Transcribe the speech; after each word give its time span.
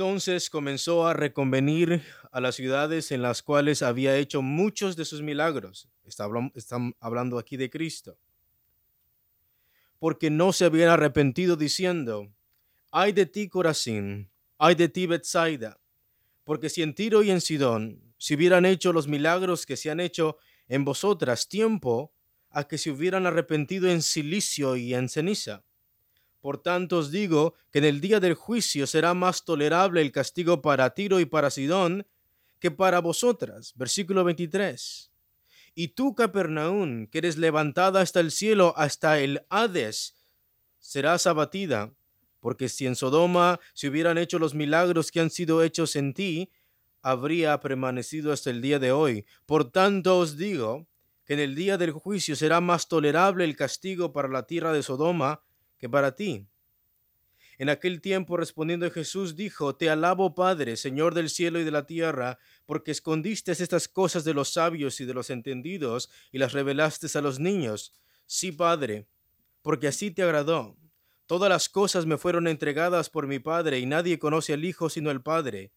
Entonces 0.00 0.50
comenzó 0.50 1.06
a 1.06 1.14
reconvenir 1.14 2.02
a 2.32 2.40
las 2.40 2.54
ciudades 2.54 3.12
en 3.12 3.22
las 3.22 3.42
cuales 3.42 3.82
había 3.82 4.16
hecho 4.16 4.40
muchos 4.40 4.96
de 4.96 5.04
sus 5.04 5.20
milagros. 5.20 5.88
están 6.54 6.94
hablando 7.00 7.38
aquí 7.38 7.56
de 7.56 7.70
Cristo. 7.70 8.18
Porque 9.98 10.30
no 10.30 10.52
se 10.52 10.64
habían 10.64 10.88
arrepentido 10.88 11.56
diciendo, 11.56 12.32
ay 12.90 13.12
de 13.12 13.26
ti 13.26 13.48
Corazín, 13.48 14.30
ay 14.58 14.74
de 14.74 14.88
ti 14.88 15.06
porque 16.50 16.68
si 16.68 16.82
en 16.82 16.96
Tiro 16.96 17.22
y 17.22 17.30
en 17.30 17.40
Sidón 17.40 18.12
se 18.18 18.34
hubieran 18.34 18.66
hecho 18.66 18.92
los 18.92 19.06
milagros 19.06 19.66
que 19.66 19.76
se 19.76 19.88
han 19.88 20.00
hecho 20.00 20.36
en 20.66 20.84
vosotras, 20.84 21.48
tiempo 21.48 22.12
a 22.50 22.66
que 22.66 22.76
se 22.76 22.90
hubieran 22.90 23.24
arrepentido 23.24 23.88
en 23.88 24.02
silicio 24.02 24.74
y 24.74 24.92
en 24.94 25.08
ceniza 25.08 25.62
por 26.40 26.60
tanto 26.60 26.98
os 26.98 27.12
digo 27.12 27.54
que 27.70 27.78
en 27.78 27.84
el 27.84 28.00
día 28.00 28.18
del 28.18 28.34
juicio 28.34 28.88
será 28.88 29.14
más 29.14 29.44
tolerable 29.44 30.00
el 30.00 30.10
castigo 30.10 30.60
para 30.60 30.90
Tiro 30.90 31.20
y 31.20 31.24
para 31.24 31.50
Sidón 31.50 32.04
que 32.58 32.72
para 32.72 32.98
vosotras. 32.98 33.72
Versículo 33.76 34.24
23. 34.24 35.12
Y 35.76 35.88
tú, 35.88 36.16
Capernaum, 36.16 37.06
que 37.06 37.18
eres 37.18 37.38
levantada 37.38 38.00
hasta 38.00 38.18
el 38.18 38.32
cielo, 38.32 38.74
hasta 38.76 39.20
el 39.20 39.46
Hades, 39.50 40.16
serás 40.80 41.28
abatida, 41.28 41.94
porque 42.40 42.68
si 42.68 42.86
en 42.86 42.96
Sodoma 42.96 43.60
se 43.74 43.88
hubieran 43.88 44.18
hecho 44.18 44.38
los 44.38 44.54
milagros 44.54 45.10
que 45.10 45.20
han 45.20 45.30
sido 45.30 45.62
hechos 45.62 45.94
en 45.96 46.14
ti, 46.14 46.50
habría 47.02 47.60
permanecido 47.60 48.32
hasta 48.32 48.50
el 48.50 48.60
día 48.60 48.78
de 48.78 48.92
hoy. 48.92 49.24
Por 49.46 49.70
tanto 49.70 50.18
os 50.18 50.36
digo 50.36 50.86
que 51.24 51.34
en 51.34 51.40
el 51.40 51.54
día 51.54 51.78
del 51.78 51.92
juicio 51.92 52.34
será 52.36 52.60
más 52.60 52.88
tolerable 52.88 53.44
el 53.44 53.56
castigo 53.56 54.12
para 54.12 54.28
la 54.28 54.46
tierra 54.46 54.72
de 54.72 54.82
Sodoma 54.82 55.42
que 55.78 55.88
para 55.88 56.14
ti. 56.14 56.46
En 57.60 57.68
aquel 57.68 58.00
tiempo 58.00 58.38
respondiendo 58.38 58.90
Jesús 58.90 59.36
dijo, 59.36 59.76
Te 59.76 59.90
alabo 59.90 60.34
Padre, 60.34 60.78
Señor 60.78 61.14
del 61.14 61.28
cielo 61.28 61.60
y 61.60 61.64
de 61.64 61.70
la 61.70 61.84
tierra, 61.84 62.38
porque 62.64 62.90
escondiste 62.90 63.52
estas 63.52 63.86
cosas 63.86 64.24
de 64.24 64.32
los 64.32 64.54
sabios 64.54 64.98
y 65.00 65.04
de 65.04 65.12
los 65.12 65.28
entendidos 65.28 66.08
y 66.32 66.38
las 66.38 66.52
revelaste 66.54 67.06
a 67.18 67.20
los 67.20 67.38
niños. 67.38 67.92
Sí, 68.24 68.50
Padre, 68.50 69.06
porque 69.60 69.88
así 69.88 70.10
te 70.10 70.22
agradó. 70.22 70.79
Todas 71.30 71.48
las 71.48 71.68
cosas 71.68 72.06
me 72.06 72.18
fueron 72.18 72.48
entregadas 72.48 73.08
por 73.08 73.28
mi 73.28 73.38
Padre, 73.38 73.78
y 73.78 73.86
nadie 73.86 74.18
conoce 74.18 74.52
al 74.52 74.64
Hijo 74.64 74.90
sino 74.90 75.12
el 75.12 75.22
Padre. 75.22 75.70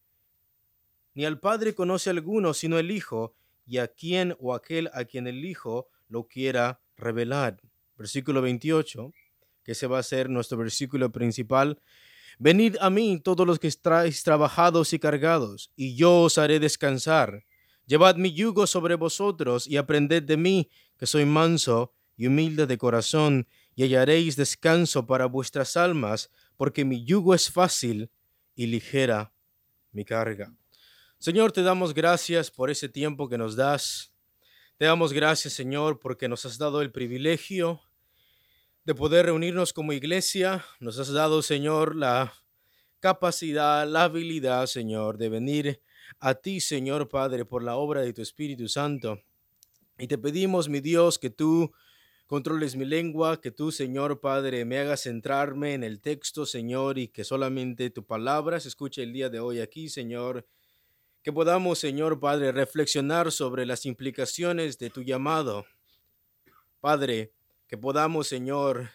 Ni 1.13 1.25
al 1.25 1.39
Padre 1.39 1.75
conoce 1.75 2.09
alguno 2.09 2.55
sino 2.55 2.79
el 2.79 2.89
Hijo, 2.89 3.35
y 3.63 3.77
a 3.77 3.87
quien 3.87 4.35
o 4.39 4.55
aquel 4.55 4.89
a 4.95 5.05
quien 5.05 5.27
el 5.27 5.45
Hijo 5.45 5.89
lo 6.09 6.27
quiera 6.27 6.81
revelar. 6.97 7.61
Versículo 7.95 8.41
28 8.41 9.11
que 9.63 9.73
ese 9.73 9.85
va 9.85 9.99
a 9.99 10.03
ser 10.03 10.27
nuestro 10.27 10.57
versículo 10.57 11.11
principal. 11.11 11.79
Venid 12.39 12.77
a 12.81 12.89
mí 12.89 13.21
todos 13.23 13.45
los 13.45 13.59
que 13.59 13.67
estáis 13.67 14.23
trabajados 14.23 14.91
y 14.91 14.97
cargados, 14.97 15.71
y 15.75 15.95
yo 15.95 16.21
os 16.21 16.39
haré 16.39 16.59
descansar. 16.59 17.45
Llevad 17.85 18.15
mi 18.15 18.33
yugo 18.33 18.65
sobre 18.65 18.95
vosotros 18.95 19.67
y 19.67 19.77
aprended 19.77 20.23
de 20.23 20.35
mí, 20.35 20.71
que 20.97 21.05
soy 21.05 21.25
manso 21.25 21.93
y 22.17 22.25
humilde 22.25 22.65
de 22.65 22.79
corazón, 22.79 23.47
y 23.75 23.83
hallaréis 23.83 24.35
descanso 24.35 25.05
para 25.05 25.25
vuestras 25.25 25.77
almas, 25.77 26.29
porque 26.57 26.85
mi 26.85 27.03
yugo 27.03 27.33
es 27.33 27.49
fácil 27.49 28.09
y 28.55 28.67
ligera 28.67 29.33
mi 29.91 30.05
carga. 30.05 30.53
Señor, 31.17 31.51
te 31.51 31.63
damos 31.63 31.93
gracias 31.93 32.51
por 32.51 32.69
ese 32.69 32.89
tiempo 32.89 33.29
que 33.29 33.37
nos 33.37 33.55
das. 33.55 34.13
Te 34.77 34.85
damos 34.85 35.13
gracias, 35.13 35.53
Señor, 35.53 35.99
porque 35.99 36.27
nos 36.27 36.45
has 36.45 36.57
dado 36.57 36.81
el 36.81 36.91
privilegio 36.91 37.81
de 38.83 38.93
poder 38.93 39.27
reunirnos 39.27 39.71
como 39.71 39.93
iglesia. 39.93 40.65
Nos 40.79 40.99
has 40.99 41.11
dado, 41.11 41.41
Señor, 41.41 41.95
la 41.95 42.33
capacidad, 42.99 43.87
la 43.87 44.03
habilidad, 44.03 44.65
Señor, 44.65 45.17
de 45.17 45.29
venir 45.29 45.81
a 46.19 46.35
ti, 46.35 46.59
Señor 46.59 47.07
Padre, 47.09 47.45
por 47.45 47.63
la 47.63 47.75
obra 47.75 48.01
de 48.01 48.13
tu 48.13 48.21
Espíritu 48.21 48.67
Santo. 48.67 49.21
Y 49.97 50.07
te 50.07 50.17
pedimos, 50.17 50.69
mi 50.69 50.81
Dios, 50.81 51.19
que 51.19 51.29
tú 51.29 51.71
controles 52.33 52.75
mi 52.75 52.83
lengua, 52.83 53.39
que 53.39 53.51
tú, 53.51 53.71
Señor 53.71 54.19
Padre, 54.19 54.65
me 54.65 54.79
hagas 54.79 55.03
centrarme 55.03 55.75
en 55.75 55.83
el 55.83 56.01
texto, 56.01 56.47
Señor, 56.47 56.97
y 56.97 57.07
que 57.09 57.23
solamente 57.23 57.91
tu 57.91 58.07
palabra 58.07 58.59
se 58.59 58.69
escuche 58.69 59.03
el 59.03 59.13
día 59.13 59.29
de 59.29 59.39
hoy 59.39 59.59
aquí, 59.59 59.87
Señor. 59.87 60.47
Que 61.21 61.31
podamos, 61.31 61.77
Señor 61.77 62.19
Padre, 62.19 62.51
reflexionar 62.51 63.31
sobre 63.31 63.67
las 63.67 63.85
implicaciones 63.85 64.79
de 64.79 64.89
tu 64.89 65.03
llamado. 65.03 65.67
Padre, 66.79 67.33
que 67.67 67.77
podamos, 67.77 68.29
Señor, 68.29 68.89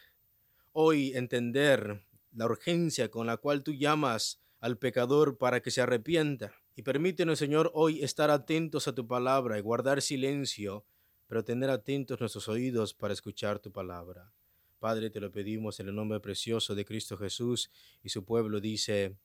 hoy 0.72 1.12
entender 1.14 2.02
la 2.32 2.46
urgencia 2.46 3.08
con 3.08 3.28
la 3.28 3.36
cual 3.36 3.62
tú 3.62 3.72
llamas 3.72 4.40
al 4.58 4.78
pecador 4.78 5.38
para 5.38 5.60
que 5.60 5.70
se 5.70 5.80
arrepienta. 5.80 6.54
Y 6.74 6.82
permítenos, 6.82 7.38
Señor, 7.38 7.70
hoy 7.72 8.02
estar 8.02 8.32
atentos 8.32 8.88
a 8.88 8.96
tu 8.96 9.06
palabra 9.06 9.58
y 9.58 9.62
guardar 9.62 10.02
silencio, 10.02 10.84
pero 11.28 11.44
tener 11.44 11.70
atentos 11.70 12.18
nuestros 12.18 12.48
oídos 12.48 12.92
para 12.92 13.14
escuchar 13.14 13.60
tu 13.60 13.70
palabra. 13.70 14.32
Padre, 14.80 15.10
te 15.10 15.20
lo 15.20 15.30
pedimos 15.30 15.78
en 15.78 15.88
el 15.88 15.94
nombre 15.94 16.18
precioso 16.18 16.74
de 16.74 16.84
Cristo 16.84 17.16
Jesús 17.16 17.70
y 18.02 18.08
su 18.08 18.24
pueblo 18.24 18.60
dice, 18.60 19.16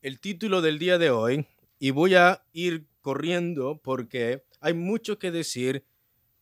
el 0.00 0.18
título 0.20 0.62
del 0.62 0.78
día 0.78 0.96
de 0.96 1.10
hoy, 1.10 1.46
y 1.78 1.90
voy 1.90 2.14
a 2.14 2.46
ir 2.52 2.86
corriendo 3.02 3.78
porque 3.82 4.46
hay 4.60 4.72
mucho 4.72 5.18
que 5.18 5.30
decir 5.30 5.84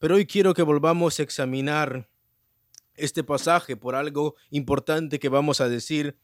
pero 0.00 0.14
hoy 0.14 0.24
quiero 0.24 0.54
que 0.54 0.62
volvamos 0.62 1.20
a 1.20 1.22
examinar 1.22 2.08
este 2.94 3.22
pasaje 3.22 3.76
por 3.76 3.94
algo 3.94 4.34
importante 4.48 5.18
que 5.18 5.28
vamos 5.28 5.60
a 5.60 5.68
decir 5.68 6.16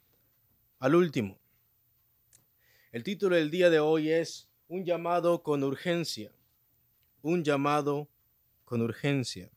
al 0.78 0.94
último. 0.94 1.38
El 2.90 3.02
título 3.02 3.36
del 3.36 3.50
día 3.50 3.68
de 3.68 3.78
hoy 3.78 4.10
es 4.10 4.48
Un 4.66 4.86
llamado 4.86 5.42
con 5.42 5.62
urgencia. 5.62 6.32
Un 7.26 7.42
llamado 7.42 8.08
con 8.64 8.82
urgencia. 8.82 9.50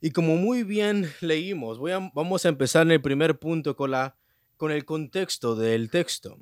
Y 0.00 0.10
como 0.10 0.36
muy 0.36 0.62
bien 0.62 1.12
leímos, 1.20 1.78
vamos 2.14 2.46
a 2.46 2.48
empezar 2.48 2.86
en 2.86 2.92
el 2.92 3.02
primer 3.02 3.38
punto 3.38 3.76
con, 3.76 3.90
la, 3.90 4.16
con 4.56 4.72
el 4.72 4.86
contexto 4.86 5.54
del 5.54 5.90
texto. 5.90 6.38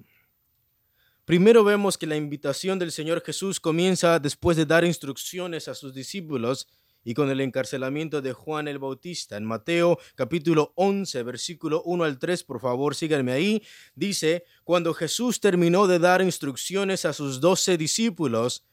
Primero 1.24 1.64
vemos 1.64 1.98
que 1.98 2.06
la 2.06 2.14
invitación 2.14 2.78
del 2.78 2.92
Señor 2.92 3.24
Jesús 3.24 3.58
comienza 3.58 4.20
después 4.20 4.56
de 4.56 4.66
dar 4.66 4.84
instrucciones 4.84 5.66
a 5.66 5.74
sus 5.74 5.92
discípulos 5.94 6.68
y 7.02 7.14
con 7.14 7.28
el 7.28 7.40
encarcelamiento 7.40 8.22
de 8.22 8.34
Juan 8.34 8.68
el 8.68 8.78
Bautista. 8.78 9.36
En 9.36 9.46
Mateo 9.46 9.98
capítulo 10.14 10.72
11, 10.76 11.24
versículo 11.24 11.82
1 11.82 12.04
al 12.04 12.20
3, 12.20 12.44
por 12.44 12.60
favor 12.60 12.94
síganme 12.94 13.32
ahí, 13.32 13.64
dice, 13.96 14.44
cuando 14.62 14.94
Jesús 14.94 15.40
terminó 15.40 15.88
de 15.88 15.98
dar 15.98 16.22
instrucciones 16.22 17.04
a 17.04 17.12
sus 17.12 17.40
doce 17.40 17.76
discípulos, 17.76 18.64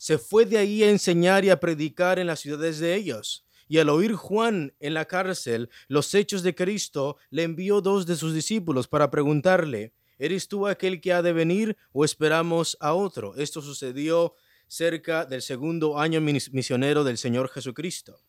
se 0.00 0.16
fue 0.16 0.46
de 0.46 0.56
ahí 0.56 0.82
a 0.82 0.88
enseñar 0.88 1.44
y 1.44 1.50
a 1.50 1.60
predicar 1.60 2.18
en 2.18 2.26
las 2.26 2.40
ciudades 2.40 2.78
de 2.78 2.94
ellos. 2.94 3.44
Y 3.68 3.76
al 3.76 3.90
oír 3.90 4.14
Juan 4.14 4.72
en 4.80 4.94
la 4.94 5.04
cárcel 5.04 5.68
los 5.88 6.14
hechos 6.14 6.42
de 6.42 6.54
Cristo, 6.54 7.18
le 7.28 7.42
envió 7.42 7.82
dos 7.82 8.06
de 8.06 8.16
sus 8.16 8.32
discípulos 8.32 8.88
para 8.88 9.10
preguntarle, 9.10 9.92
¿Eres 10.18 10.48
tú 10.48 10.66
aquel 10.66 11.02
que 11.02 11.12
ha 11.12 11.20
de 11.20 11.34
venir 11.34 11.76
o 11.92 12.06
esperamos 12.06 12.78
a 12.80 12.94
otro? 12.94 13.34
Esto 13.36 13.60
sucedió 13.60 14.34
cerca 14.68 15.26
del 15.26 15.42
segundo 15.42 15.98
año 15.98 16.22
misionero 16.22 17.04
del 17.04 17.18
Señor 17.18 17.50
Jesucristo. 17.50 18.22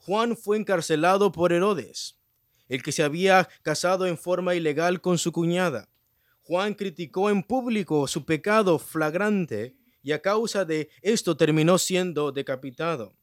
Juan 0.00 0.36
fue 0.36 0.56
encarcelado 0.56 1.30
por 1.30 1.52
Herodes, 1.52 2.18
el 2.68 2.82
que 2.82 2.90
se 2.90 3.04
había 3.04 3.48
casado 3.62 4.06
en 4.06 4.18
forma 4.18 4.56
ilegal 4.56 5.00
con 5.00 5.18
su 5.18 5.30
cuñada. 5.30 5.88
Juan 6.42 6.74
criticó 6.74 7.30
en 7.30 7.44
público 7.44 8.08
su 8.08 8.24
pecado 8.24 8.80
flagrante 8.80 9.76
y 10.06 10.12
a 10.12 10.22
causa 10.22 10.64
de 10.64 10.88
esto 11.02 11.36
terminó 11.36 11.78
siendo 11.78 12.30
decapitado. 12.30 13.16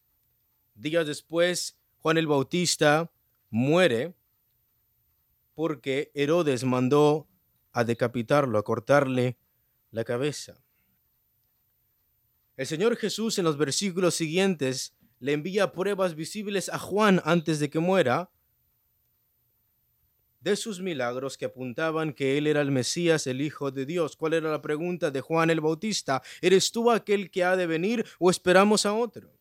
Días 0.76 1.08
después, 1.08 1.78
Juan 2.00 2.18
el 2.18 2.28
Bautista 2.28 3.10
muere 3.50 4.14
porque 5.56 6.12
Herodes 6.14 6.66
mandó 6.66 7.30
a 7.72 7.86
decapitarlo, 7.86 8.58
a 8.58 8.66
cortarle 8.66 9.38
la 9.92 10.04
cabeza. 10.04 10.62
El 12.58 12.68
Señor 12.68 12.98
Jesús 12.98 13.40
en 13.40 13.46
los 13.46 13.56
versículos 13.56 14.16
siguientes 14.16 14.94
le 15.20 15.32
envía 15.32 15.72
pruebas 15.72 16.16
visibles 16.16 16.68
a 16.68 16.80
Juan 16.80 17.22
antes 17.24 17.62
de 17.62 17.70
que 17.70 17.80
muera 17.80 18.30
de 20.44 20.58
sus 20.58 20.82
milagros 20.82 21.38
que 21.38 21.46
apuntaban 21.46 22.12
que 22.12 22.38
él 22.38 22.48
era 22.48 22.62
el 22.62 22.70
Mesías, 22.70 23.28
el 23.28 23.42
Hijo 23.42 23.72
de 23.72 23.86
Dios. 23.86 24.18
¿Cuál 24.18 24.34
era 24.34 24.52
la 24.52 24.62
pregunta 24.62 25.10
de 25.10 25.22
Juan 25.22 25.50
el 25.50 25.62
Bautista? 25.62 26.22
¿Eres 26.42 26.72
tú 26.72 26.92
aquel 26.92 27.32
que 27.32 27.46
ha 27.46 27.56
de 27.56 27.66
venir 27.66 28.06
o 28.20 28.30
esperamos 28.30 28.86
a 28.86 28.94
otro? 28.94 29.32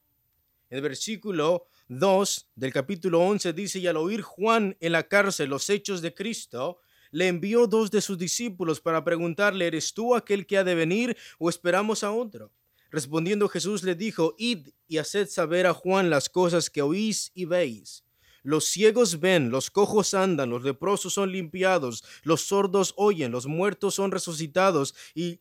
El 0.70 0.80
versículo 0.80 1.66
2 1.88 2.50
del 2.54 2.72
capítulo 2.72 3.20
11 3.20 3.52
dice, 3.52 3.80
y 3.80 3.88
al 3.88 3.96
oír 3.96 4.22
Juan 4.22 4.76
en 4.80 4.92
la 4.92 5.02
cárcel 5.02 5.50
los 5.50 5.68
hechos 5.68 6.02
de 6.02 6.14
Cristo, 6.14 6.78
le 7.10 7.26
envió 7.26 7.66
dos 7.66 7.90
de 7.90 8.00
sus 8.00 8.16
discípulos 8.16 8.80
para 8.80 9.04
preguntarle, 9.04 9.66
¿eres 9.66 9.92
tú 9.92 10.14
aquel 10.14 10.46
que 10.46 10.56
ha 10.56 10.64
de 10.64 10.74
venir 10.74 11.16
o 11.38 11.50
esperamos 11.50 12.04
a 12.04 12.12
otro? 12.12 12.52
Respondiendo 12.90 13.48
Jesús 13.48 13.82
le 13.82 13.96
dijo, 13.96 14.34
Id 14.38 14.68
y 14.86 14.98
haced 14.98 15.28
saber 15.28 15.66
a 15.66 15.74
Juan 15.74 16.10
las 16.10 16.28
cosas 16.28 16.70
que 16.70 16.80
oís 16.80 17.32
y 17.34 17.44
veis. 17.44 18.04
Los 18.42 18.66
ciegos 18.66 19.20
ven, 19.20 19.50
los 19.50 19.70
cojos 19.70 20.14
andan, 20.14 20.50
los 20.50 20.64
leprosos 20.64 21.14
son 21.14 21.30
limpiados, 21.30 22.04
los 22.24 22.42
sordos 22.42 22.92
oyen, 22.96 23.30
los 23.30 23.46
muertos 23.46 23.94
son 23.94 24.10
resucitados 24.10 24.94
y 25.14 25.40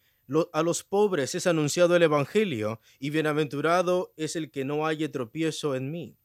a 0.53 0.63
los 0.63 0.83
pobres 0.83 1.35
es 1.35 1.47
anunciado 1.47 1.95
el 1.95 2.03
Evangelio, 2.03 2.79
y 2.99 3.09
bienaventurado 3.09 4.13
es 4.15 4.35
el 4.35 4.49
que 4.51 4.63
no 4.63 4.85
haya 4.85 5.11
tropiezo 5.11 5.75
en 5.75 5.91
mí. 5.91 6.15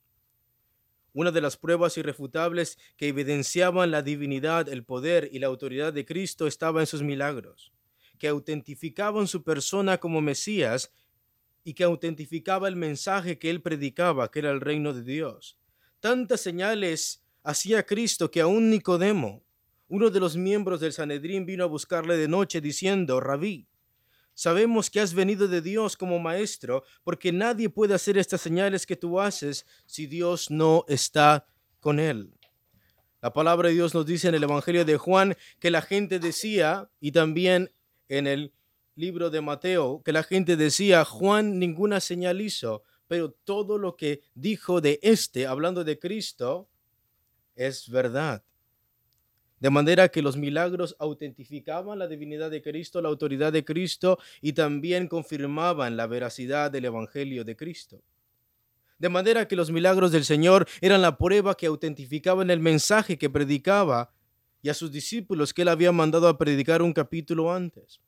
Una 1.12 1.32
de 1.32 1.40
las 1.40 1.56
pruebas 1.56 1.96
irrefutables 1.96 2.78
que 2.96 3.08
evidenciaban 3.08 3.90
la 3.90 4.02
divinidad, 4.02 4.69
el 4.69 4.84
poder 4.84 5.31
y 5.32 5.38
la 5.38 5.46
autoridad 5.46 5.93
de 5.93 6.05
Cristo 6.05 6.46
estaba 6.46 6.81
en 6.81 6.87
sus 6.87 7.02
milagros, 7.02 7.73
que 8.19 8.28
autentificaban 8.28 9.26
su 9.26 9.43
persona 9.43 9.99
como 9.99 10.20
Mesías 10.20 10.93
y 11.64 11.75
que 11.75 11.84
autentificaba 11.84 12.69
el 12.69 12.76
mensaje 12.76 13.38
que 13.38 13.50
él 13.50 13.62
predicaba, 13.62 14.31
que 14.31 14.40
era 14.40 14.50
el 14.50 14.61
reino 14.61 14.93
de 14.93 15.02
Dios. 15.02 15.58
Tantas 16.01 16.41
señales 16.41 17.23
hacía 17.43 17.85
Cristo 17.85 18.31
que 18.31 18.41
aún 18.41 18.71
Nicodemo, 18.71 19.43
uno 19.89 20.11
de 20.11 20.21
los 20.21 20.37
miembros 20.37 20.81
del 20.81 20.93
Sanedrín, 20.93 21.47
vino 21.47 21.65
a 21.65 21.69
buscarle 21.69 22.17
de 22.17 22.29
noche 22.29 22.61
diciendo, 22.61 23.21
Rabí, 23.21 23.69
Sabemos 24.39 24.91
que 24.91 25.01
has 25.01 25.15
venido 25.15 25.49
de 25.49 25.63
Dios 25.63 25.97
como 25.97 26.19
maestro, 26.19 26.85
porque 27.05 27.33
nadie 27.33 27.71
puede 27.71 27.95
hacer 27.95 28.19
estas 28.19 28.43
señales 28.43 28.85
que 28.85 28.95
tú 28.95 29.19
haces 29.19 29.65
si 29.87 30.07
Dios 30.07 30.51
no 30.51 30.85
está 30.89 31.47
con 31.81 31.99
él. 31.99 32.35
La 33.23 33.33
palabra 33.33 33.69
de 33.69 33.75
Dios 33.75 33.95
nos 33.95 34.05
dice 34.05 34.29
en 34.29 34.35
el 34.35 34.43
Evangelio 34.43 34.85
de 34.85 34.99
Juan 34.99 35.35
que 35.59 35.71
la 35.71 35.81
gente 35.81 36.19
decía, 36.19 36.91
y 37.01 37.13
también 37.13 37.73
en 38.11 38.27
el 38.27 38.53
libro 38.95 39.31
de 39.31 39.41
Mateo, 39.41 40.03
que 40.05 40.13
la 40.13 40.23
gente 40.23 40.59
decía, 40.59 41.07
Juan 41.07 41.59
ninguna 41.59 42.01
señal 42.01 42.43
hizo, 42.43 42.83
pero 43.08 43.31
todo 43.31 43.79
lo 43.79 43.97
que 43.97 44.20
dijo 44.35 44.81
de 44.81 44.99
este, 45.03 45.47
hablando 45.47 45.85
de 45.85 45.99
Cristo, 45.99 46.69
es 47.55 47.88
verdad. 47.88 48.44
De 49.58 49.70
manera 49.70 50.08
que 50.08 50.20
los 50.20 50.37
milagros 50.37 50.97
autentificaban 50.99 51.99
la 51.99 52.06
divinidad 52.06 52.50
de 52.50 52.61
Cristo, 52.61 53.00
la 53.00 53.08
autoridad 53.08 53.53
de 53.53 53.64
Cristo 53.64 54.19
y 54.43 54.53
también 54.53 55.08
confirmaban 55.08 55.97
la 55.97 56.06
veracidad 56.06 56.70
del 56.70 56.85
Evangelio 56.85 57.44
de 57.44 57.56
Cristo. 57.56 58.03
De 58.99 59.09
manera 59.09 59.49
que 59.49 59.56
los 59.56 59.70
milagros 59.70 60.12
del 60.12 60.25
Señor 60.25 60.67
eran 60.81 61.02
la 61.02 61.17
prueba 61.17 61.56
que 61.56 61.67
autentificaban 61.67 62.50
el 62.50 62.61
mensaje 62.61 63.19
que 63.19 63.31
predicaba 63.31 64.12
y 64.62 64.69
a 64.69 64.75
sus 64.75 64.91
discípulos 64.91 65.55
que 65.55 65.62
él 65.62 65.69
había 65.69 65.93
mandado 65.93 66.29
a 66.29 66.37
predicar 66.37 66.82
un 66.82 66.93
capítulo 66.93 67.52
antes. 67.52 68.00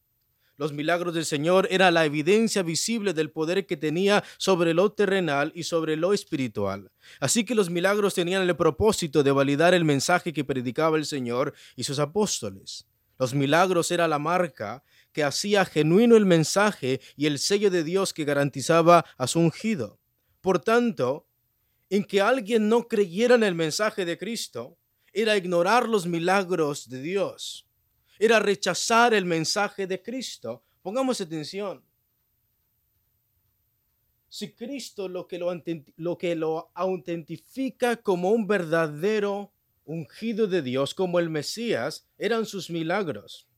Los 0.59 0.73
milagros 0.73 1.15
del 1.15 1.25
Señor 1.25 1.69
era 1.71 1.93
la 1.93 2.05
evidencia 2.05 2.65
visible 2.65 3.15
del 3.15 3.31
poder 3.31 3.65
que 3.65 3.77
tenía 3.77 4.25
sobre 4.39 4.75
lo 4.75 4.91
terrenal 4.91 5.53
y 5.55 5.63
sobre 5.63 5.95
lo 5.95 6.13
espiritual. 6.13 6.91
Así 7.21 7.45
que 7.45 7.55
los 7.55 7.71
milagros 7.71 8.15
tenían 8.15 8.43
el 8.43 8.57
propósito 8.57 9.23
de 9.23 9.31
validar 9.31 9.73
el 9.73 9.85
mensaje 9.85 10.33
que 10.33 10.45
predicaba 10.45 10.97
el 10.97 11.07
Señor 11.07 11.55
y 11.77 11.85
sus 11.85 12.01
apóstoles. 12.01 12.89
Los 13.21 13.35
milagros 13.35 13.93
era 13.93 14.09
la 14.09 14.19
marca 14.19 14.83
que 15.13 15.23
hacía 15.23 15.65
genuino 15.65 16.17
el 16.17 16.27
mensaje 16.27 17.01
y 17.15 17.27
el 17.27 17.39
sello 17.39 17.71
de 17.71 17.85
Dios 17.85 18.13
que 18.13 18.25
garantizaba 18.25 19.05
a 19.17 19.29
su 19.29 19.39
ungido. 19.39 20.01
Por 20.41 20.59
tanto, 20.59 21.29
en 21.89 22.03
que 22.03 22.21
alguien 22.21 22.69
no 22.69 22.89
creyera 22.89 23.37
en 23.37 23.45
el 23.45 23.55
mensaje 23.55 24.05
de 24.05 24.19
Cristo 24.19 24.77
era 25.13 25.37
ignorar 25.37 25.89
los 25.89 26.05
milagros 26.07 26.89
de 26.89 27.01
Dios 27.01 27.68
era 28.19 28.39
rechazar 28.41 29.15
el 29.15 29.25
mensaje 29.25 29.87
de 29.87 30.03
Cristo. 30.03 30.63
Pongamos 30.83 31.21
atención. 31.21 31.83
Si 34.29 34.53
Cristo 34.53 35.09
lo 35.09 35.27
que 35.27 35.39
lo, 35.39 35.51
lo 35.97 36.19
que 36.19 36.35
lo 36.35 36.71
autentifica 36.75 37.97
como 37.97 38.31
un 38.31 38.47
verdadero 38.47 39.53
ungido 39.85 40.47
de 40.47 40.61
Dios, 40.61 40.95
como 40.95 41.19
el 41.19 41.31
Mesías, 41.31 42.07
eran 42.19 42.45
sus 42.45 42.69
milagros. 42.69 43.49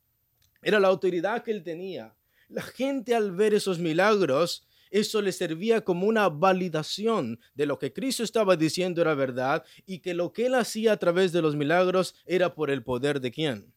Era 0.62 0.78
la 0.78 0.88
autoridad 0.88 1.42
que 1.42 1.50
él 1.50 1.64
tenía. 1.64 2.14
La 2.48 2.62
gente 2.62 3.14
al 3.14 3.32
ver 3.32 3.54
esos 3.54 3.78
milagros, 3.80 4.66
eso 4.90 5.22
le 5.22 5.32
servía 5.32 5.84
como 5.84 6.06
una 6.06 6.28
validación 6.28 7.40
de 7.54 7.66
lo 7.66 7.78
que 7.78 7.92
Cristo 7.92 8.22
estaba 8.22 8.56
diciendo 8.56 9.00
era 9.00 9.14
verdad 9.14 9.64
y 9.86 10.00
que 10.00 10.14
lo 10.14 10.32
que 10.32 10.46
él 10.46 10.54
hacía 10.54 10.92
a 10.92 10.96
través 10.98 11.32
de 11.32 11.42
los 11.42 11.56
milagros 11.56 12.14
era 12.26 12.54
por 12.54 12.70
el 12.70 12.82
poder 12.82 13.20
de 13.20 13.30
quién? 13.30 13.72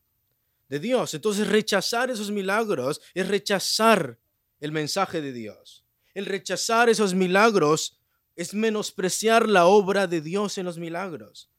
Dios. 0.80 1.14
Entonces 1.14 1.48
rechazar 1.48 2.10
esos 2.10 2.32
milagros 2.32 3.02
es 3.14 3.28
rechazar 3.28 4.18
el 4.60 4.72
mensaje 4.72 5.22
de 5.22 5.34
Dios. 5.34 5.86
El 6.14 6.26
rechazar 6.26 6.90
esos 6.90 7.14
milagros 7.14 8.00
es 8.36 8.54
menospreciar 8.54 9.48
la 9.48 9.66
obra 9.66 10.08
de 10.08 10.22
Dios 10.22 10.58
en 10.58 10.66
los 10.66 10.78
milagros. 10.78 11.50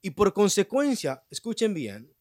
Y 0.00 0.10
por 0.10 0.32
consecuencia, 0.32 1.22
escuchen 1.30 1.74
bien, 1.74 2.12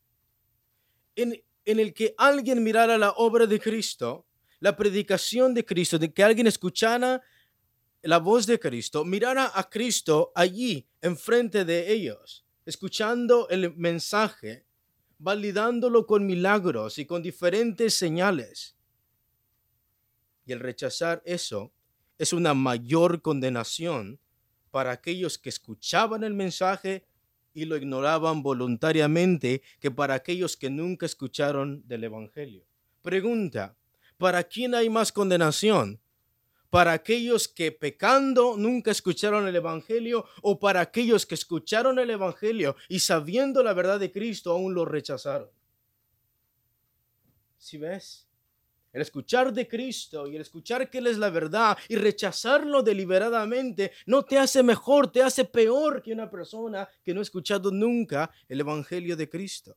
en, 1.15 1.43
en 1.65 1.79
el 1.79 1.93
que 1.93 2.13
alguien 2.17 2.63
mirara 2.63 2.97
la 2.97 3.11
obra 3.11 3.47
de 3.47 3.59
Cristo, 3.59 4.25
la 4.59 4.75
predicación 4.75 5.53
de 5.53 5.65
Cristo, 5.65 5.97
de 5.97 6.13
que 6.13 6.23
alguien 6.23 6.47
escuchara 6.47 7.21
la 8.03 8.17
voz 8.17 8.45
de 8.45 8.59
Cristo, 8.59 9.05
mirara 9.05 9.51
a 9.53 9.69
Cristo 9.69 10.31
allí, 10.35 10.87
enfrente 11.01 11.65
de 11.65 11.91
ellos, 11.91 12.45
escuchando 12.65 13.47
el 13.49 13.75
mensaje, 13.75 14.65
validándolo 15.21 16.07
con 16.07 16.25
milagros 16.25 16.97
y 16.97 17.05
con 17.05 17.21
diferentes 17.21 17.93
señales. 17.93 18.75
Y 20.45 20.51
el 20.51 20.59
rechazar 20.59 21.21
eso 21.25 21.71
es 22.17 22.33
una 22.33 22.55
mayor 22.55 23.21
condenación 23.21 24.19
para 24.71 24.91
aquellos 24.91 25.37
que 25.37 25.49
escuchaban 25.49 26.23
el 26.23 26.33
mensaje 26.33 27.05
y 27.53 27.65
lo 27.65 27.77
ignoraban 27.77 28.41
voluntariamente 28.41 29.61
que 29.79 29.91
para 29.91 30.15
aquellos 30.15 30.57
que 30.57 30.71
nunca 30.71 31.05
escucharon 31.05 31.87
del 31.87 32.05
Evangelio. 32.05 32.65
Pregunta, 33.03 33.77
¿para 34.17 34.43
quién 34.43 34.73
hay 34.73 34.89
más 34.89 35.11
condenación? 35.11 36.00
Para 36.71 36.93
aquellos 36.93 37.49
que 37.49 37.71
pecando 37.73 38.55
nunca 38.57 38.91
escucharon 38.91 39.45
el 39.45 39.57
Evangelio 39.57 40.25
o 40.41 40.57
para 40.57 40.79
aquellos 40.79 41.25
que 41.25 41.35
escucharon 41.35 41.99
el 41.99 42.09
Evangelio 42.09 42.77
y 42.87 43.01
sabiendo 43.01 43.61
la 43.61 43.73
verdad 43.73 43.99
de 43.99 44.11
Cristo 44.11 44.53
aún 44.53 44.73
lo 44.73 44.85
rechazaron. 44.85 45.49
Si 47.57 47.77
ves? 47.77 48.25
El 48.93 49.01
escuchar 49.01 49.53
de 49.53 49.67
Cristo 49.67 50.27
y 50.27 50.35
el 50.35 50.41
escuchar 50.41 50.89
que 50.89 50.99
Él 50.99 51.07
es 51.07 51.17
la 51.17 51.29
verdad 51.29 51.77
y 51.89 51.97
rechazarlo 51.97 52.81
deliberadamente 52.81 53.91
no 54.05 54.23
te 54.23 54.37
hace 54.37 54.63
mejor, 54.63 55.11
te 55.11 55.21
hace 55.21 55.45
peor 55.45 56.01
que 56.01 56.13
una 56.13 56.29
persona 56.29 56.87
que 57.03 57.13
no 57.13 57.19
ha 57.19 57.23
escuchado 57.23 57.69
nunca 57.71 58.31
el 58.47 58.61
Evangelio 58.61 59.17
de 59.17 59.29
Cristo. 59.29 59.75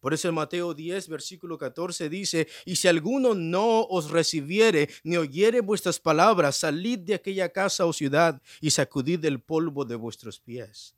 Por 0.00 0.14
eso 0.14 0.28
en 0.28 0.34
Mateo 0.34 0.72
10, 0.72 1.08
versículo 1.08 1.58
14 1.58 2.08
dice, 2.08 2.48
y 2.64 2.76
si 2.76 2.88
alguno 2.88 3.34
no 3.34 3.82
os 3.82 4.10
recibiere 4.10 4.88
ni 5.04 5.18
oyere 5.18 5.60
vuestras 5.60 6.00
palabras, 6.00 6.56
salid 6.56 7.00
de 7.00 7.14
aquella 7.14 7.50
casa 7.50 7.84
o 7.84 7.92
ciudad 7.92 8.40
y 8.62 8.70
sacudid 8.70 9.22
el 9.26 9.40
polvo 9.40 9.84
de 9.84 9.96
vuestros 9.96 10.40
pies. 10.40 10.94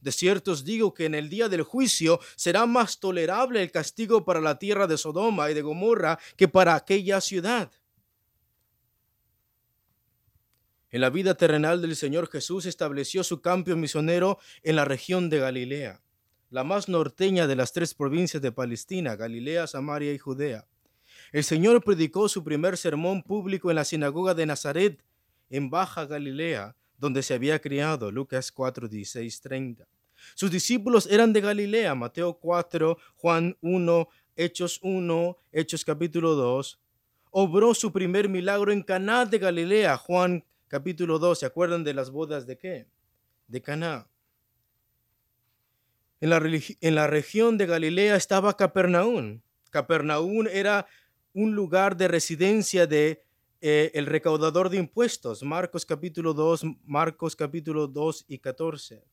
De 0.00 0.12
cierto 0.12 0.52
os 0.52 0.64
digo 0.64 0.94
que 0.94 1.06
en 1.06 1.16
el 1.16 1.28
día 1.28 1.48
del 1.48 1.62
juicio 1.62 2.20
será 2.36 2.66
más 2.66 3.00
tolerable 3.00 3.60
el 3.60 3.72
castigo 3.72 4.24
para 4.24 4.40
la 4.40 4.60
tierra 4.60 4.86
de 4.86 4.96
Sodoma 4.96 5.50
y 5.50 5.54
de 5.54 5.62
Gomorra 5.62 6.20
que 6.36 6.46
para 6.46 6.76
aquella 6.76 7.20
ciudad. 7.20 7.72
En 10.90 11.00
la 11.00 11.10
vida 11.10 11.34
terrenal 11.34 11.82
del 11.82 11.96
Señor 11.96 12.30
Jesús 12.30 12.64
estableció 12.64 13.24
su 13.24 13.40
campo 13.40 13.74
misionero 13.74 14.38
en 14.62 14.76
la 14.76 14.84
región 14.84 15.28
de 15.28 15.40
Galilea 15.40 16.05
la 16.50 16.64
más 16.64 16.88
norteña 16.88 17.46
de 17.46 17.56
las 17.56 17.72
tres 17.72 17.94
provincias 17.94 18.42
de 18.42 18.52
Palestina, 18.52 19.16
Galilea, 19.16 19.66
Samaria 19.66 20.12
y 20.12 20.18
Judea. 20.18 20.66
El 21.32 21.44
Señor 21.44 21.82
predicó 21.82 22.28
su 22.28 22.44
primer 22.44 22.76
sermón 22.76 23.22
público 23.22 23.70
en 23.70 23.76
la 23.76 23.84
sinagoga 23.84 24.34
de 24.34 24.46
Nazaret, 24.46 25.02
en 25.50 25.70
Baja 25.70 26.06
Galilea, 26.06 26.76
donde 26.98 27.22
se 27.22 27.34
había 27.34 27.58
criado, 27.60 28.10
Lucas 28.10 28.52
4, 28.52 28.88
16, 28.88 29.40
30. 29.40 29.86
Sus 30.34 30.50
discípulos 30.50 31.06
eran 31.10 31.32
de 31.32 31.40
Galilea, 31.40 31.94
Mateo 31.94 32.34
4, 32.38 32.96
Juan 33.16 33.56
1, 33.60 34.08
Hechos 34.36 34.80
1, 34.82 35.36
Hechos 35.52 35.84
capítulo 35.84 36.34
2. 36.34 36.80
Obró 37.30 37.74
su 37.74 37.92
primer 37.92 38.28
milagro 38.28 38.72
en 38.72 38.82
Caná 38.82 39.26
de 39.26 39.38
Galilea, 39.38 39.96
Juan 39.98 40.44
capítulo 40.68 41.18
2. 41.18 41.40
¿Se 41.40 41.46
acuerdan 41.46 41.84
de 41.84 41.94
las 41.94 42.10
bodas 42.10 42.46
de 42.46 42.56
qué? 42.56 42.86
De 43.46 43.60
Caná. 43.60 44.08
En 46.20 46.30
la, 46.30 47.06
región 47.06 47.58
de 47.58 47.66
Galilea 47.66 48.16
estaba 48.16 48.56
Capernaum. 48.56 49.42
Capernaum 49.68 50.46
era 50.50 50.86
un 51.34 51.54
lugar 51.54 51.94
de 51.98 52.08
residencia 52.08 52.86
de 52.86 53.22
eh, 53.60 53.90
el 53.92 54.06
recaudador 54.06 54.70
de 54.70 54.78
impuestos. 54.78 55.42
Marcos 55.42 55.84
capítulo 55.84 56.32
2, 56.32 56.62
Marcos 56.86 57.36
capítulo 57.36 57.86
2 57.86 58.24
y 58.28 58.38
14. 58.38 59.04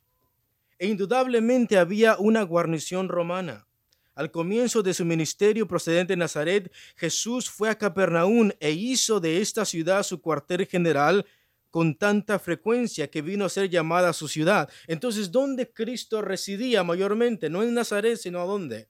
E 0.80 0.88
indudablemente 0.88 1.78
había 1.78 2.18
una 2.18 2.44
guarnición 2.44 3.10
romana. 3.10 3.68
Al 4.16 4.32
comienzo 4.32 4.82
de 4.82 4.94
su 4.94 5.04
ministerio 5.04 5.68
procedente 5.68 6.14
de 6.14 6.18
Nazaret, 6.18 6.72
Jesús 6.96 7.50
fue 7.50 7.70
a 7.70 7.78
Capernaum 7.78 8.52
e 8.62 8.72
hizo 8.72 9.20
de 9.20 9.42
esta 9.42 9.66
ciudad 9.66 10.04
su 10.04 10.22
cuartel 10.22 10.68
general 10.68 11.26
con 11.74 11.96
tanta 11.96 12.38
frecuencia 12.38 13.10
que 13.10 13.24
vino 13.24 13.46
a 13.46 13.50
ser 13.50 13.68
llamada 13.68 14.14
su 14.14 14.28
ciudad. 14.28 14.70
Entonces, 14.86 15.32
¿dónde 15.32 15.74
Cristo 15.74 16.22
residía 16.22 16.84
mayormente? 16.84 17.50
No 17.50 17.64
en 17.64 17.74
Nazaret, 17.74 18.18
sino 18.18 18.40
a 18.42 18.46
dónde? 18.46 18.90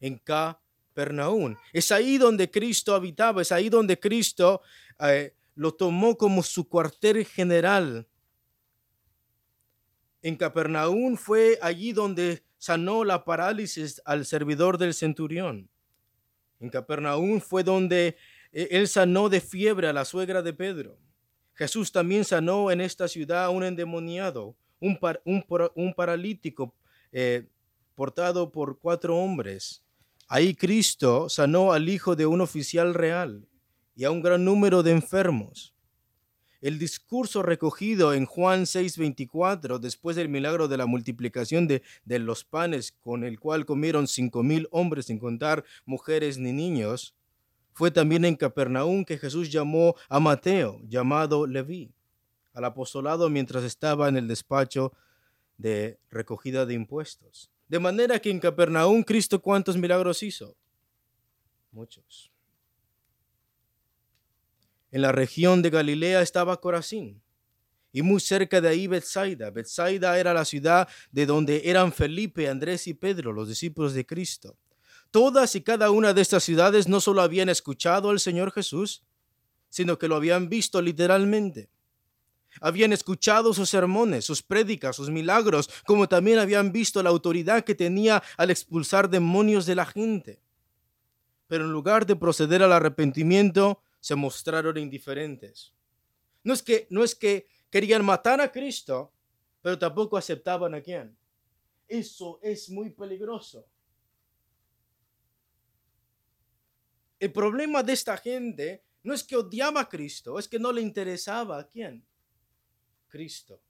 En 0.00 0.18
Capernaum. 0.18 1.54
Es 1.72 1.92
ahí 1.92 2.18
donde 2.18 2.50
Cristo 2.50 2.96
habitaba, 2.96 3.42
es 3.42 3.52
ahí 3.52 3.68
donde 3.68 4.00
Cristo 4.00 4.60
eh, 4.98 5.36
lo 5.54 5.74
tomó 5.74 6.18
como 6.18 6.42
su 6.42 6.68
cuartel 6.68 7.24
general. 7.24 8.08
En 10.20 10.34
Capernaum 10.34 11.16
fue 11.16 11.60
allí 11.62 11.92
donde 11.92 12.42
sanó 12.58 13.04
la 13.04 13.24
parálisis 13.24 14.02
al 14.04 14.26
servidor 14.26 14.78
del 14.78 14.94
centurión. 14.94 15.70
En 16.58 16.70
Capernaum 16.70 17.40
fue 17.40 17.62
donde 17.62 18.16
eh, 18.50 18.66
él 18.72 18.88
sanó 18.88 19.28
de 19.28 19.40
fiebre 19.40 19.86
a 19.86 19.92
la 19.92 20.04
suegra 20.04 20.42
de 20.42 20.52
Pedro. 20.52 20.98
Jesús 21.56 21.90
también 21.90 22.24
sanó 22.24 22.70
en 22.70 22.82
esta 22.82 23.08
ciudad 23.08 23.44
a 23.46 23.50
un 23.50 23.64
endemoniado, 23.64 24.54
un, 24.78 25.94
paralítico 25.96 26.74
eh, 27.12 27.46
portado 27.94 28.52
por 28.52 28.78
cuatro 28.78 29.16
hombres. 29.16 29.82
Ahí 30.28 30.54
Cristo 30.54 31.30
sanó 31.30 31.72
al 31.72 31.88
hijo 31.88 32.14
de 32.14 32.26
un 32.26 32.42
oficial 32.42 32.92
real 32.92 33.48
y 33.94 34.04
a 34.04 34.10
un 34.10 34.20
gran 34.20 34.44
número 34.44 34.82
de 34.82 34.92
enfermos. 34.92 35.72
El 36.60 36.78
discurso 36.78 37.42
recogido 37.42 38.12
en 38.12 38.26
Juan 38.26 38.66
6:24, 38.66 39.78
después 39.78 40.16
del 40.16 40.28
milagro 40.28 40.68
de 40.68 40.76
la 40.76 40.84
multiplicación 40.84 41.66
de, 41.66 41.82
de, 42.04 42.18
los 42.18 42.44
panes 42.44 42.92
con 43.00 43.24
el 43.24 43.40
cual 43.40 43.64
comieron 43.64 44.08
cinco 44.08 44.42
mil 44.42 44.68
hombres 44.72 45.06
sin 45.06 45.18
contar 45.18 45.64
mujeres 45.86 46.38
ni 46.38 46.52
niños, 46.52 47.15
fue 47.76 47.90
también 47.90 48.24
en 48.24 48.36
Capernaum 48.36 49.04
que 49.04 49.18
Jesús 49.18 49.52
llamó 49.52 49.96
a 50.08 50.18
Mateo, 50.18 50.80
llamado 50.88 51.46
Leví, 51.46 51.92
al 52.54 52.64
apostolado 52.64 53.28
mientras 53.28 53.64
estaba 53.64 54.08
en 54.08 54.16
el 54.16 54.26
despacho 54.26 54.94
de 55.58 55.98
recogida 56.08 56.64
de 56.64 56.72
impuestos. 56.72 57.50
De 57.68 57.78
manera 57.78 58.18
que 58.18 58.30
en 58.30 58.40
Capernaum 58.40 59.02
Cristo 59.02 59.42
cuántos 59.42 59.76
milagros 59.76 60.22
hizo? 60.22 60.56
Muchos. 61.70 62.32
En 64.90 65.02
la 65.02 65.12
región 65.12 65.60
de 65.60 65.68
Galilea 65.68 66.22
estaba 66.22 66.58
Corazín 66.58 67.20
y 67.92 68.00
muy 68.00 68.20
cerca 68.20 68.62
de 68.62 68.68
ahí 68.68 68.86
Bethsaida. 68.86 69.50
Bethsaida 69.50 70.18
era 70.18 70.32
la 70.32 70.46
ciudad 70.46 70.88
de 71.12 71.26
donde 71.26 71.60
eran 71.66 71.92
Felipe, 71.92 72.48
Andrés 72.48 72.86
y 72.86 72.94
Pedro, 72.94 73.34
los 73.34 73.50
discípulos 73.50 73.92
de 73.92 74.06
Cristo. 74.06 74.56
Todas 75.16 75.54
y 75.54 75.62
cada 75.62 75.90
una 75.90 76.12
de 76.12 76.20
estas 76.20 76.44
ciudades 76.44 76.88
no 76.88 77.00
solo 77.00 77.22
habían 77.22 77.48
escuchado 77.48 78.10
al 78.10 78.20
Señor 78.20 78.52
Jesús, 78.52 79.02
sino 79.70 79.96
que 79.98 80.08
lo 80.08 80.16
habían 80.16 80.50
visto 80.50 80.82
literalmente. 80.82 81.70
Habían 82.60 82.92
escuchado 82.92 83.54
sus 83.54 83.70
sermones, 83.70 84.26
sus 84.26 84.42
prédicas, 84.42 84.94
sus 84.94 85.08
milagros, 85.08 85.70
como 85.86 86.06
también 86.06 86.38
habían 86.38 86.70
visto 86.70 87.02
la 87.02 87.08
autoridad 87.08 87.64
que 87.64 87.74
tenía 87.74 88.22
al 88.36 88.50
expulsar 88.50 89.08
demonios 89.08 89.64
de 89.64 89.76
la 89.76 89.86
gente. 89.86 90.38
Pero 91.46 91.64
en 91.64 91.72
lugar 91.72 92.04
de 92.04 92.16
proceder 92.16 92.62
al 92.62 92.74
arrepentimiento, 92.74 93.80
se 94.00 94.16
mostraron 94.16 94.76
indiferentes. 94.76 95.72
No 96.44 96.52
es 96.52 96.62
que, 96.62 96.88
no 96.90 97.02
es 97.02 97.14
que 97.14 97.46
querían 97.70 98.04
matar 98.04 98.42
a 98.42 98.52
Cristo, 98.52 99.14
pero 99.62 99.78
tampoco 99.78 100.18
aceptaban 100.18 100.74
a 100.74 100.82
quién. 100.82 101.16
Eso 101.88 102.38
es 102.42 102.68
muy 102.68 102.90
peligroso. 102.90 103.64
El 107.18 107.32
problema 107.32 107.82
de 107.82 107.92
esta 107.92 108.16
gente 108.16 108.82
no 109.02 109.14
es 109.14 109.22
que 109.24 109.36
odiaba 109.36 109.82
a 109.82 109.88
Cristo, 109.88 110.38
es 110.38 110.48
que 110.48 110.58
no 110.58 110.72
le 110.72 110.82
interesaba 110.82 111.60
a 111.60 111.68
quién. 111.68 112.04
Cristo. 113.08 113.60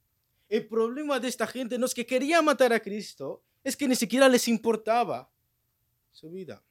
El 0.48 0.66
problema 0.66 1.20
de 1.20 1.28
esta 1.28 1.46
gente 1.46 1.78
no 1.78 1.86
es 1.86 1.94
que 1.94 2.06
quería 2.06 2.40
matar 2.42 2.72
a 2.72 2.80
Cristo, 2.80 3.42
es 3.62 3.76
que 3.76 3.88
ni 3.88 3.96
siquiera 3.96 4.28
les 4.28 4.48
importaba 4.48 5.30
su 6.10 6.30
vida. 6.30 6.62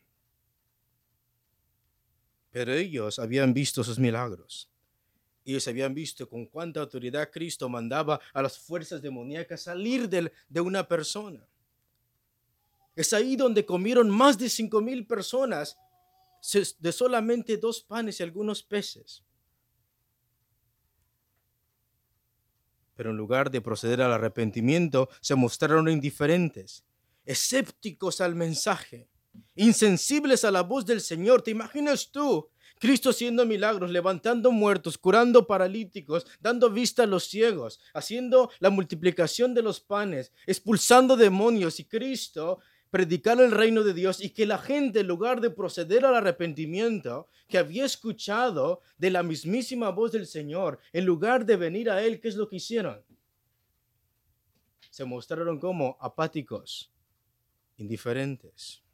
Pero 2.51 2.74
ellos 2.74 3.20
habían 3.20 3.53
visto 3.53 3.84
sus 3.84 4.00
milagros. 4.00 4.70
Ellos 5.44 5.67
habían 5.67 5.94
visto 5.94 6.27
con 6.27 6.46
cuánta 6.46 6.79
autoridad 6.79 7.29
Cristo 7.29 7.70
mandaba 7.70 8.20
a 8.34 8.41
las 8.41 8.58
fuerzas 8.58 9.01
demoníacas 9.01 9.62
salir 9.62 10.10
de, 10.10 10.32
de 10.50 10.62
una 10.62 10.88
persona. 10.88 11.46
Es 12.96 13.13
ahí 13.13 13.36
donde 13.36 13.65
comieron 13.65 14.10
más 14.10 14.38
de 14.38 14.50
cinco 14.50 14.82
mil 14.82 15.05
personas 15.05 15.77
de 16.80 16.92
solamente 16.92 17.58
dos 17.58 17.82
panes 17.82 18.20
y 18.20 18.24
algunos 18.24 18.64
peces. 18.64 19.24
Pero 22.96 23.12
en 23.12 23.18
lugar 23.18 23.52
de 23.52 23.62
proceder 23.62 24.02
al 24.02 24.14
arrepentimiento, 24.14 25.10
se 25.22 25.36
mostraron 25.36 25.90
indiferentes, 25.90 26.86
escépticos 27.25 28.22
al 28.22 28.36
mensaje, 28.36 29.10
insensibles 29.56 30.46
a 30.46 30.52
la 30.52 30.62
voz 30.62 30.86
del 30.86 31.02
Señor. 31.02 31.42
¿Te 31.42 31.52
imaginas 31.52 32.10
tú? 32.10 32.50
Cristo 32.80 33.10
haciendo 33.10 33.46
milagros, 33.46 33.90
levantando 33.90 34.52
muertos, 34.52 34.98
curando 34.98 35.48
paralíticos, 35.48 36.25
dando 36.40 36.70
vista 36.70 37.04
a 37.04 37.08
los 37.08 37.25
ciegos, 37.25 37.80
haciendo 37.94 38.52
la 38.60 38.70
multiplicación 38.70 39.54
de 39.54 39.62
los 39.62 39.80
panes, 39.80 40.34
expulsando 40.46 41.16
demonios 41.16 41.80
y 41.80 41.86
Cristo 41.86 42.60
predicar 42.92 43.39
el 43.42 43.51
reino 43.51 43.84
de 43.84 43.94
Dios 43.94 44.24
y 44.24 44.30
que 44.30 44.46
la 44.46 44.58
gente, 44.58 45.01
en 45.01 45.08
lugar 45.08 45.42
de 45.42 45.50
proceder 45.50 46.06
al 46.06 46.15
arrepentimiento 46.15 47.27
que 47.48 47.58
había 47.58 47.86
escuchado 47.86 48.82
de 48.98 49.10
la 49.10 49.24
mismísima 49.24 49.89
voz 49.89 50.12
del 50.12 50.27
Señor, 50.27 50.80
en 50.94 51.06
lugar 51.06 51.46
de 51.46 51.58
venir 51.58 51.89
a 51.89 52.01
Él, 52.01 52.22
¿qué 52.22 52.30
es 52.30 52.36
lo 52.36 52.48
que 52.48 52.58
hicieron? 52.58 53.04
Se 54.89 55.04
mostraron 55.04 55.60
como 55.60 55.98
apáticos, 56.00 56.94
indiferentes. 57.77 58.85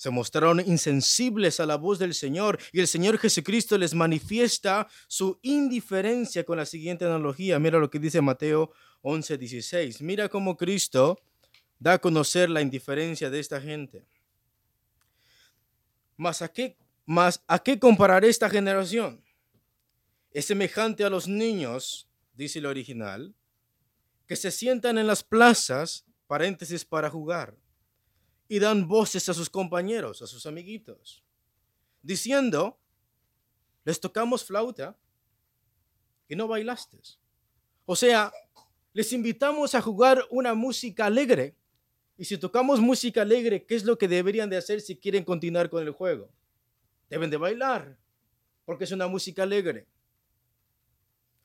Se 0.00 0.08
mostraron 0.08 0.60
insensibles 0.60 1.60
a 1.60 1.66
la 1.66 1.76
voz 1.76 1.98
del 1.98 2.14
Señor 2.14 2.58
y 2.72 2.80
el 2.80 2.88
Señor 2.88 3.18
Jesucristo 3.18 3.76
les 3.76 3.92
manifiesta 3.92 4.88
su 5.06 5.38
indiferencia 5.42 6.42
con 6.42 6.56
la 6.56 6.64
siguiente 6.64 7.04
analogía. 7.04 7.58
Mira 7.58 7.78
lo 7.78 7.90
que 7.90 7.98
dice 7.98 8.22
Mateo 8.22 8.72
11:16. 9.02 10.00
Mira 10.00 10.30
cómo 10.30 10.56
Cristo 10.56 11.20
da 11.78 11.92
a 11.92 11.98
conocer 11.98 12.48
la 12.48 12.62
indiferencia 12.62 13.28
de 13.28 13.40
esta 13.40 13.60
gente. 13.60 14.06
Mas 16.16 16.40
a 16.40 16.48
qué, 16.48 16.78
mas 17.04 17.44
a 17.46 17.58
qué 17.58 17.78
esta 18.22 18.48
generación? 18.48 19.22
Es 20.30 20.46
semejante 20.46 21.04
a 21.04 21.10
los 21.10 21.28
niños, 21.28 22.08
dice 22.32 22.60
el 22.60 22.64
original, 22.64 23.34
que 24.26 24.36
se 24.36 24.50
sientan 24.50 24.96
en 24.96 25.06
las 25.06 25.22
plazas, 25.22 26.06
paréntesis, 26.26 26.86
para 26.86 27.10
jugar, 27.10 27.59
y 28.50 28.58
dan 28.58 28.88
voces 28.88 29.28
a 29.28 29.32
sus 29.32 29.48
compañeros, 29.48 30.22
a 30.22 30.26
sus 30.26 30.44
amiguitos, 30.44 31.22
diciendo, 32.02 32.76
les 33.84 34.00
tocamos 34.00 34.44
flauta 34.44 34.98
y 36.26 36.34
no 36.34 36.48
bailaste. 36.48 36.98
O 37.86 37.94
sea, 37.94 38.32
les 38.92 39.12
invitamos 39.12 39.76
a 39.76 39.80
jugar 39.80 40.26
una 40.30 40.54
música 40.54 41.06
alegre. 41.06 41.54
Y 42.18 42.24
si 42.24 42.38
tocamos 42.38 42.80
música 42.80 43.22
alegre, 43.22 43.64
¿qué 43.64 43.76
es 43.76 43.84
lo 43.84 43.96
que 43.96 44.08
deberían 44.08 44.50
de 44.50 44.56
hacer 44.56 44.80
si 44.80 44.96
quieren 44.96 45.22
continuar 45.22 45.70
con 45.70 45.84
el 45.84 45.92
juego? 45.92 46.28
Deben 47.08 47.30
de 47.30 47.36
bailar, 47.36 47.96
porque 48.64 48.82
es 48.82 48.90
una 48.90 49.06
música 49.06 49.44
alegre. 49.44 49.86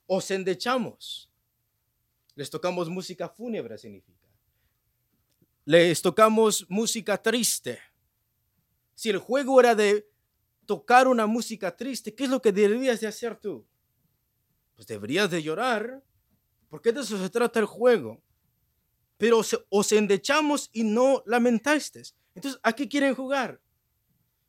O 0.07 0.19
se 0.21 0.33
endechamos. 0.33 1.29
Les 2.33 2.49
tocamos 2.49 2.89
música 2.89 3.29
fúnebre, 3.29 3.77
significa. 3.77 4.24
Les 5.65 5.99
tocamos 6.01 6.65
música 6.69 7.19
triste. 7.21 7.79
Si 8.93 9.09
el 9.09 9.17
juego 9.17 9.59
era 9.59 9.73
de 9.73 10.07
tocar 10.67 11.07
una 11.07 11.25
música 11.25 11.75
triste, 11.75 12.13
¿qué 12.13 12.25
es 12.25 12.29
lo 12.29 12.41
que 12.41 12.51
deberías 12.51 13.01
de 13.01 13.07
hacer 13.07 13.35
tú? 13.35 13.65
Pues 14.75 14.85
deberías 14.85 15.29
de 15.31 15.41
llorar 15.41 16.03
porque 16.69 16.91
de 16.91 17.01
eso 17.01 17.17
se 17.17 17.29
trata 17.29 17.59
el 17.59 17.65
juego. 17.65 18.21
Pero 19.17 19.41
os 19.69 19.91
endechamos 19.91 20.69
y 20.71 20.83
no 20.83 21.23
lamentaste. 21.25 22.03
Entonces, 22.35 22.59
¿a 22.61 22.73
qué 22.73 22.87
quieren 22.87 23.15
jugar? 23.15 23.61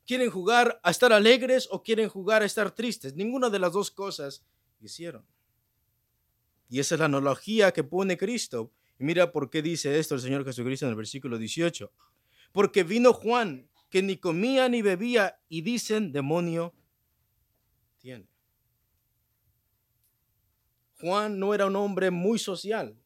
¿Quieren 0.05 0.31
jugar 0.31 0.81
a 0.83 0.91
estar 0.91 1.13
alegres 1.13 1.67
o 1.71 1.83
quieren 1.83 2.09
jugar 2.09 2.43
a 2.43 2.47
estar 2.47 2.73
tristes? 2.73 3.15
Ninguna 3.15 3.49
de 3.49 3.59
las 3.59 3.73
dos 3.73 3.91
cosas 3.91 4.45
hicieron. 4.81 5.25
Y 6.69 6.81
esa 6.81 6.97
es 6.97 6.99
la 6.99 7.07
analogía 7.07 7.73
que 7.73 7.85
pone 7.85 8.19
Cristo. 8.19 8.73
Y 8.99 9.05
mira 9.05 9.33
por 9.33 9.51
qué 9.51 9.63
dice 9.63 9.99
esto 9.99 10.15
el 10.15 10.21
Señor 10.21 10.45
Jesucristo 10.45 10.87
en 10.87 10.91
el 10.91 10.97
versículo 10.97 11.39
18. 11.39 11.93
Porque 12.53 12.83
vino 12.83 13.13
Juan, 13.13 13.69
que 13.91 14.03
ni 14.03 14.17
comía 14.17 14.69
ni 14.69 14.83
bebía, 14.83 15.39
y 15.49 15.63
dicen, 15.63 16.13
demonio 16.13 16.75
tiene. 17.99 18.29
Juan 21.01 21.39
no 21.39 21.55
era 21.55 21.67
un 21.67 21.77
hombre 21.77 22.11
muy 22.11 22.39
social. 22.39 22.97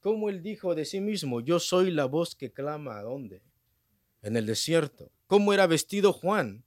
como 0.00 0.28
él 0.28 0.40
dijo 0.40 0.76
de 0.76 0.84
sí 0.84 1.00
mismo, 1.00 1.40
yo 1.40 1.58
soy 1.58 1.90
la 1.90 2.04
voz 2.04 2.36
que 2.36 2.52
clama 2.52 2.96
a 2.96 3.02
dónde? 3.02 3.42
En 4.22 4.36
el 4.36 4.46
desierto. 4.46 5.10
¿Cómo 5.26 5.52
era 5.52 5.66
vestido 5.66 6.12
Juan? 6.12 6.64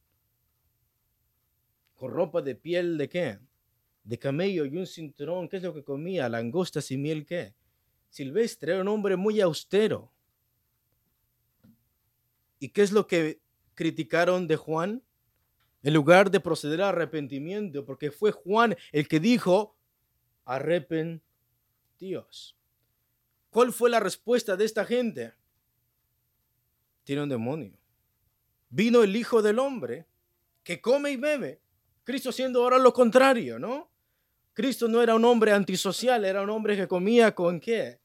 Con 1.95 2.11
ropa 2.11 2.41
de 2.41 2.55
piel 2.55 2.97
de 2.97 3.07
qué? 3.07 3.39
De 4.03 4.19
camello 4.19 4.65
y 4.65 4.75
un 4.75 4.85
cinturón. 4.85 5.47
¿Qué 5.47 5.57
es 5.57 5.63
lo 5.63 5.73
que 5.73 5.83
comía? 5.83 6.27
Langostas 6.27 6.91
y 6.91 6.97
miel 6.97 7.25
qué? 7.25 7.55
Silvestre 8.09 8.73
era 8.73 8.81
un 8.81 8.87
hombre 8.87 9.15
muy 9.15 9.39
austero. 9.41 10.11
¿Y 12.59 12.69
qué 12.69 12.81
es 12.81 12.91
lo 12.91 13.07
que 13.07 13.41
criticaron 13.75 14.47
de 14.47 14.57
Juan? 14.57 15.03
En 15.81 15.93
lugar 15.93 16.29
de 16.29 16.41
proceder 16.41 16.81
a 16.81 16.89
arrepentimiento, 16.89 17.85
porque 17.85 18.11
fue 18.11 18.31
Juan 18.31 18.75
el 18.91 19.07
que 19.07 19.19
dijo, 19.19 19.77
arrepentíos. 20.43 22.57
¿Cuál 23.49 23.71
fue 23.71 23.89
la 23.89 23.99
respuesta 23.99 24.57
de 24.57 24.65
esta 24.65 24.85
gente? 24.85 25.33
Tiene 27.03 27.23
un 27.23 27.29
demonio. 27.29 27.77
Vino 28.69 29.01
el 29.01 29.15
Hijo 29.15 29.41
del 29.41 29.57
Hombre 29.57 30.05
que 30.63 30.81
come 30.81 31.11
y 31.11 31.15
bebe. 31.15 31.61
Cristo 32.03 32.31
siendo 32.31 32.63
ahora 32.63 32.77
lo 32.77 32.93
contrario, 32.93 33.57
¿no? 33.57 33.88
Cristo 34.59 34.89
no 34.89 35.01
era 35.01 35.15
un 35.15 35.23
hombre 35.23 35.53
antisocial, 35.53 36.25
era 36.25 36.41
un 36.41 36.49
hombre 36.49 36.75
que 36.75 36.85
comía 36.85 37.33
con 37.33 37.61
qué? 37.61 38.01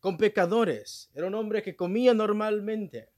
Con 0.00 0.16
pecadores. 0.16 1.08
Era 1.14 1.28
un 1.28 1.34
hombre 1.36 1.62
que 1.62 1.76
comía 1.76 2.12
normalmente. 2.12 3.08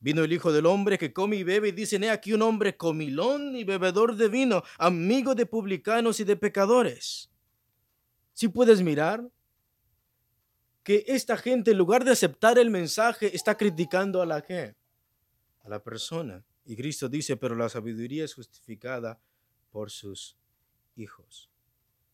Vino 0.00 0.24
el 0.24 0.32
Hijo 0.32 0.50
del 0.50 0.66
Hombre 0.66 0.98
que 0.98 1.12
come 1.12 1.36
y 1.36 1.44
bebe 1.44 1.68
y 1.68 1.70
dicen, 1.70 2.02
he 2.02 2.10
aquí 2.10 2.32
un 2.32 2.42
hombre 2.42 2.76
comilón 2.76 3.54
y 3.54 3.62
bebedor 3.62 4.16
de 4.16 4.26
vino, 4.26 4.64
amigo 4.76 5.36
de 5.36 5.46
publicanos 5.46 6.18
y 6.18 6.24
de 6.24 6.34
pecadores. 6.34 7.30
Si 8.32 8.48
puedes 8.48 8.82
mirar 8.82 9.30
que 10.82 11.04
esta 11.06 11.36
gente 11.36 11.70
en 11.70 11.78
lugar 11.78 12.04
de 12.04 12.10
aceptar 12.10 12.58
el 12.58 12.70
mensaje 12.70 13.36
está 13.36 13.56
criticando 13.56 14.20
a 14.20 14.26
la 14.26 14.42
que 14.42 14.74
a 15.62 15.68
la 15.68 15.80
persona. 15.80 16.44
Y 16.66 16.74
Cristo 16.74 17.08
dice, 17.08 17.36
pero 17.36 17.54
la 17.54 17.68
sabiduría 17.68 18.24
es 18.24 18.34
justificada 18.34 19.20
por 19.70 19.90
sus 19.90 20.36
hijos. 20.96 21.48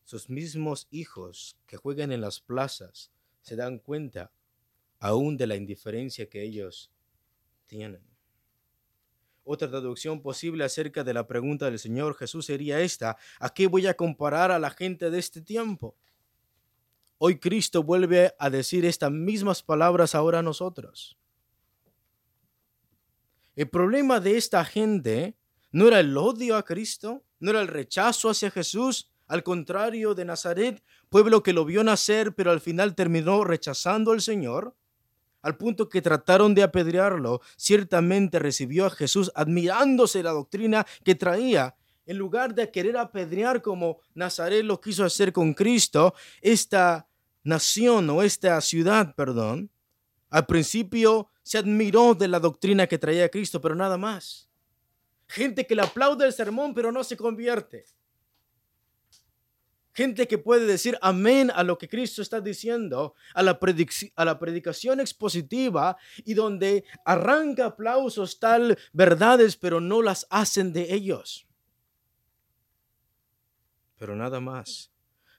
Sus 0.03 0.29
mismos 0.29 0.87
hijos 0.91 1.57
que 1.65 1.75
juegan 1.75 2.11
en 2.11 2.21
las 2.21 2.39
plazas 2.39 3.11
se 3.41 3.55
dan 3.55 3.79
cuenta 3.79 4.31
aún 4.99 5.37
de 5.37 5.47
la 5.47 5.55
indiferencia 5.55 6.29
que 6.29 6.43
ellos 6.43 6.91
tienen. 7.65 8.03
Otra 9.43 9.69
traducción 9.69 10.21
posible 10.21 10.63
acerca 10.63 11.03
de 11.03 11.15
la 11.15 11.25
pregunta 11.25 11.65
del 11.65 11.79
Señor 11.79 12.15
Jesús 12.15 12.45
sería 12.45 12.79
esta, 12.79 13.17
¿a 13.39 13.53
qué 13.53 13.65
voy 13.65 13.87
a 13.87 13.95
comparar 13.95 14.51
a 14.51 14.59
la 14.59 14.69
gente 14.69 15.09
de 15.09 15.17
este 15.17 15.41
tiempo? 15.41 15.97
Hoy 17.17 17.39
Cristo 17.39 17.81
vuelve 17.81 18.33
a 18.37 18.49
decir 18.51 18.85
estas 18.85 19.11
mismas 19.11 19.63
palabras 19.63 20.13
ahora 20.13 20.39
a 20.39 20.43
nosotros. 20.43 21.17
El 23.55 23.69
problema 23.69 24.19
de 24.19 24.37
esta 24.37 24.65
gente 24.65 25.35
no 25.71 25.87
era 25.87 25.99
el 25.99 26.15
odio 26.17 26.55
a 26.55 26.63
Cristo, 26.63 27.23
no 27.39 27.51
era 27.51 27.61
el 27.61 27.67
rechazo 27.67 28.29
hacia 28.29 28.51
Jesús, 28.51 29.11
al 29.27 29.43
contrario 29.43 30.13
de 30.13 30.25
Nazaret, 30.25 30.83
pueblo 31.09 31.43
que 31.43 31.53
lo 31.53 31.65
vio 31.65 31.83
nacer, 31.83 32.35
pero 32.35 32.51
al 32.51 32.61
final 32.61 32.95
terminó 32.95 33.43
rechazando 33.43 34.11
al 34.11 34.21
Señor 34.21 34.75
al 35.43 35.57
punto 35.57 35.89
que 35.89 36.01
trataron 36.01 36.55
de 36.55 36.63
apedrearlo, 36.63 37.41
ciertamente 37.57 38.39
recibió 38.39 38.85
a 38.85 38.89
Jesús 38.89 39.31
admirándose 39.35 40.23
la 40.23 40.31
doctrina 40.31 40.87
que 41.03 41.15
traía. 41.15 41.75
En 42.05 42.17
lugar 42.17 42.55
de 42.55 42.71
querer 42.71 42.97
apedrear 42.97 43.61
como 43.61 43.99
Nazaret 44.15 44.63
lo 44.63 44.81
quiso 44.81 45.03
hacer 45.03 45.31
con 45.31 45.53
Cristo, 45.53 46.15
esta 46.41 47.07
nación 47.43 48.09
o 48.09 48.23
esta 48.23 48.59
ciudad, 48.61 49.13
perdón, 49.15 49.69
al 50.29 50.45
principio 50.45 51.29
se 51.43 51.57
admiró 51.57 52.15
de 52.15 52.27
la 52.27 52.39
doctrina 52.39 52.87
que 52.87 52.97
traía 52.97 53.29
Cristo, 53.29 53.61
pero 53.61 53.75
nada 53.75 53.97
más. 53.97 54.49
Gente 55.27 55.67
que 55.67 55.75
le 55.75 55.81
aplaude 55.81 56.25
el 56.25 56.33
sermón, 56.33 56.73
pero 56.73 56.91
no 56.91 57.03
se 57.03 57.17
convierte. 57.17 57.85
Gente 59.93 60.27
que 60.27 60.39
puede 60.39 60.65
decir 60.65 60.97
amén 61.01 61.51
a 61.53 61.61
lo 61.63 61.77
que 61.77 61.87
Cristo 61.87 62.23
está 62.23 62.41
diciendo, 62.41 63.13
a 63.35 63.43
la, 63.43 63.59
a 64.15 64.25
la 64.25 64.39
predicación 64.39 64.99
expositiva 64.99 65.97
y 66.25 66.33
donde 66.33 66.83
arranca 67.05 67.65
aplausos 67.65 68.39
tal 68.39 68.77
verdades, 68.91 69.55
pero 69.55 69.79
no 69.79 70.01
las 70.01 70.25
hacen 70.31 70.73
de 70.73 70.93
ellos. 70.93 71.45
Pero 73.97 74.15
nada 74.15 74.39
más. 74.39 74.91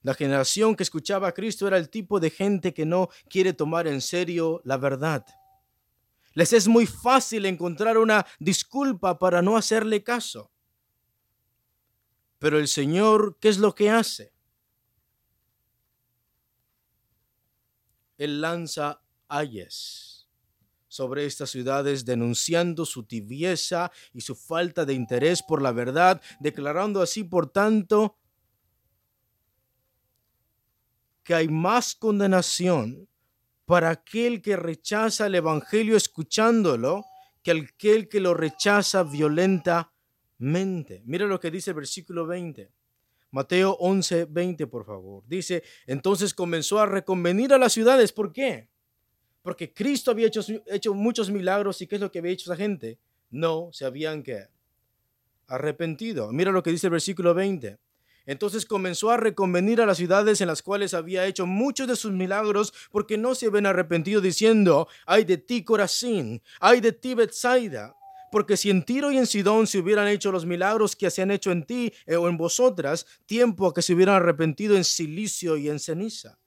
La 0.03 0.15
generación 0.15 0.77
que 0.77 0.83
escuchaba 0.83 1.29
a 1.29 1.33
Cristo 1.33 1.67
era 1.67 1.79
el 1.79 1.89
tipo 1.89 2.21
de 2.21 2.31
gente 2.31 2.75
que 2.75 2.85
no 2.85 3.09
quiere 3.29 3.55
tomar 3.55 3.89
en 3.89 4.01
serio 4.01 4.61
la 4.65 4.77
verdad. 4.77 5.25
Les 6.35 6.53
es 6.53 6.69
muy 6.69 6.87
fácil 6.87 7.47
encontrar 7.47 7.97
una 7.99 8.27
disculpa 8.39 9.19
para 9.19 9.41
no 9.41 9.57
hacerle 9.57 10.03
caso. 10.03 10.51
Pero 12.39 12.59
el 12.59 12.69
Señor, 12.69 13.39
¿qué 13.41 13.49
es 13.49 13.59
lo 13.59 13.75
que 13.75 13.91
hace? 13.91 14.35
él 18.19 18.41
lanza 18.41 19.03
ayes 19.29 20.29
sobre 20.89 21.27
estas 21.27 21.51
ciudades, 21.51 22.05
denunciando 22.05 22.87
su 22.87 23.03
tibieza 23.03 23.91
y 24.13 24.21
su 24.21 24.37
falta 24.37 24.85
de 24.85 24.95
interés 24.95 25.43
por 25.43 25.61
la 25.61 25.73
verdad, 25.73 26.23
declarando 26.39 27.03
así, 27.03 27.25
por 27.25 27.51
tanto, 27.51 28.17
que 31.25 31.35
hay 31.35 31.49
más 31.49 31.97
condenación 31.97 33.09
para 33.65 33.91
aquel 33.91 34.43
que 34.43 34.57
rechaza 34.57 35.27
el 35.27 35.37
Evangelio 35.37 35.97
escuchándolo 35.97 37.05
que 37.43 37.51
aquel 37.51 38.09
que 38.09 38.21
lo 38.21 38.35
rechaza 38.35 39.03
violentamente. 39.03 41.03
Mira 41.05 41.27
lo 41.27 41.41
que 41.41 41.51
dice 41.51 41.71
el 41.71 41.77
versículo 41.77 42.27
20. 42.27 42.71
Mateo 43.31 43.77
11, 43.81 44.27
20, 44.27 44.67
por 44.69 44.87
favor. 44.87 45.25
Dice, 45.27 45.65
entonces 45.87 46.35
comenzó 46.35 46.79
a 46.79 46.87
reconvenir 46.87 47.53
a 47.53 47.59
las 47.59 47.73
ciudades. 47.73 48.13
¿Por 48.13 48.33
qué? 48.33 48.69
Porque 49.43 49.75
Cristo 49.75 50.11
había 50.11 50.29
hecho, 50.29 50.95
muchos 50.95 51.31
milagros 51.31 51.83
y 51.83 51.87
¿qué 51.87 51.97
es 51.97 52.01
lo 52.01 52.11
que 52.11 52.21
había 52.21 52.33
hecho 52.33 52.51
esa 52.51 52.57
gente? 52.57 52.99
No 53.31 53.71
se 53.73 53.85
habían 53.85 54.23
que 54.23 54.47
arrepentido. 55.49 56.33
Mira 56.33 56.53
lo 56.53 56.63
que 56.63 56.71
dice 56.71 56.87
el 56.87 56.93
versículo 56.93 57.35
20. 57.35 57.79
Entonces 58.27 58.65
comenzó 58.67 59.11
a 59.11 59.17
reconvenir 59.17 59.81
a 59.81 59.87
las 59.87 59.99
ciudades 59.99 60.41
en 60.41 60.49
las 60.49 60.63
cuales 60.63 60.95
había 60.95 61.27
hecho 61.27 61.47
muchos 61.47 61.87
de 61.87 61.97
sus 61.97 62.13
milagros 62.13 62.73
porque 62.91 63.19
no 63.19 63.35
se 63.35 63.47
habían 63.47 63.67
arrepentido 63.67 64.21
diciendo, 64.21 64.89
ay 65.07 65.25
de 65.25 65.39
ti 65.39 65.63
Corazín, 65.63 66.43
ay 66.61 66.81
de 66.81 66.93
ti 66.93 67.15
Bethsaida, 67.15 67.95
porque 68.35 68.57
si 68.57 68.71
en 68.71 68.85
Tiro 68.85 69.13
y 69.13 69.19
en 69.19 69.27
Sidón 69.27 69.67
se 69.67 69.79
hubieran 69.79 70.09
hecho 70.09 70.33
los 70.33 70.45
milagros 70.45 70.97
que 70.97 71.11
se 71.11 71.23
han 71.23 71.31
hecho 71.31 71.53
en 71.53 71.65
ti 71.65 71.93
eh, 72.07 72.17
o 72.17 72.29
en 72.29 72.37
vosotras, 72.37 73.07
tiempo 73.27 73.69
a 73.69 73.73
que 73.75 73.81
se 73.81 73.95
hubieran 73.95 74.17
arrepentido 74.17 74.77
en 74.77 74.85
silicio 74.85 75.57
y 75.57 75.69
en 75.69 75.79
ceniza. 75.79 76.39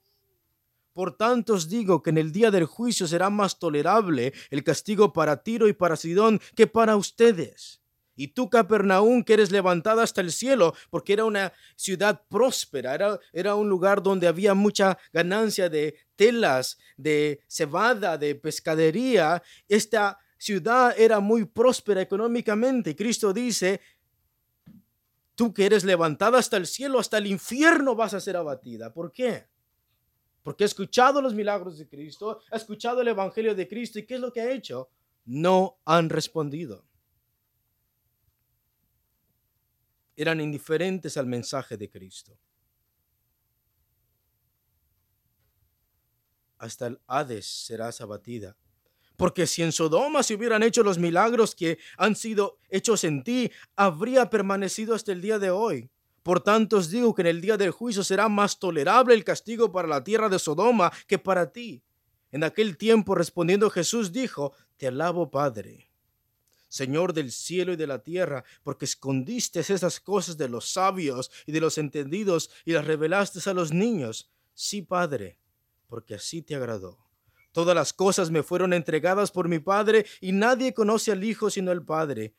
Por 0.92 1.16
tanto 1.16 1.54
os 1.54 1.68
digo 1.68 2.02
que 2.02 2.10
en 2.10 2.18
el 2.18 2.32
día 2.32 2.50
del 2.50 2.66
juicio 2.66 3.06
será 3.06 3.30
más 3.30 3.58
tolerable 3.58 4.34
el 4.50 4.64
castigo 4.64 5.12
para 5.12 5.42
Tiro 5.42 5.68
y 5.68 5.72
para 5.72 5.96
Sidón 5.96 6.40
que 6.56 6.66
para 6.66 6.96
ustedes. 6.96 7.80
Y 8.18 8.28
tú, 8.28 8.50
Capernaum, 8.50 9.22
que 9.22 9.34
eres 9.34 9.52
levantada 9.52 10.02
hasta 10.02 10.20
el 10.20 10.32
cielo, 10.32 10.74
porque 10.90 11.12
era 11.12 11.24
una 11.24 11.52
ciudad 11.76 12.20
próspera, 12.28 12.92
era, 12.92 13.20
era 13.32 13.54
un 13.54 13.68
lugar 13.68 14.02
donde 14.02 14.26
había 14.26 14.54
mucha 14.54 14.98
ganancia 15.12 15.68
de 15.68 15.94
telas, 16.16 16.78
de 16.96 17.40
cebada, 17.46 18.18
de 18.18 18.34
pescadería. 18.34 19.40
Esta 19.68 20.18
ciudad 20.36 20.98
era 20.98 21.20
muy 21.20 21.44
próspera 21.44 22.02
económicamente. 22.02 22.96
Cristo 22.96 23.32
dice, 23.32 23.80
tú 25.36 25.54
que 25.54 25.66
eres 25.66 25.84
levantada 25.84 26.40
hasta 26.40 26.56
el 26.56 26.66
cielo, 26.66 26.98
hasta 26.98 27.18
el 27.18 27.28
infierno 27.28 27.94
vas 27.94 28.14
a 28.14 28.20
ser 28.20 28.36
abatida. 28.36 28.92
¿Por 28.92 29.12
qué? 29.12 29.46
Porque 30.42 30.64
ha 30.64 30.66
escuchado 30.66 31.22
los 31.22 31.34
milagros 31.34 31.78
de 31.78 31.88
Cristo, 31.88 32.40
ha 32.50 32.56
escuchado 32.56 33.00
el 33.00 33.08
Evangelio 33.08 33.54
de 33.54 33.68
Cristo 33.68 34.00
y 34.00 34.06
¿qué 34.06 34.14
es 34.14 34.20
lo 34.20 34.32
que 34.32 34.40
ha 34.40 34.50
hecho? 34.50 34.90
No 35.24 35.78
han 35.84 36.08
respondido. 36.08 36.87
Eran 40.18 40.40
indiferentes 40.40 41.16
al 41.16 41.26
mensaje 41.26 41.76
de 41.76 41.88
Cristo. 41.88 42.36
Hasta 46.58 46.88
el 46.88 47.00
Hades 47.06 47.46
serás 47.46 48.00
abatida 48.00 48.56
porque 49.16 49.48
si 49.48 49.64
en 49.64 49.72
Sodoma 49.72 50.22
se 50.22 50.34
hubieran 50.34 50.62
hecho 50.62 50.84
los 50.84 50.96
milagros 50.96 51.56
que 51.56 51.78
han 51.96 52.14
sido 52.14 52.58
hechos 52.68 53.02
en 53.02 53.24
ti, 53.24 53.50
habría 53.74 54.30
permanecido 54.30 54.94
hasta 54.94 55.10
el 55.10 55.20
día 55.20 55.40
de 55.40 55.50
hoy. 55.50 55.90
Por 56.22 56.40
tanto 56.40 56.76
os 56.76 56.88
digo 56.88 57.12
que 57.16 57.22
en 57.22 57.26
el 57.26 57.40
día 57.40 57.56
del 57.56 57.72
juicio 57.72 58.04
será 58.04 58.28
más 58.28 58.60
tolerable 58.60 59.14
el 59.14 59.24
castigo 59.24 59.72
para 59.72 59.88
la 59.88 60.04
tierra 60.04 60.28
de 60.28 60.38
Sodoma 60.38 60.92
que 61.08 61.18
para 61.18 61.50
ti. 61.50 61.82
En 62.30 62.44
aquel 62.44 62.76
tiempo 62.76 63.16
respondiendo 63.16 63.70
Jesús 63.70 64.12
dijo, 64.12 64.52
Te 64.76 64.86
alabo 64.86 65.32
Padre 65.32 65.87
Señor 66.68 67.12
del 67.12 67.32
cielo 67.32 67.72
y 67.72 67.76
de 67.76 67.86
la 67.86 68.02
tierra, 68.02 68.44
porque 68.62 68.84
escondiste 68.84 69.60
esas 69.60 70.00
cosas 70.00 70.36
de 70.36 70.48
los 70.48 70.68
sabios 70.68 71.30
y 71.46 71.52
de 71.52 71.60
los 71.60 71.78
entendidos 71.78 72.50
y 72.64 72.72
las 72.72 72.86
revelaste 72.86 73.48
a 73.48 73.54
los 73.54 73.72
niños. 73.72 74.30
Sí, 74.54 74.82
Padre, 74.82 75.38
porque 75.86 76.14
así 76.14 76.42
te 76.42 76.54
agradó. 76.54 76.98
Todas 77.52 77.74
las 77.74 77.92
cosas 77.92 78.30
me 78.30 78.42
fueron 78.42 78.72
entregadas 78.72 79.30
por 79.30 79.48
mi 79.48 79.58
Padre, 79.58 80.06
y 80.20 80.32
nadie 80.32 80.74
conoce 80.74 81.10
al 81.12 81.24
Hijo 81.24 81.50
sino 81.50 81.72
el 81.72 81.84
Padre, 81.84 82.34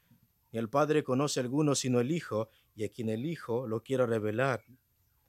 ni 0.52 0.60
el 0.60 0.70
Padre 0.70 1.04
conoce 1.04 1.40
a 1.40 1.44
alguno 1.44 1.76
sino 1.76 2.00
el 2.00 2.12
Hijo, 2.12 2.50
y 2.76 2.86
a 2.86 2.90
quien 2.90 3.10
el 3.10 3.26
Hijo 3.26 3.68
lo 3.68 3.84
quiera 3.84 4.06
revelar. 4.06 4.64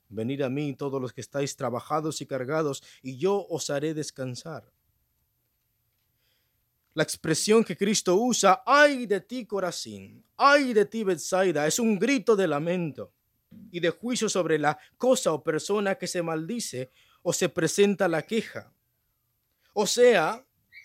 Venid 0.09 0.43
a 0.43 0.51
mí 0.51 0.75
todos 0.75 1.01
los 1.01 1.13
que 1.13 1.21
estáis 1.21 1.57
trabajados 1.57 2.21
y 2.21 2.27
cargados, 2.27 2.83
y 3.03 3.17
yo 3.17 3.47
os 3.49 3.71
haré 3.71 3.95
descansar. 3.95 4.73
La 6.95 7.05
expresión 7.05 7.63
que 7.63 7.77
Cristo 7.77 8.17
usa, 8.17 8.63
ay 8.67 9.07
de 9.07 9.21
ti 9.21 9.47
Corazín, 9.47 10.25
ay 10.37 10.73
de 10.73 10.85
ti 10.87 11.05
Bethsaida, 11.05 11.67
es 11.67 11.79
un 11.79 11.99
grito 11.99 12.35
de 12.35 12.49
lamento 12.49 13.13
y 13.71 13.79
de 13.79 13.91
juicio 13.91 14.29
sobre 14.29 14.59
la 14.59 14.77
cosa 14.97 15.33
o 15.33 15.43
persona 15.43 15.95
que 15.95 16.09
se 16.09 16.21
maldice 16.21 16.91
o 17.23 17.33
se 17.33 17.49
presenta 17.49 18.09
la 18.09 18.23
queja. 18.23 18.73
O 19.73 19.87
sea, 19.87 20.45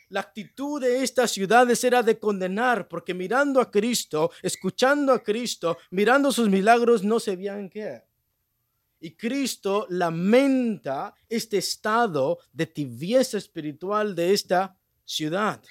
la 0.09 0.19
actitud 0.19 0.79
de 0.79 1.01
estas 1.01 1.31
ciudades 1.31 1.83
era 1.83 2.03
de 2.03 2.19
condenar, 2.19 2.87
porque 2.87 3.15
mirando 3.15 3.59
a 3.59 3.71
Cristo, 3.71 4.29
escuchando 4.43 5.11
a 5.11 5.23
Cristo, 5.23 5.79
mirando 5.89 6.31
sus 6.31 6.49
milagros, 6.49 7.03
no 7.03 7.19
se 7.19 7.35
veían 7.35 7.67
qué. 7.67 8.03
Y 8.99 9.11
Cristo 9.11 9.87
lamenta 9.89 11.15
este 11.27 11.57
estado 11.57 12.37
de 12.53 12.67
tibieza 12.67 13.39
espiritual 13.39 14.13
de 14.13 14.33
esta 14.33 14.77
ciudad 15.03 15.61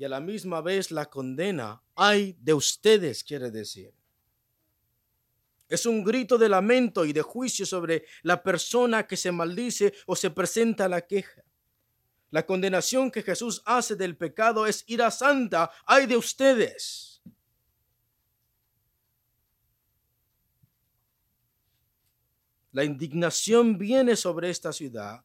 y 0.00 0.04
a 0.06 0.08
la 0.08 0.18
misma 0.18 0.62
vez 0.62 0.90
la 0.90 1.10
condena. 1.10 1.82
Ay 1.94 2.34
de 2.40 2.54
ustedes, 2.54 3.22
quiere 3.22 3.50
decir. 3.50 3.92
Es 5.68 5.84
un 5.84 6.02
grito 6.02 6.38
de 6.38 6.48
lamento 6.48 7.04
y 7.04 7.12
de 7.12 7.20
juicio 7.20 7.66
sobre 7.66 8.06
la 8.22 8.42
persona 8.42 9.06
que 9.06 9.18
se 9.18 9.30
maldice 9.30 9.92
o 10.06 10.16
se 10.16 10.30
presenta 10.30 10.88
la 10.88 11.02
queja. 11.02 11.44
La 12.30 12.46
condenación 12.46 13.10
que 13.10 13.22
Jesús 13.22 13.60
hace 13.66 13.94
del 13.94 14.16
pecado 14.16 14.66
es 14.66 14.84
ira 14.86 15.10
santa. 15.10 15.70
Ay 15.84 16.06
de 16.06 16.16
ustedes. 16.16 17.20
La 22.72 22.84
indignación 22.84 23.76
viene 23.76 24.16
sobre 24.16 24.48
esta 24.48 24.72
ciudad, 24.72 25.22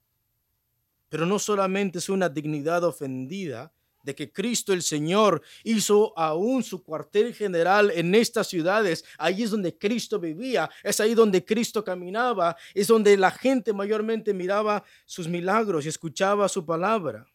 pero 1.08 1.26
no 1.26 1.40
solamente 1.40 2.00
es 2.00 2.10
una 2.10 2.28
dignidad 2.28 2.84
ofendida, 2.84 3.72
de 4.06 4.13
que 4.13 4.32
Cristo 4.32 4.72
el 4.72 4.84
Señor 4.84 5.41
hizo 5.63 6.18
aún 6.18 6.63
su 6.63 6.84
cuartel 6.84 7.34
general 7.34 7.91
en 7.91 8.13
estas 8.13 8.48
ciudades. 8.48 9.04
Ahí 9.18 9.41
es 9.44 9.50
donde 9.50 9.76
Cristo 9.78 10.20
vivía, 10.20 10.70
es 10.84 11.00
ahí 11.00 11.15
donde 11.15 11.44
Cristo 11.44 11.84
caminaba, 11.84 12.56
es 12.76 12.88
donde 12.88 13.18
la 13.18 13.32
gente 13.32 13.74
mayormente 13.74 14.34
miraba 14.34 14.84
sus 15.06 15.28
milagros 15.28 15.86
y 15.86 15.89
escuchaba 15.89 16.48
su 16.48 16.63
palabra. 16.65 17.28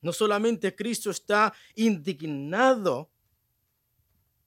No 0.00 0.12
solamente 0.12 0.74
Cristo 0.74 1.10
está 1.10 1.52
indignado 1.74 3.10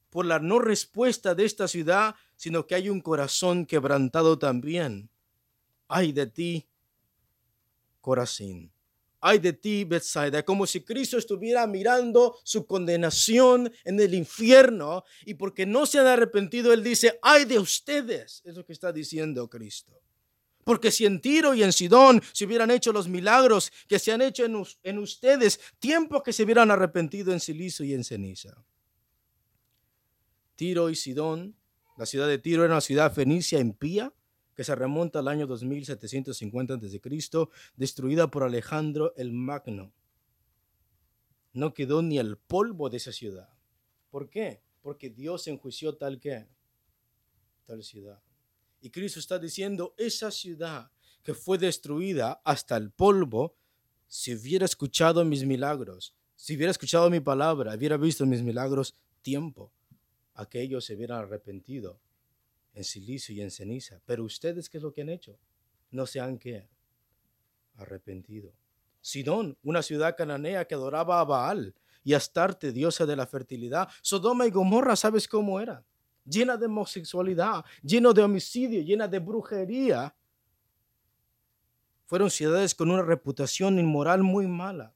por 0.09 0.25
la 0.25 0.39
no 0.39 0.59
respuesta 0.59 1.35
de 1.35 1.43
esta 1.43 1.67
ciudad, 1.67 2.15
sino 2.37 2.65
que 2.65 2.75
hay 2.75 2.89
un 2.89 3.01
corazón 3.01 3.65
quebrantado 3.65 4.39
también. 4.39 5.09
Ay 5.89 6.13
de 6.13 6.27
ti, 6.27 6.67
Corazín 7.99 8.71
ay 9.19 9.39
de 9.39 9.53
ti, 9.53 9.83
Bethsaida, 9.83 10.43
como 10.43 10.65
si 10.67 10.81
Cristo 10.81 11.17
estuviera 11.17 11.65
mirando 11.67 12.37
su 12.43 12.65
condenación 12.65 13.71
en 13.83 13.99
el 13.99 14.13
infierno 14.13 15.03
y 15.25 15.33
porque 15.35 15.65
no 15.65 15.85
se 15.85 15.99
han 15.99 16.07
arrepentido, 16.07 16.73
Él 16.73 16.83
dice, 16.83 17.19
ay 17.21 17.45
de 17.45 17.59
ustedes, 17.59 18.41
es 18.45 18.55
lo 18.55 18.65
que 18.65 18.73
está 18.73 18.91
diciendo 18.91 19.49
Cristo. 19.49 19.99
Porque 20.63 20.91
si 20.91 21.05
en 21.05 21.21
Tiro 21.21 21.53
y 21.53 21.63
en 21.63 21.71
Sidón 21.71 22.21
se 22.33 22.45
hubieran 22.45 22.71
hecho 22.71 22.91
los 22.91 23.07
milagros 23.07 23.71
que 23.87 23.99
se 23.99 24.11
han 24.11 24.21
hecho 24.21 24.43
en, 24.43 24.61
en 24.83 24.97
ustedes, 24.97 25.59
tiempo 25.79 26.21
que 26.21 26.33
se 26.33 26.43
hubieran 26.43 26.71
arrepentido 26.71 27.31
en 27.31 27.39
silicio 27.39 27.85
y 27.85 27.93
en 27.93 28.03
ceniza. 28.03 28.65
Tiro 30.57 30.89
y 30.89 30.95
Sidón, 30.95 31.55
la 31.97 32.05
ciudad 32.05 32.27
de 32.27 32.37
Tiro 32.37 32.65
era 32.65 32.73
una 32.73 32.81
ciudad 32.81 33.13
fenicia 33.13 33.59
impía, 33.59 34.11
que 34.57 34.63
se 34.63 34.73
remonta 34.73 35.19
al 35.19 35.27
año 35.27 35.45
2750 35.45 36.73
a.C., 36.73 36.99
destruida 37.75 38.31
por 38.31 38.41
Alejandro 38.41 39.13
el 39.15 39.31
Magno. 39.31 39.93
No 41.53 41.75
quedó 41.75 42.01
ni 42.01 42.17
el 42.17 42.37
polvo 42.37 42.89
de 42.89 42.97
esa 42.97 43.11
ciudad. 43.11 43.49
¿Por 44.09 44.31
qué? 44.31 44.63
Porque 44.81 45.11
Dios 45.11 45.47
enjuició 45.47 45.95
tal 45.95 46.19
que 46.19 46.47
tal 47.65 47.83
ciudad. 47.83 48.19
Y 48.81 48.89
Cristo 48.89 49.19
está 49.19 49.37
diciendo, 49.37 49.93
esa 49.95 50.31
ciudad 50.31 50.89
que 51.21 51.35
fue 51.35 51.59
destruida 51.59 52.41
hasta 52.43 52.77
el 52.77 52.89
polvo, 52.89 53.55
si 54.07 54.33
hubiera 54.33 54.65
escuchado 54.65 55.23
mis 55.23 55.45
milagros, 55.45 56.15
si 56.35 56.55
hubiera 56.55 56.71
escuchado 56.71 57.11
mi 57.11 57.19
palabra, 57.19 57.75
hubiera 57.75 57.97
visto 57.97 58.25
mis 58.25 58.41
milagros, 58.41 58.95
tiempo, 59.21 59.71
aquellos 60.33 60.85
se 60.85 60.95
hubieran 60.95 61.19
arrepentido 61.19 61.99
en 62.77 62.83
silicio 62.83 63.33
y 63.33 63.41
en 63.41 63.49
ceniza. 63.49 63.99
Pero 64.05 64.23
ustedes, 64.23 64.69
¿qué 64.69 64.77
es 64.77 64.83
lo 64.83 64.93
que 64.93 65.01
han 65.01 65.09
hecho? 65.09 65.35
No 65.89 66.05
se 66.05 66.19
han 66.19 66.39
arrepentido. 67.75 68.53
Sidón, 69.01 69.57
una 69.63 69.81
ciudad 69.81 70.15
cananea 70.15 70.65
que 70.65 70.75
adoraba 70.75 71.19
a 71.19 71.23
Baal 71.23 71.73
y 72.03 72.13
Astarte, 72.13 72.71
diosa 72.71 73.07
de 73.07 73.15
la 73.15 73.25
fertilidad. 73.25 73.89
Sodoma 74.01 74.45
y 74.45 74.51
Gomorra, 74.51 74.95
¿sabes 74.95 75.27
cómo 75.27 75.59
era? 75.59 75.83
Llena 76.23 76.55
de 76.55 76.67
homosexualidad, 76.67 77.65
lleno 77.81 78.13
de 78.13 78.21
homicidio, 78.21 78.83
llena 78.83 79.07
de 79.07 79.19
brujería. 79.19 80.15
Fueron 82.05 82.29
ciudades 82.29 82.75
con 82.75 82.91
una 82.91 83.01
reputación 83.01 83.79
inmoral 83.79 84.21
muy 84.21 84.45
mala. 84.45 84.93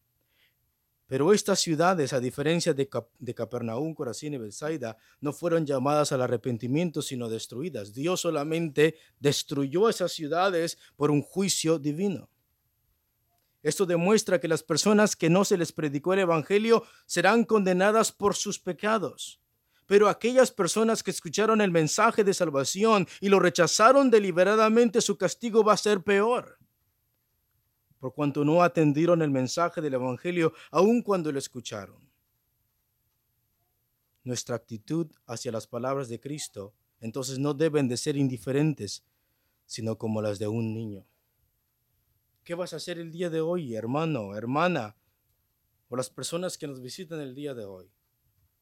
Pero 1.11 1.33
estas 1.33 1.59
ciudades, 1.59 2.13
a 2.13 2.21
diferencia 2.21 2.73
de, 2.73 2.87
Capernaum, 3.35 3.93
Corazín 3.93 4.33
y 4.33 4.37
Bethsaida, 4.37 4.95
no 5.19 5.33
fueron 5.33 5.65
llamadas 5.65 6.13
al 6.13 6.21
arrepentimiento, 6.21 7.01
sino 7.01 7.27
destruidas. 7.27 7.93
Dios 7.93 8.21
solamente 8.21 8.95
destruyó 9.19 9.89
esas 9.89 10.13
ciudades 10.13 10.77
por 10.95 11.11
un 11.11 11.21
juicio 11.21 11.79
divino. 11.79 12.29
Esto 13.61 13.85
demuestra 13.85 14.39
que 14.39 14.47
las 14.47 14.63
personas 14.63 15.17
que 15.17 15.29
no 15.29 15.43
se 15.43 15.57
les 15.57 15.73
predicó 15.73 16.13
el 16.13 16.19
Evangelio 16.19 16.85
serán 17.05 17.43
condenadas 17.43 18.13
por 18.13 18.33
sus 18.33 18.57
pecados. 18.57 19.41
Pero 19.87 20.07
aquellas 20.07 20.49
personas 20.49 21.03
que 21.03 21.11
escucharon 21.11 21.59
el 21.59 21.71
mensaje 21.71 22.23
de 22.23 22.33
salvación 22.33 23.05
y 23.19 23.27
lo 23.27 23.41
rechazaron 23.41 24.11
deliberadamente, 24.11 25.01
su 25.01 25.17
castigo 25.17 25.61
va 25.61 25.73
a 25.73 25.77
ser 25.77 26.03
peor 26.03 26.60
por 28.01 28.15
cuanto 28.15 28.43
no 28.43 28.63
atendieron 28.63 29.21
el 29.21 29.29
mensaje 29.29 29.79
del 29.79 29.93
Evangelio 29.93 30.53
aun 30.71 31.03
cuando 31.03 31.31
lo 31.31 31.37
escucharon. 31.37 32.01
Nuestra 34.23 34.55
actitud 34.55 35.07
hacia 35.27 35.51
las 35.51 35.67
palabras 35.67 36.09
de 36.09 36.19
Cristo 36.19 36.73
entonces 36.99 37.37
no 37.37 37.53
deben 37.53 37.87
de 37.87 37.97
ser 37.97 38.17
indiferentes, 38.17 39.03
sino 39.67 39.99
como 39.99 40.19
las 40.19 40.39
de 40.39 40.47
un 40.47 40.73
niño. 40.73 41.05
¿Qué 42.43 42.55
vas 42.55 42.73
a 42.73 42.77
hacer 42.77 42.97
el 42.97 43.11
día 43.11 43.29
de 43.29 43.39
hoy, 43.39 43.75
hermano, 43.75 44.35
hermana, 44.35 44.95
o 45.87 45.95
las 45.95 46.09
personas 46.09 46.57
que 46.57 46.67
nos 46.67 46.81
visitan 46.81 47.21
el 47.21 47.35
día 47.35 47.53
de 47.53 47.65
hoy? 47.65 47.91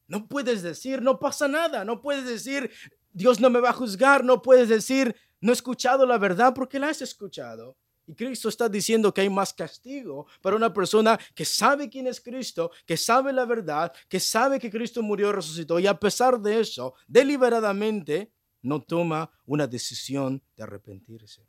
No 0.08 0.28
puedes 0.28 0.63
decir, 0.63 1.02
no 1.02 1.17
pasa 1.17 1.47
nada, 1.47 1.86
no 1.86 2.02
puedes 2.02 2.25
decir, 2.25 2.71
Dios 3.13 3.39
no 3.39 3.49
me 3.49 3.62
va 3.62 3.69
a 3.69 3.73
juzgar, 3.73 4.25
no 4.25 4.41
puedes 4.41 4.67
decir, 4.67 5.15
no 5.39 5.52
he 5.52 5.54
escuchado 5.54 6.06
la 6.06 6.17
verdad 6.17 6.54
porque 6.54 6.78
la 6.78 6.89
has 6.89 7.02
escuchado. 7.02 7.78
Y 8.10 8.15
Cristo 8.15 8.50
está 8.50 8.67
diciendo 8.67 9.13
que 9.13 9.22
hay 9.22 9.30
más 9.30 9.54
castigo 9.54 10.26
para 10.41 10.56
una 10.56 10.74
persona 10.74 11.19
que 11.36 11.45
sabe 11.45 11.88
quién 11.88 12.08
es 12.08 12.19
Cristo, 12.19 12.72
que 12.84 12.98
sabe 12.98 13.32
la 13.32 13.45
verdad, 13.45 13.93
que 14.08 14.19
sabe 14.19 14.60
que 14.60 14.72
Cristo 14.72 15.04
murió 15.04 15.30
y 15.30 15.34
resucitó 15.34 15.78
y 15.78 15.86
a 15.86 16.00
pesar 16.00 16.39
de 16.39 16.60
eso, 16.60 16.95
deliberadamente 17.08 18.32
no 18.63 18.82
toma 18.82 19.30
una 19.45 19.67
decisión 19.67 20.41
de 20.56 20.63
arrepentirse. 20.63 21.45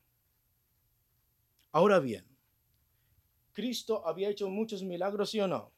Ahora 1.72 1.98
bien, 1.98 2.26
Cristo 3.54 4.06
había 4.06 4.28
hecho 4.28 4.46
muchos 4.50 4.82
milagros, 4.82 5.30
¿sí 5.30 5.40
o 5.40 5.48
no? 5.48 5.72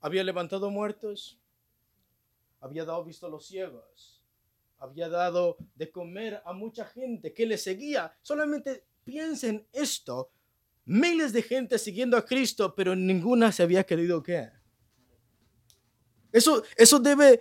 Había 0.00 0.24
levantado 0.24 0.70
muertos, 0.70 1.38
había 2.58 2.86
dado 2.86 3.04
visto 3.04 3.26
a 3.26 3.28
los 3.28 3.44
ciegos, 3.44 4.17
había 4.78 5.08
dado 5.08 5.56
de 5.74 5.90
comer 5.90 6.42
a 6.44 6.52
mucha 6.52 6.84
gente 6.84 7.32
que 7.32 7.46
le 7.46 7.58
seguía. 7.58 8.12
Solamente 8.22 8.84
piensen 9.04 9.66
esto. 9.72 10.30
Miles 10.84 11.32
de 11.32 11.42
gente 11.42 11.78
siguiendo 11.78 12.16
a 12.16 12.24
Cristo, 12.24 12.74
pero 12.74 12.96
ninguna 12.96 13.52
se 13.52 13.62
había 13.62 13.84
querido 13.84 14.22
qué. 14.22 14.50
Eso, 16.32 16.62
eso 16.76 16.98
debe 16.98 17.40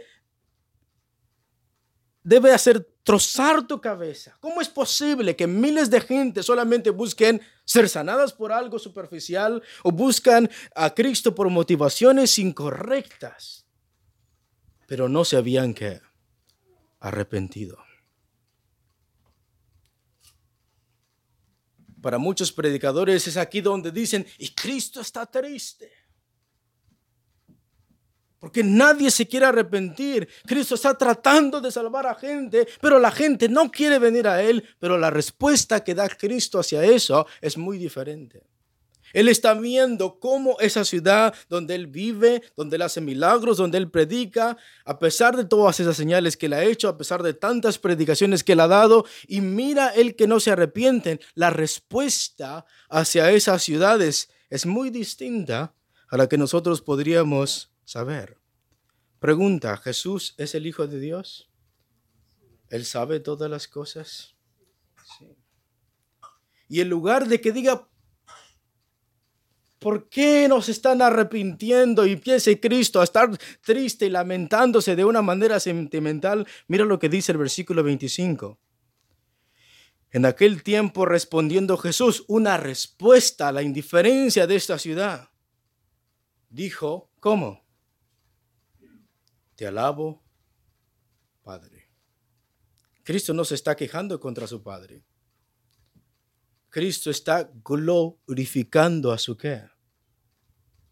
debe 2.28 2.52
hacer 2.52 2.86
trozar 3.04 3.66
tu 3.66 3.80
cabeza. 3.80 4.36
¿Cómo 4.42 4.60
es 4.60 4.68
posible 4.68 5.38
que 5.38 5.48
miles 5.48 5.90
de 5.90 6.02
gente 6.02 6.44
solamente 6.44 6.90
busquen 6.90 7.42
ser 7.64 7.88
sanadas 7.88 8.34
por 8.34 8.52
algo 8.52 8.78
superficial 8.80 9.64
o 9.82 9.92
buscan 9.92 10.50
a 10.76 10.94
Cristo 10.94 11.34
por 11.34 11.50
motivaciones 11.50 12.38
incorrectas, 12.38 13.66
pero 14.88 15.08
no 15.08 15.24
se 15.24 15.38
habían 15.38 15.74
que 15.74 16.02
arrepentido? 17.00 17.78
Para 22.02 22.18
muchos 22.18 22.52
predicadores 22.52 23.28
es 23.28 23.38
aquí 23.38 23.62
donde 23.62 23.92
dicen, 23.92 24.26
y 24.38 24.50
Cristo 24.50 25.02
está 25.02 25.26
triste. 25.26 25.92
Porque 28.40 28.64
nadie 28.64 29.10
se 29.10 29.28
quiere 29.28 29.48
arrepentir. 29.48 30.28
Cristo 30.46 30.76
está 30.76 30.96
tratando 30.96 31.60
de 31.60 31.72
salvar 31.72 32.06
a 32.06 32.16
gente, 32.16 32.68
pero 32.80 33.00
la 33.00 33.12
gente 33.12 33.50
no 33.50 33.72
quiere 33.72 33.98
venir 33.98 34.28
a 34.28 34.42
Él. 34.42 34.64
Pero 34.80 34.98
la 34.98 35.10
respuesta 35.10 35.84
que 35.84 35.96
da 35.96 36.08
Cristo 36.08 36.60
hacia 36.60 36.84
eso 36.84 37.26
es 37.42 37.58
muy 37.58 37.80
diferente. 37.80 38.44
Él 39.18 39.30
está 39.30 39.56
viendo 39.56 40.20
cómo 40.20 40.60
esa 40.60 40.86
ciudad 40.86 41.34
donde 41.50 41.74
Él 41.74 41.88
vive, 41.88 42.44
donde 42.56 42.76
Él 42.76 42.84
hace 42.84 43.02
milagros, 43.02 43.58
donde 43.58 43.80
Él 43.80 43.90
predica, 43.90 44.58
a 44.86 45.00
pesar 45.00 45.36
de 45.36 45.44
todas 45.44 45.80
esas 45.80 45.98
señales 45.98 46.38
que 46.38 46.46
Él 46.46 46.54
ha 46.54 46.64
hecho, 46.64 46.88
a 46.88 47.00
pesar 47.00 47.24
de 47.24 47.34
tantas 47.34 47.80
predicaciones 47.80 48.44
que 48.44 48.52
Él 48.52 48.60
ha 48.60 48.68
dado, 48.68 49.06
y 49.28 49.42
mira 49.42 49.90
Él 49.90 50.16
que 50.16 50.28
no 50.28 50.40
se 50.40 50.52
arrepienten, 50.52 51.20
la 51.34 51.50
respuesta 51.50 52.68
hacia 52.90 53.32
esas 53.32 53.64
ciudades 53.64 54.30
es 54.52 54.68
muy 54.68 54.92
distinta 54.92 55.74
a 56.12 56.18
la 56.18 56.30
que 56.30 56.38
nosotros 56.38 56.84
podríamos 56.84 57.72
saber. 57.86 58.38
Pregunta, 59.20 59.78
¿Jesús 59.78 60.36
es 60.38 60.54
el 60.54 60.68
Hijo 60.68 60.86
de 60.86 61.00
Dios? 61.00 61.50
¿Él 62.70 62.86
sabe 62.86 63.20
todas 63.20 63.50
las 63.50 63.68
cosas? 63.68 64.36
Sí. 65.18 65.36
Y 66.70 66.82
en 66.82 66.90
lugar 66.90 67.28
de 67.28 67.42
que 67.42 67.52
diga, 67.52 67.88
¿por 69.80 70.10
qué 70.10 70.48
nos 70.48 70.70
están 70.70 71.02
arrepintiendo? 71.02 72.06
Y 72.06 72.16
piense 72.16 72.60
Cristo 72.60 73.02
a 73.02 73.04
estar 73.04 73.30
triste 73.62 74.06
y 74.06 74.10
lamentándose 74.10 74.96
de 74.96 75.06
una 75.06 75.22
manera 75.22 75.60
sentimental, 75.60 76.48
mira 76.68 76.86
lo 76.86 77.00
que 77.00 77.10
dice 77.10 77.32
el 77.32 77.38
versículo 77.38 77.84
25. 77.84 78.60
En 80.12 80.26
aquel 80.26 80.64
tiempo 80.64 81.06
respondiendo 81.06 81.78
Jesús 81.78 82.24
una 82.28 82.58
respuesta 82.58 83.50
a 83.50 83.52
la 83.52 83.62
indiferencia 83.62 84.48
de 84.48 84.56
esta 84.56 84.80
ciudad, 84.80 85.30
dijo, 86.50 87.12
¿cómo? 87.20 87.66
Te 89.56 89.68
alabo, 89.68 90.24
Padre. 91.44 91.90
Cristo 93.04 93.34
no 93.34 93.46
se 93.46 93.56
está 93.56 93.76
quejando 93.76 94.20
contra 94.20 94.48
su 94.48 94.62
Padre. 94.62 95.04
Cristo 96.70 97.10
está 97.10 97.50
glorificando 97.64 99.12
a 99.12 99.18
su 99.18 99.38
qué? 99.38 99.64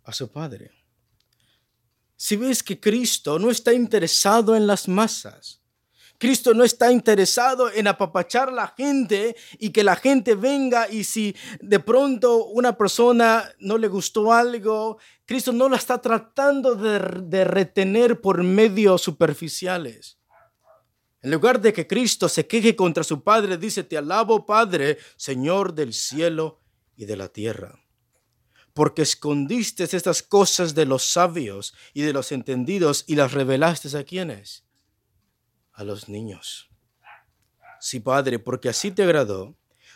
A 0.04 0.14
su 0.14 0.32
Padre. 0.32 0.72
Si 2.16 2.36
ves 2.36 2.64
que 2.64 2.80
Cristo 2.80 3.38
no 3.40 3.52
está 3.52 3.74
interesado 3.74 4.56
en 4.56 4.68
las 4.68 4.88
masas, 4.88 5.62
Cristo 6.18 6.54
no 6.54 6.64
está 6.64 6.92
interesado 6.92 7.70
en 7.72 7.88
apapachar 7.88 8.52
la 8.52 8.74
gente 8.76 9.36
y 9.60 9.72
que 9.72 9.84
la 9.84 9.98
gente 9.98 10.36
venga 10.36 10.90
y 10.90 11.04
si 11.04 11.36
de 11.60 11.80
pronto 11.80 12.46
una 12.46 12.78
persona 12.78 13.52
no 13.60 13.78
le 13.78 13.90
gustó 13.90 14.32
algo, 14.32 14.98
Cristo 15.26 15.52
no 15.52 15.68
la 15.68 15.76
está 15.76 16.02
tratando 16.02 16.76
de, 16.76 17.00
de 17.24 17.44
retener 17.44 18.22
por 18.22 18.44
medios 18.44 19.02
superficiales. 19.02 20.18
En 21.26 21.32
lugar 21.32 21.60
de 21.60 21.74
que 21.74 21.88
Cristo 21.88 22.30
se 22.30 22.46
queje 22.46 22.76
contra 22.76 23.04
su 23.04 23.24
Padre, 23.24 23.58
dice, 23.58 23.84
te 23.84 23.98
alabo 23.98 24.46
Padre, 24.46 25.00
Señor 25.18 25.74
del 25.74 25.92
cielo 25.92 26.62
y 26.96 27.06
de 27.06 27.18
la 27.18 27.28
tierra 27.28 27.82
porque 28.74 29.04
escondiste 29.04 29.86
estas 29.86 30.22
cosas 30.22 30.76
de 30.76 30.86
los 30.86 31.06
sabios 31.06 31.74
y 31.94 32.02
de 32.02 32.12
los 32.12 32.34
entendidos 32.34 33.06
y 33.08 33.16
las 33.16 33.32
revelaste 33.32 33.98
a 33.98 34.04
quienes? 34.04 34.66
a 35.76 35.84
los 35.84 36.10
niños. 36.10 36.70
Sí, 37.80 38.00
Padre, 38.00 38.40
porque 38.40 38.70
así 38.70 38.92
te 38.92 39.04
agradó. 39.04 39.56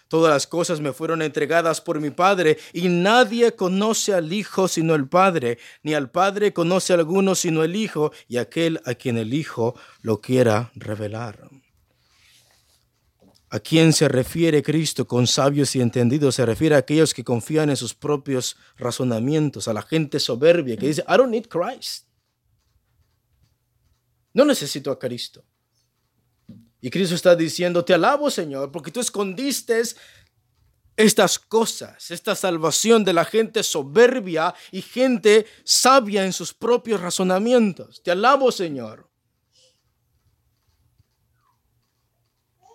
Todas 0.09 0.33
las 0.33 0.47
cosas 0.47 0.81
me 0.81 0.91
fueron 0.91 1.21
entregadas 1.21 1.81
por 1.81 2.01
mi 2.01 2.09
Padre, 2.09 2.57
y 2.73 2.89
nadie 2.89 3.55
conoce 3.55 4.13
al 4.13 4.33
Hijo 4.33 4.67
sino 4.67 4.95
el 4.95 5.07
Padre, 5.07 5.59
ni 5.83 5.93
al 5.93 6.09
Padre 6.09 6.51
conoce 6.51 6.93
a 6.93 6.95
alguno 6.97 7.35
sino 7.35 7.63
el 7.63 7.75
Hijo, 7.75 8.11
y 8.27 8.37
aquel 8.37 8.81
a 8.85 8.95
quien 8.95 9.17
el 9.17 9.35
Hijo 9.35 9.75
lo 10.01 10.19
quiera 10.19 10.71
revelar. 10.73 11.47
¿A 13.51 13.59
quién 13.59 13.93
se 13.93 14.07
refiere 14.07 14.63
Cristo 14.63 15.07
con 15.07 15.27
sabios 15.27 15.75
y 15.75 15.81
entendidos? 15.81 16.35
Se 16.35 16.45
refiere 16.45 16.73
a 16.73 16.79
aquellos 16.79 17.13
que 17.13 17.23
confían 17.23 17.69
en 17.69 17.77
sus 17.77 17.93
propios 17.93 18.57
razonamientos, 18.77 19.67
a 19.67 19.73
la 19.73 19.83
gente 19.83 20.19
soberbia 20.19 20.75
que 20.75 20.87
dice, 20.87 21.03
I 21.07 21.17
don't 21.17 21.31
need 21.31 21.47
Christ. 21.47 22.07
No 24.33 24.43
necesito 24.43 24.89
a 24.89 24.97
Cristo. 24.97 25.43
Y 26.81 26.89
Cristo 26.89 27.15
está 27.15 27.35
diciendo, 27.35 27.83
te 27.83 27.93
alabo 27.93 28.29
Señor, 28.29 28.71
porque 28.71 28.91
tú 28.91 28.99
escondiste 28.99 29.81
estas 30.95 31.39
cosas, 31.39 32.11
esta 32.11 32.35
salvación 32.35 33.03
de 33.03 33.13
la 33.13 33.25
gente 33.25 33.63
soberbia 33.63 34.53
y 34.71 34.81
gente 34.81 35.45
sabia 35.63 36.25
en 36.25 36.33
sus 36.33 36.53
propios 36.53 37.01
razonamientos. 37.01 38.01
Te 38.03 38.11
alabo 38.11 38.51
Señor. 38.51 39.09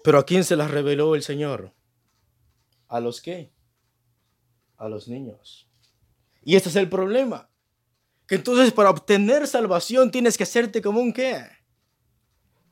Pero 0.02 0.18
¿a 0.18 0.26
quién 0.26 0.44
se 0.44 0.56
las 0.56 0.70
reveló 0.70 1.14
el 1.14 1.22
Señor? 1.22 1.74
¿A 2.88 3.00
los 3.00 3.22
qué? 3.22 3.52
A 4.76 4.88
los 4.88 5.08
niños. 5.08 5.66
Y 6.42 6.56
este 6.56 6.68
es 6.68 6.76
el 6.76 6.90
problema. 6.90 7.48
Que 8.26 8.34
entonces 8.34 8.72
para 8.72 8.90
obtener 8.90 9.46
salvación 9.46 10.10
tienes 10.10 10.36
que 10.36 10.44
hacerte 10.44 10.82
como 10.82 11.00
un 11.00 11.12
qué? 11.12 11.42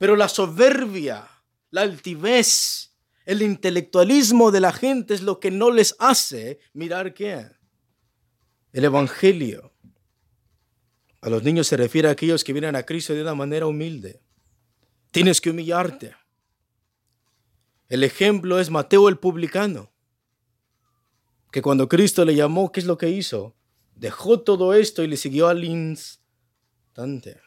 Pero 0.02 0.16
la 0.16 0.28
soberbia, 0.28 1.28
la 1.70 1.82
altivez, 1.82 2.92
el 3.24 3.40
intelectualismo 3.40 4.50
de 4.50 4.58
la 4.58 4.72
gente 4.72 5.14
es 5.14 5.22
lo 5.22 5.38
que 5.38 5.52
no 5.52 5.70
les 5.70 5.94
hace 6.00 6.58
mirar 6.72 7.14
qué. 7.14 7.46
El 8.72 8.84
Evangelio. 8.84 9.72
A 11.20 11.30
los 11.30 11.44
niños 11.44 11.68
se 11.68 11.76
refiere 11.76 12.08
a 12.08 12.10
aquellos 12.10 12.42
que 12.42 12.52
vienen 12.52 12.74
a 12.74 12.82
Cristo 12.82 13.14
de 13.14 13.22
una 13.22 13.36
manera 13.36 13.68
humilde. 13.68 14.20
Tienes 15.12 15.40
que 15.40 15.50
humillarte. 15.50 16.16
El 17.88 18.02
ejemplo 18.02 18.58
es 18.58 18.70
Mateo 18.70 19.08
el 19.08 19.18
publicano, 19.18 19.92
que 21.52 21.62
cuando 21.62 21.88
Cristo 21.88 22.24
le 22.24 22.34
llamó, 22.34 22.72
¿qué 22.72 22.80
es 22.80 22.86
lo 22.86 22.98
que 22.98 23.08
hizo? 23.08 23.54
Dejó 23.94 24.40
todo 24.40 24.74
esto 24.74 25.04
y 25.04 25.06
le 25.06 25.16
siguió 25.16 25.46
al 25.46 25.62
instante. 25.62 27.40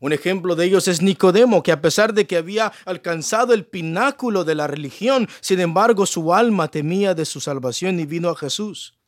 Un 0.00 0.14
ejemplo 0.14 0.56
de 0.56 0.64
ellos 0.64 0.88
es 0.88 1.02
Nicodemo, 1.02 1.62
que 1.62 1.72
a 1.72 1.82
pesar 1.82 2.14
de 2.14 2.26
que 2.26 2.38
había 2.38 2.72
alcanzado 2.86 3.52
el 3.52 3.66
pináculo 3.66 4.44
de 4.44 4.54
la 4.54 4.66
religión, 4.66 5.28
sin 5.42 5.60
embargo 5.60 6.06
su 6.06 6.32
alma 6.32 6.68
temía 6.68 7.14
de 7.14 7.26
su 7.26 7.38
salvación 7.38 8.00
y 8.00 8.06
vino 8.06 8.30
a 8.30 8.36
Jesús. 8.36 8.98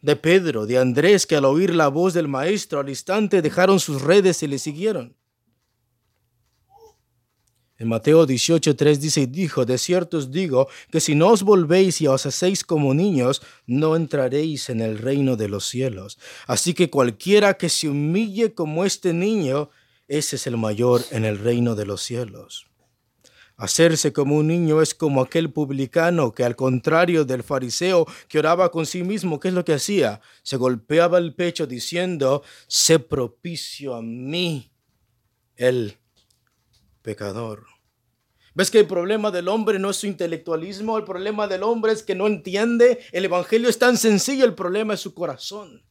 De 0.00 0.16
Pedro, 0.16 0.64
de 0.64 0.78
Andrés, 0.78 1.26
que 1.26 1.36
al 1.36 1.44
oír 1.44 1.74
la 1.74 1.88
voz 1.88 2.14
del 2.14 2.26
Maestro 2.26 2.80
al 2.80 2.88
instante 2.88 3.42
dejaron 3.42 3.80
sus 3.80 4.00
redes 4.00 4.42
y 4.42 4.46
le 4.46 4.58
siguieron. 4.58 5.14
En 7.76 7.88
Mateo 7.88 8.24
18:3 8.24 8.98
dice, 8.98 9.22
y 9.22 9.26
dijo, 9.26 9.64
de 9.64 9.78
cierto 9.78 10.18
os 10.18 10.30
digo, 10.30 10.68
que 10.92 11.00
si 11.00 11.16
no 11.16 11.28
os 11.28 11.42
volvéis 11.42 12.00
y 12.00 12.06
os 12.06 12.24
hacéis 12.24 12.62
como 12.62 12.94
niños, 12.94 13.42
no 13.66 13.96
entraréis 13.96 14.70
en 14.70 14.80
el 14.80 14.98
reino 14.98 15.36
de 15.36 15.48
los 15.48 15.66
cielos. 15.66 16.18
Así 16.46 16.72
que 16.72 16.88
cualquiera 16.88 17.54
que 17.54 17.68
se 17.68 17.88
humille 17.88 18.54
como 18.54 18.84
este 18.84 19.12
niño, 19.12 19.70
ese 20.06 20.36
es 20.36 20.46
el 20.46 20.56
mayor 20.56 21.02
en 21.10 21.24
el 21.24 21.38
reino 21.38 21.74
de 21.74 21.86
los 21.86 22.02
cielos. 22.02 22.66
Hacerse 23.56 24.12
como 24.12 24.36
un 24.36 24.48
niño 24.48 24.80
es 24.80 24.94
como 24.94 25.20
aquel 25.20 25.52
publicano 25.52 26.32
que 26.32 26.44
al 26.44 26.56
contrario 26.56 27.24
del 27.24 27.42
fariseo 27.42 28.06
que 28.28 28.38
oraba 28.38 28.70
con 28.70 28.86
sí 28.86 29.02
mismo, 29.02 29.40
¿qué 29.40 29.48
es 29.48 29.54
lo 29.54 29.64
que 29.64 29.74
hacía? 29.74 30.20
Se 30.42 30.56
golpeaba 30.56 31.18
el 31.18 31.34
pecho 31.34 31.66
diciendo, 31.66 32.42
sé 32.68 32.98
propicio 33.00 33.94
a 33.94 34.02
mí, 34.02 34.72
él 35.56 35.98
pecador. 37.04 37.66
¿Ves 38.54 38.70
que 38.70 38.80
el 38.80 38.86
problema 38.86 39.30
del 39.30 39.48
hombre 39.48 39.78
no 39.78 39.90
es 39.90 39.98
su 39.98 40.06
intelectualismo? 40.06 40.96
El 40.96 41.04
problema 41.04 41.46
del 41.46 41.62
hombre 41.62 41.92
es 41.92 42.02
que 42.02 42.14
no 42.14 42.26
entiende. 42.26 43.00
El 43.12 43.26
Evangelio 43.26 43.68
es 43.68 43.78
tan 43.78 43.96
sencillo, 43.96 44.44
el 44.44 44.54
problema 44.54 44.94
es 44.94 45.00
su 45.00 45.12
corazón. 45.12 45.84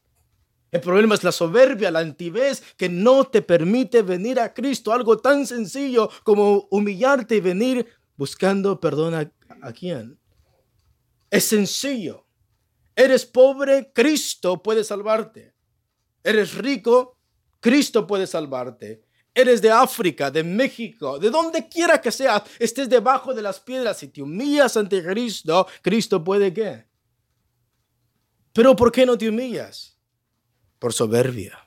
El 0.72 0.82
problema 0.82 1.14
es 1.14 1.24
la 1.24 1.32
soberbia, 1.32 1.92
la 1.92 2.00
altivez 2.00 2.64
que 2.76 2.90
no 2.90 3.26
te 3.26 3.42
permite 3.44 4.02
venir 4.02 4.40
a 4.40 4.54
Cristo. 4.54 4.92
Algo 4.92 5.18
tan 5.18 5.46
sencillo 5.46 6.10
como 6.24 6.68
humillarte 6.72 7.36
y 7.36 7.42
venir 7.42 7.86
buscando 8.16 8.80
perdón 8.80 9.14
a, 9.14 9.32
a 9.62 9.72
quién. 9.72 10.18
Es 11.30 11.44
sencillo. 11.44 12.26
Eres 12.96 13.26
pobre, 13.26 13.92
Cristo 13.94 14.64
puede 14.64 14.84
salvarte. 14.84 15.54
Eres 16.24 16.56
rico, 16.56 17.20
Cristo 17.60 18.08
puede 18.08 18.26
salvarte. 18.26 19.04
Eres 19.34 19.62
de 19.62 19.72
África, 19.72 20.30
de 20.30 20.44
México, 20.44 21.18
de 21.18 21.30
donde 21.30 21.68
quiera 21.68 22.00
que 22.00 22.12
seas, 22.12 22.44
estés 22.60 22.88
debajo 22.90 23.34
de 23.34 23.42
las 23.42 23.60
piedras 23.60 24.02
y 24.04 24.08
te 24.08 24.22
humillas 24.22 24.78
ante 24.78 25.04
Cristo, 25.04 25.68
Cristo 25.82 26.24
puede 26.24 26.54
qué. 26.54 26.86
Pero 28.54 28.76
¿por 28.76 28.92
qué 28.92 29.06
no 29.06 29.18
te 29.18 29.28
humillas? 29.28 29.98
Por 30.78 30.94
soberbia, 30.94 31.58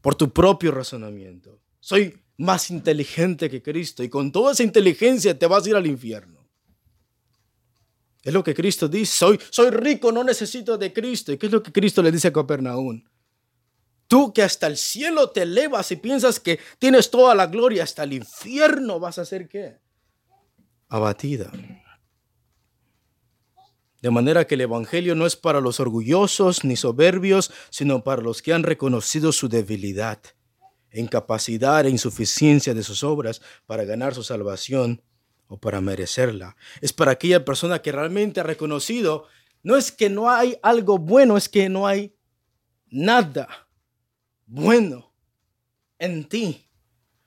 por 0.00 0.14
tu 0.14 0.30
propio 0.32 0.70
razonamiento. 0.70 1.60
Soy 1.80 2.22
más 2.36 2.70
inteligente 2.70 3.50
que 3.50 3.62
Cristo 3.62 4.04
y 4.04 4.08
con 4.08 4.30
toda 4.30 4.52
esa 4.52 4.62
inteligencia 4.62 5.36
te 5.36 5.46
vas 5.46 5.66
a 5.66 5.70
ir 5.70 5.76
al 5.76 5.86
infierno. 5.86 6.38
Es 8.22 8.32
lo 8.32 8.44
que 8.44 8.54
Cristo 8.54 8.88
dice, 8.88 9.16
soy, 9.16 9.40
soy 9.50 9.70
rico, 9.70 10.12
no 10.12 10.22
necesito 10.22 10.76
de 10.76 10.92
Cristo. 10.92 11.32
¿Y 11.32 11.38
qué 11.38 11.46
es 11.46 11.52
lo 11.52 11.62
que 11.62 11.72
Cristo 11.72 12.02
le 12.02 12.12
dice 12.12 12.28
a 12.28 12.32
Capernaum? 12.32 13.02
Tú 14.08 14.32
que 14.32 14.42
hasta 14.42 14.66
el 14.66 14.78
cielo 14.78 15.30
te 15.30 15.42
elevas 15.42 15.92
y 15.92 15.96
piensas 15.96 16.40
que 16.40 16.58
tienes 16.78 17.10
toda 17.10 17.34
la 17.34 17.46
gloria, 17.46 17.84
hasta 17.84 18.04
el 18.04 18.14
infierno 18.14 18.98
vas 18.98 19.18
a 19.18 19.26
ser 19.26 19.48
qué? 19.48 19.76
Abatida. 20.88 21.52
De 24.00 24.10
manera 24.10 24.46
que 24.46 24.54
el 24.54 24.62
Evangelio 24.62 25.14
no 25.14 25.26
es 25.26 25.36
para 25.36 25.60
los 25.60 25.78
orgullosos 25.78 26.64
ni 26.64 26.74
soberbios, 26.76 27.52
sino 27.68 28.02
para 28.02 28.22
los 28.22 28.40
que 28.40 28.54
han 28.54 28.62
reconocido 28.62 29.30
su 29.30 29.50
debilidad, 29.50 30.18
incapacidad 30.90 31.84
e 31.84 31.90
insuficiencia 31.90 32.72
de 32.72 32.84
sus 32.84 33.04
obras 33.04 33.42
para 33.66 33.84
ganar 33.84 34.14
su 34.14 34.22
salvación 34.22 35.02
o 35.48 35.58
para 35.58 35.82
merecerla. 35.82 36.56
Es 36.80 36.94
para 36.94 37.12
aquella 37.12 37.44
persona 37.44 37.82
que 37.82 37.92
realmente 37.92 38.40
ha 38.40 38.44
reconocido, 38.44 39.26
no 39.62 39.76
es 39.76 39.92
que 39.92 40.08
no 40.08 40.30
hay 40.30 40.58
algo 40.62 40.96
bueno, 40.96 41.36
es 41.36 41.50
que 41.50 41.68
no 41.68 41.86
hay 41.86 42.14
nada 42.86 43.67
bueno 44.48 45.12
en 45.98 46.28
ti. 46.28 46.64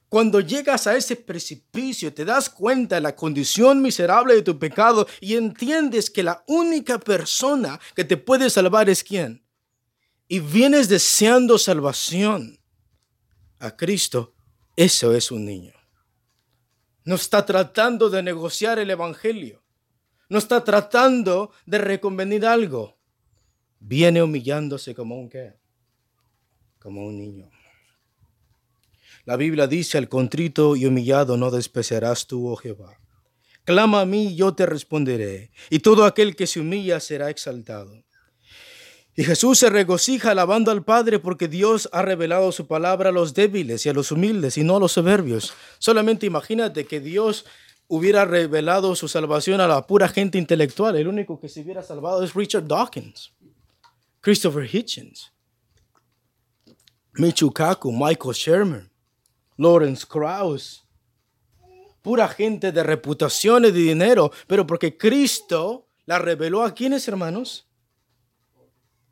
Cuando 0.10 0.42
llegas 0.42 0.88
a 0.88 0.98
ese 0.98 1.16
precipicio, 1.16 2.14
te 2.14 2.26
das 2.26 2.50
cuenta 2.50 2.96
de 2.96 3.02
la 3.02 3.16
condición 3.16 3.82
miserable 3.82 4.36
de 4.36 4.42
tu 4.42 4.60
pecado 4.60 5.08
y 5.22 5.36
entiendes 5.36 6.10
que 6.10 6.22
la 6.22 6.44
única 6.48 7.00
persona 7.00 7.80
que 7.96 8.04
te 8.04 8.18
puede 8.18 8.50
salvar 8.50 8.90
es 8.90 9.06
quién. 9.06 9.46
Y 10.28 10.40
vienes 10.40 10.90
deseando 10.90 11.58
salvación 11.58 12.60
a 13.60 13.78
Cristo, 13.78 14.34
eso 14.76 15.14
es 15.14 15.32
un 15.32 15.46
niño. 15.46 15.74
No 17.06 17.16
está 17.16 17.46
tratando 17.46 18.10
de 18.10 18.22
negociar 18.22 18.80
el 18.80 18.90
Evangelio. 18.90 19.64
No 20.28 20.38
está 20.38 20.64
tratando 20.64 21.52
de 21.66 21.78
reconvenir 21.78 22.46
algo. 22.46 22.98
Viene 23.80 24.22
humillándose 24.22 24.94
como 24.94 25.16
un 25.16 25.30
qué 25.30 25.61
como 26.82 27.06
un 27.06 27.18
niño. 27.18 27.50
La 29.26 29.38
Biblia 29.38 29.68
dice, 29.68 29.98
al 29.98 30.10
contrito 30.10 30.76
y 30.76 30.86
humillado 30.86 31.38
no 31.38 31.52
despreciarás 31.52 32.26
tú, 32.26 32.50
oh 32.50 32.56
Jehová. 32.56 32.98
Clama 33.64 34.02
a 34.02 34.06
mí, 34.06 34.36
yo 34.36 34.56
te 34.56 34.66
responderé, 34.66 35.52
y 35.70 35.80
todo 35.80 36.06
aquel 36.06 36.36
que 36.36 36.48
se 36.48 36.60
humilla 36.60 37.00
será 37.00 37.30
exaltado. 37.30 38.04
Y 39.16 39.24
Jesús 39.24 39.60
se 39.60 39.70
regocija 39.70 40.32
alabando 40.32 40.72
al 40.72 40.84
Padre 40.84 41.20
porque 41.20 41.48
Dios 41.48 41.90
ha 41.92 42.02
revelado 42.02 42.52
su 42.52 42.66
palabra 42.66 43.10
a 43.10 43.12
los 43.12 43.34
débiles 43.34 43.86
y 43.86 43.90
a 43.90 43.94
los 43.94 44.12
humildes 44.12 44.58
y 44.58 44.64
no 44.64 44.78
a 44.78 44.80
los 44.80 44.94
soberbios. 44.94 45.54
Solamente 45.80 46.26
imagínate 46.26 46.86
que 46.86 47.02
Dios 47.02 47.46
hubiera 47.88 48.24
revelado 48.24 48.96
su 48.96 49.10
salvación 49.10 49.60
a 49.60 49.68
la 49.68 49.86
pura 49.86 50.08
gente 50.08 50.38
intelectual. 50.38 50.96
El 50.96 51.10
único 51.10 51.40
que 51.40 51.50
se 51.50 51.62
hubiera 51.62 51.84
salvado 51.84 52.24
es 52.24 52.34
Richard 52.34 52.66
Dawkins, 52.66 53.34
Christopher 54.22 54.68
Hitchens, 54.74 55.34
Michukaku, 57.14 57.92
Michael 57.92 58.34
Sherman, 58.34 58.92
Lawrence 59.58 60.06
Krauss. 60.08 60.88
Pura 62.02 62.28
gente 62.28 62.72
de 62.72 62.84
reputación 62.84 63.66
y 63.66 63.72
de 63.72 63.80
dinero, 63.80 64.32
pero 64.48 64.66
porque 64.66 64.98
Cristo 64.98 65.88
la 66.06 66.18
reveló 66.18 66.64
a 66.64 66.74
quienes, 66.74 67.08
hermanos. 67.08 67.70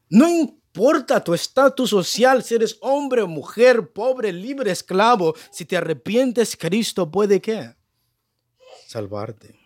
No 0.10 0.28
importa 0.28 1.24
tu 1.24 1.34
estatus 1.34 1.92
social, 1.92 2.42
si 2.42 2.56
eres 2.56 2.78
hombre 2.82 3.26
mujer, 3.26 3.92
pobre, 3.92 4.34
libre, 4.34 4.72
esclavo, 4.72 5.36
si 5.52 5.66
te 5.66 5.78
arrepientes, 5.78 6.58
Cristo 6.58 7.12
puede 7.12 7.42
qué? 7.42 7.76
Salvarte. 8.88 9.60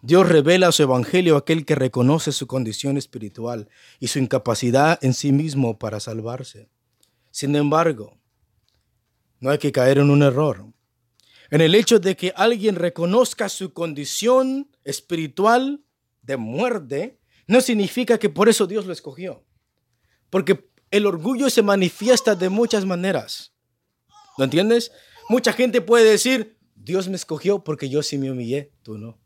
Dios 0.00 0.28
revela 0.28 0.72
su 0.72 0.82
evangelio 0.82 1.36
a 1.36 1.40
aquel 1.40 1.64
que 1.64 1.76
reconoce 1.76 2.32
su 2.32 2.48
condición 2.48 2.96
espiritual 2.96 3.68
y 4.00 4.08
su 4.08 4.18
incapacidad 4.18 4.98
en 5.02 5.14
sí 5.14 5.30
mismo 5.30 5.78
para 5.78 6.00
salvarse. 6.00 6.71
Sin 7.32 7.56
embargo, 7.56 8.20
no 9.40 9.50
hay 9.50 9.58
que 9.58 9.72
caer 9.72 9.98
en 9.98 10.10
un 10.10 10.22
error. 10.22 10.64
En 11.50 11.60
el 11.60 11.74
hecho 11.74 11.98
de 11.98 12.16
que 12.16 12.32
alguien 12.36 12.76
reconozca 12.76 13.48
su 13.48 13.72
condición 13.72 14.70
espiritual 14.84 15.84
de 16.22 16.36
muerte, 16.36 17.18
no 17.46 17.60
significa 17.60 18.18
que 18.18 18.28
por 18.28 18.48
eso 18.48 18.66
Dios 18.66 18.86
lo 18.86 18.92
escogió. 18.92 19.44
Porque 20.30 20.70
el 20.90 21.06
orgullo 21.06 21.50
se 21.50 21.62
manifiesta 21.62 22.34
de 22.34 22.48
muchas 22.50 22.84
maneras. 22.84 23.52
¿Lo 24.38 24.44
entiendes? 24.44 24.92
Mucha 25.28 25.52
gente 25.52 25.80
puede 25.80 26.08
decir, 26.08 26.58
Dios 26.74 27.08
me 27.08 27.16
escogió 27.16 27.64
porque 27.64 27.88
yo 27.88 28.02
sí 28.02 28.18
me 28.18 28.30
humillé, 28.30 28.72
tú 28.82 28.98
no. 28.98 29.18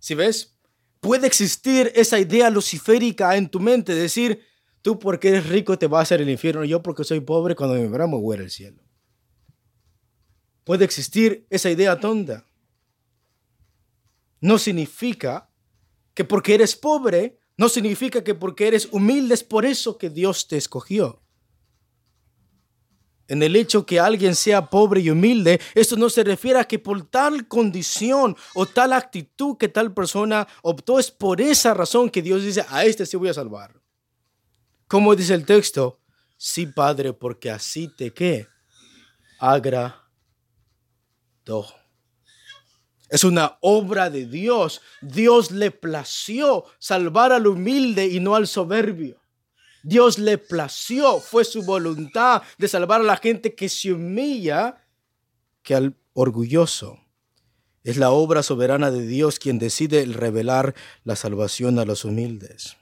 ¿Sí 0.00 0.14
ves? 0.14 0.58
Puede 1.00 1.26
existir 1.26 1.92
esa 1.94 2.18
idea 2.18 2.50
luciférica 2.50 3.36
en 3.36 3.48
tu 3.48 3.60
mente, 3.60 3.94
decir, 3.94 4.44
Tú 4.82 4.98
porque 4.98 5.28
eres 5.28 5.48
rico 5.48 5.78
te 5.78 5.86
vas 5.86 6.00
a 6.00 6.02
hacer 6.02 6.22
el 6.22 6.30
infierno, 6.30 6.64
yo 6.64 6.82
porque 6.82 7.04
soy 7.04 7.20
pobre 7.20 7.54
cuando 7.54 7.74
me 7.76 7.88
verá 7.88 8.06
me 8.06 8.16
voy 8.16 8.38
al 8.38 8.50
cielo. 8.50 8.82
Puede 10.64 10.84
existir 10.84 11.46
esa 11.50 11.70
idea 11.70 11.98
tonta. 11.98 12.46
No 14.40 14.58
significa 14.58 15.50
que 16.14 16.24
porque 16.24 16.54
eres 16.54 16.76
pobre, 16.76 17.38
no 17.56 17.68
significa 17.68 18.24
que 18.24 18.34
porque 18.34 18.68
eres 18.68 18.88
humilde 18.90 19.34
es 19.34 19.44
por 19.44 19.66
eso 19.66 19.98
que 19.98 20.08
Dios 20.08 20.48
te 20.48 20.56
escogió. 20.56 21.22
En 23.28 23.42
el 23.42 23.54
hecho 23.54 23.86
que 23.86 24.00
alguien 24.00 24.34
sea 24.34 24.70
pobre 24.70 25.02
y 25.02 25.10
humilde, 25.10 25.60
esto 25.74 25.96
no 25.96 26.10
se 26.10 26.24
refiere 26.24 26.58
a 26.58 26.64
que 26.64 26.78
por 26.78 27.08
tal 27.08 27.46
condición 27.46 28.36
o 28.54 28.66
tal 28.66 28.92
actitud 28.92 29.56
que 29.56 29.68
tal 29.68 29.94
persona 29.94 30.48
optó, 30.62 30.98
es 30.98 31.10
por 31.10 31.40
esa 31.40 31.72
razón 31.74 32.10
que 32.10 32.22
Dios 32.22 32.42
dice, 32.42 32.64
a 32.68 32.84
este 32.84 33.06
sí 33.06 33.16
voy 33.16 33.28
a 33.28 33.34
salvar. 33.34 33.79
¿Cómo 34.90 35.14
dice 35.14 35.34
el 35.34 35.46
texto? 35.46 36.00
Sí, 36.36 36.66
Padre, 36.66 37.12
porque 37.12 37.48
así 37.48 37.86
te 37.86 38.12
que 38.12 38.48
agradó. 39.38 39.94
Es 43.08 43.22
una 43.22 43.56
obra 43.60 44.10
de 44.10 44.26
Dios. 44.26 44.80
Dios 45.00 45.52
le 45.52 45.70
plació 45.70 46.64
salvar 46.80 47.30
al 47.30 47.46
humilde 47.46 48.06
y 48.06 48.18
no 48.18 48.34
al 48.34 48.48
soberbio. 48.48 49.20
Dios 49.84 50.18
le 50.18 50.38
plació, 50.38 51.20
fue 51.20 51.44
su 51.44 51.62
voluntad 51.62 52.42
de 52.58 52.66
salvar 52.66 53.00
a 53.00 53.04
la 53.04 53.16
gente 53.16 53.54
que 53.54 53.68
se 53.68 53.92
humilla 53.92 54.84
que 55.62 55.76
al 55.76 55.96
orgulloso. 56.14 56.98
Es 57.84 57.96
la 57.96 58.10
obra 58.10 58.42
soberana 58.42 58.90
de 58.90 59.06
Dios 59.06 59.38
quien 59.38 59.60
decide 59.60 60.04
revelar 60.06 60.74
la 61.04 61.14
salvación 61.14 61.78
a 61.78 61.84
los 61.84 62.04
humildes. 62.04 62.79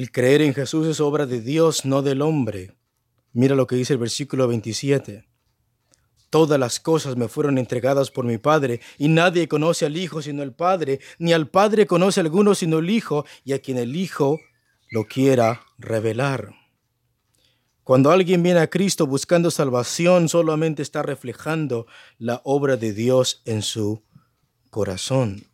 El 0.00 0.10
creer 0.12 0.40
en 0.40 0.54
Jesús 0.54 0.86
es 0.86 0.98
obra 0.98 1.26
de 1.26 1.42
Dios, 1.42 1.84
no 1.84 2.00
del 2.00 2.22
hombre. 2.22 2.74
Mira 3.34 3.54
lo 3.54 3.66
que 3.66 3.76
dice 3.76 3.92
el 3.92 3.98
versículo 3.98 4.48
27. 4.48 5.28
Todas 6.30 6.58
las 6.58 6.80
cosas 6.80 7.18
me 7.18 7.28
fueron 7.28 7.58
entregadas 7.58 8.10
por 8.10 8.24
mi 8.24 8.38
Padre, 8.38 8.80
y 8.96 9.08
nadie 9.08 9.46
conoce 9.46 9.84
al 9.84 9.98
Hijo 9.98 10.22
sino 10.22 10.42
el 10.42 10.54
Padre, 10.54 11.00
ni 11.18 11.34
al 11.34 11.50
Padre 11.50 11.86
conoce 11.86 12.20
alguno 12.20 12.54
sino 12.54 12.78
el 12.78 12.88
Hijo, 12.88 13.26
y 13.44 13.52
a 13.52 13.58
quien 13.58 13.76
el 13.76 13.94
Hijo 13.94 14.40
lo 14.90 15.04
quiera 15.04 15.66
revelar. 15.76 16.54
Cuando 17.84 18.10
alguien 18.10 18.42
viene 18.42 18.60
a 18.60 18.70
Cristo 18.70 19.06
buscando 19.06 19.50
salvación, 19.50 20.30
solamente 20.30 20.80
está 20.80 21.02
reflejando 21.02 21.86
la 22.16 22.40
obra 22.44 22.78
de 22.78 22.94
Dios 22.94 23.42
en 23.44 23.60
su 23.60 24.02
corazón. 24.70 25.49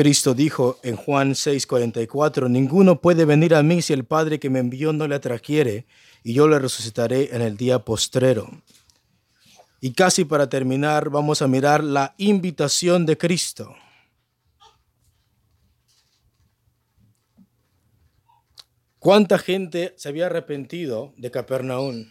Cristo 0.00 0.32
dijo 0.32 0.78
en 0.82 0.96
Juan 0.96 1.34
6:44, 1.34 2.48
ninguno 2.48 3.02
puede 3.02 3.26
venir 3.26 3.54
a 3.54 3.62
mí 3.62 3.82
si 3.82 3.92
el 3.92 4.06
Padre 4.06 4.40
que 4.40 4.48
me 4.48 4.58
envió 4.58 4.94
no 4.94 5.06
le 5.06 5.14
atrajere, 5.14 5.84
y 6.24 6.32
yo 6.32 6.48
le 6.48 6.58
resucitaré 6.58 7.36
en 7.36 7.42
el 7.42 7.58
día 7.58 7.80
postrero. 7.80 8.48
Y 9.78 9.92
casi 9.92 10.24
para 10.24 10.48
terminar, 10.48 11.10
vamos 11.10 11.42
a 11.42 11.48
mirar 11.48 11.84
la 11.84 12.14
invitación 12.16 13.04
de 13.04 13.18
Cristo. 13.18 13.76
¿Cuánta 18.98 19.38
gente 19.38 19.92
se 19.98 20.08
había 20.08 20.28
arrepentido 20.28 21.12
de 21.18 21.30
Capernaum? 21.30 22.06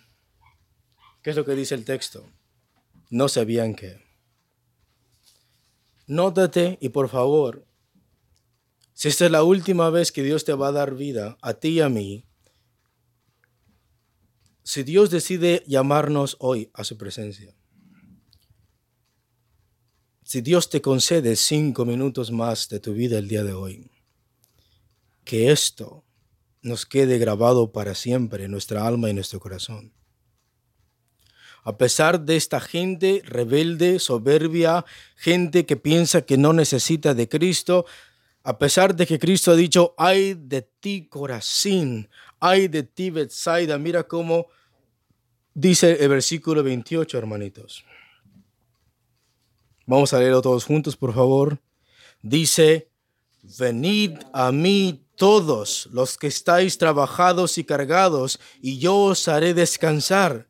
¿Qué 1.24 1.32
es 1.32 1.36
lo 1.36 1.44
que 1.44 1.56
dice 1.56 1.74
el 1.74 1.86
texto? 1.86 2.30
No 3.10 3.28
sabían 3.30 3.74
qué. 3.74 4.00
Nótate 6.06 6.78
y 6.82 6.90
por 6.90 7.10
favor, 7.10 7.66
si 9.00 9.08
esta 9.08 9.28
es 9.28 9.32
la 9.32 9.44
última 9.44 9.90
vez 9.90 10.12
que 10.12 10.24
Dios 10.24 10.44
te 10.44 10.52
va 10.52 10.68
a 10.68 10.72
dar 10.74 10.94
vida, 10.94 11.38
a 11.42 11.54
ti 11.54 11.70
y 11.70 11.80
a 11.80 11.88
mí, 11.88 12.26
si 14.62 14.84
Dios 14.84 15.10
decide 15.10 15.64
llamarnos 15.66 16.36
hoy 16.42 16.70
a 16.74 16.84
su 16.84 16.98
presencia, 16.98 17.56
si 20.22 20.42
Dios 20.42 20.70
te 20.70 20.82
concede 20.82 21.38
cinco 21.38 21.86
minutos 21.86 22.30
más 22.30 22.68
de 22.68 22.82
tu 22.82 22.92
vida 22.92 23.18
el 23.18 23.30
día 23.30 23.46
de 23.46 23.54
hoy, 23.54 23.90
que 25.24 25.50
esto 25.50 26.04
nos 26.62 26.86
quede 26.86 27.20
grabado 27.20 27.72
para 27.72 27.96
siempre 27.96 28.44
en 28.44 28.52
nuestra 28.52 28.86
alma 28.86 29.10
y 29.10 29.14
nuestro 29.14 29.40
corazón. 29.40 29.94
A 31.64 31.78
pesar 31.78 32.20
de 32.20 32.36
esta 32.36 32.60
gente 32.60 33.22
rebelde, 33.26 34.00
soberbia, 34.00 34.84
gente 35.16 35.66
que 35.66 35.78
piensa 35.78 36.22
que 36.22 36.38
no 36.38 36.52
necesita 36.52 37.14
de 37.14 37.30
Cristo, 37.30 37.86
a 38.44 38.58
pesar 38.58 38.96
de 38.96 39.06
que 39.06 39.20
Cristo 39.20 39.52
ha 39.52 39.56
dicho, 39.56 39.94
ay 39.98 40.34
de 40.34 40.62
ti 40.62 41.08
Corazín, 41.08 42.10
ay 42.40 42.68
de 42.68 42.84
ti 42.84 43.10
Bethsaida, 43.10 43.78
mira 43.78 44.04
cómo 44.04 44.48
dice 45.54 45.98
el 46.00 46.10
versículo 46.10 46.64
28, 46.64 47.18
hermanitos. 47.18 47.84
Vamos 49.86 50.14
a 50.14 50.20
leerlo 50.20 50.42
todos 50.42 50.66
juntos, 50.66 50.96
por 50.96 51.14
favor. 51.14 51.60
Dice, 52.22 52.92
venid 53.58 54.20
a 54.34 54.52
mí 54.52 55.06
todos 55.16 55.90
los 55.92 56.18
que 56.18 56.28
estáis 56.28 56.78
trabajados 56.78 57.58
y 57.58 57.64
cargados, 57.64 58.40
y 58.62 58.78
yo 58.78 58.96
os 58.96 59.28
haré 59.28 59.54
descansar. 59.54 60.48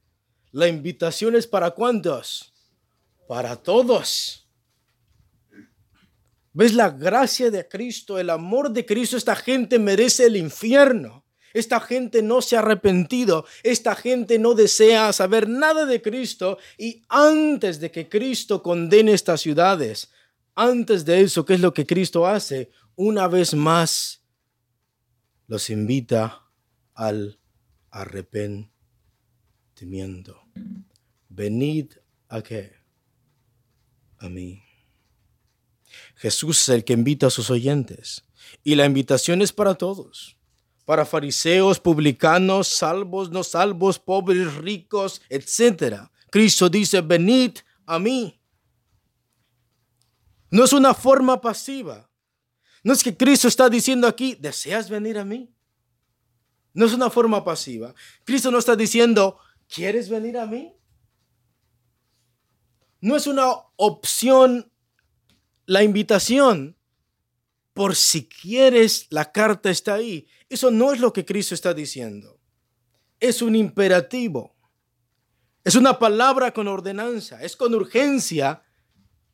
La 0.52 0.68
invitación 0.68 1.36
es 1.36 1.48
para 1.48 1.72
cuántos? 1.72 2.54
Para 3.28 3.56
todos. 3.56 4.49
¿Ves 6.54 6.74
la 6.74 6.89
gracia 6.89 7.52
de 7.52 7.68
Cristo, 7.68 8.20
el 8.20 8.30
amor 8.30 8.72
de 8.72 8.86
Cristo? 8.86 9.18
Esta 9.18 9.36
gente 9.36 9.80
merece 9.80 10.26
el 10.26 10.36
infierno. 10.36 11.26
Esta 11.54 11.80
gente 11.80 12.22
no 12.22 12.41
se 12.41 12.56
ha 12.56 12.60
arrepentido, 12.60 13.43
esta 13.64 13.95
gente 13.95 14.38
no 14.38 14.54
desea 14.54 15.12
saber 15.14 15.50
nada 15.50 15.88
de 15.88 16.00
Cristo 16.00 16.60
y 16.78 17.02
antes 17.10 17.80
de 17.80 17.89
que 17.89 18.08
Cristo 18.08 18.62
condene 18.62 19.14
estas 19.14 19.41
ciudades, 19.41 20.12
antes 20.54 21.06
de 21.06 21.22
eso, 21.22 21.45
¿qué 21.45 21.56
es 21.56 21.60
lo 21.60 21.74
que 21.74 21.88
Cristo 21.88 22.28
hace? 22.28 22.70
Una 22.95 23.28
vez 23.28 23.56
más 23.56 24.24
los 25.47 25.72
invita 25.72 26.43
al 26.93 27.39
arrepentimiento. 27.89 30.39
Venid 31.30 31.93
a 32.28 32.43
qué? 32.43 32.74
A 34.20 34.30
mí. 34.30 34.68
Jesús 36.20 36.61
es 36.61 36.70
el 36.70 36.84
que 36.84 36.93
invita 36.93 37.28
a 37.28 37.32
sus 37.32 37.49
oyentes 37.49 38.24
y 38.63 38.76
la 38.76 38.86
invitación 38.86 39.41
es 39.41 39.51
para 39.51 39.76
todos 39.76 40.39
para 40.89 41.05
fariseos, 41.05 41.80
publicanos, 41.80 42.67
salvos, 42.67 43.30
no 43.30 43.43
salvos, 43.43 43.99
pobres, 43.99 44.55
ricos, 44.55 45.22
etc. 45.30 46.09
Cristo 46.32 46.67
dice, 46.67 47.01
venid 47.01 47.59
a 47.86 47.99
mí. 47.99 48.41
No 50.49 50.63
es 50.63 50.74
una 50.74 50.95
forma 50.95 51.39
pasiva. 51.41 52.09
No 52.84 52.91
es 52.91 53.03
que 53.03 53.15
Cristo 53.15 53.47
está 53.47 53.70
diciendo 53.70 54.07
aquí, 54.07 54.36
¿deseas 54.39 54.89
venir 54.89 55.20
a 55.20 55.26
mí? 55.26 55.53
No 56.74 56.88
es 56.88 56.93
una 56.93 57.11
forma 57.11 57.43
pasiva. 57.43 57.93
Cristo 58.24 58.49
no 58.49 58.57
está 58.57 58.76
diciendo, 58.76 59.38
¿quieres 59.67 60.09
venir 60.09 60.39
a 60.39 60.47
mí? 60.47 60.74
No 62.99 63.15
es 63.15 63.28
una 63.28 63.51
opción 63.76 64.68
la 65.70 65.84
invitación. 65.84 66.76
Por 67.74 67.95
si 67.95 68.28
quieres, 68.28 69.05
la 69.11 69.32
carta 69.32 69.70
está 69.70 69.93
ahí. 69.93 70.28
Eso 70.49 70.72
no 70.72 70.91
es 70.91 70.99
lo 70.99 71.13
que 71.13 71.26
Cristo 71.26 71.53
está 71.53 71.74
diciendo. 71.74 72.39
Es 73.20 73.41
un 73.41 73.55
imperativo. 73.55 74.55
Es 75.63 75.76
una 75.76 75.99
palabra 75.99 76.51
con 76.51 76.67
ordenanza. 76.67 77.41
Es 77.43 77.55
con 77.55 77.76
urgencia. 77.76 78.63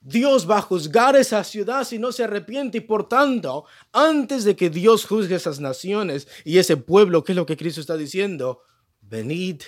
Dios 0.01 0.47
va 0.47 0.57
a 0.57 0.61
juzgar 0.61 1.15
esa 1.15 1.43
ciudad 1.45 1.85
si 1.85 1.97
no 1.97 2.11
se 2.11 2.25
arrepiente 2.25 2.79
y 2.79 2.81
por 2.81 3.07
tanto, 3.07 3.65
antes 3.93 4.43
de 4.43 4.57
que 4.57 4.69
Dios 4.69 5.05
juzgue 5.05 5.35
esas 5.35 5.61
naciones 5.61 6.27
y 6.43 6.57
ese 6.57 6.75
pueblo, 6.75 7.23
¿qué 7.23 7.31
es 7.31 7.37
lo 7.37 7.45
que 7.45 7.57
Cristo 7.57 7.79
está 7.79 7.95
diciendo? 7.95 8.61
Venid 8.99 9.61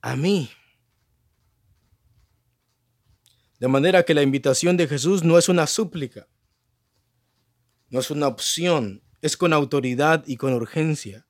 a 0.00 0.14
mí. 0.14 0.48
De 3.64 3.68
manera 3.68 4.02
que 4.02 4.12
la 4.12 4.20
invitación 4.20 4.76
de 4.76 4.86
Jesús 4.86 5.24
no 5.24 5.38
es 5.38 5.48
una 5.48 5.66
súplica, 5.66 6.28
no 7.88 8.00
es 8.00 8.10
una 8.10 8.28
opción, 8.28 9.02
es 9.22 9.38
con 9.38 9.54
autoridad 9.54 10.22
y 10.26 10.36
con 10.36 10.52
urgencia. 10.52 11.26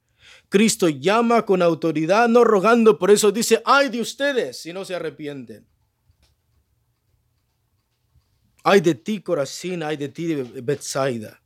Cristo 0.49 0.89
llama 0.89 1.47
con 1.47 1.63
autoridad, 1.63 2.29
no 2.29 2.43
rogando, 2.43 2.99
por 2.99 3.13
eso 3.13 3.31
dice, 3.31 3.63
ay 3.65 3.89
de 3.89 4.01
ustedes 4.01 4.61
si 4.61 4.73
no 4.73 4.85
se 4.85 4.97
arrepienten. 4.97 5.65
Ay 8.65 8.81
de 8.81 8.97
ti, 8.97 9.21
Corazín, 9.21 9.85
ay 9.85 9.97
de 9.97 10.09
ti, 10.09 10.35
Bethsaida. 10.35 11.41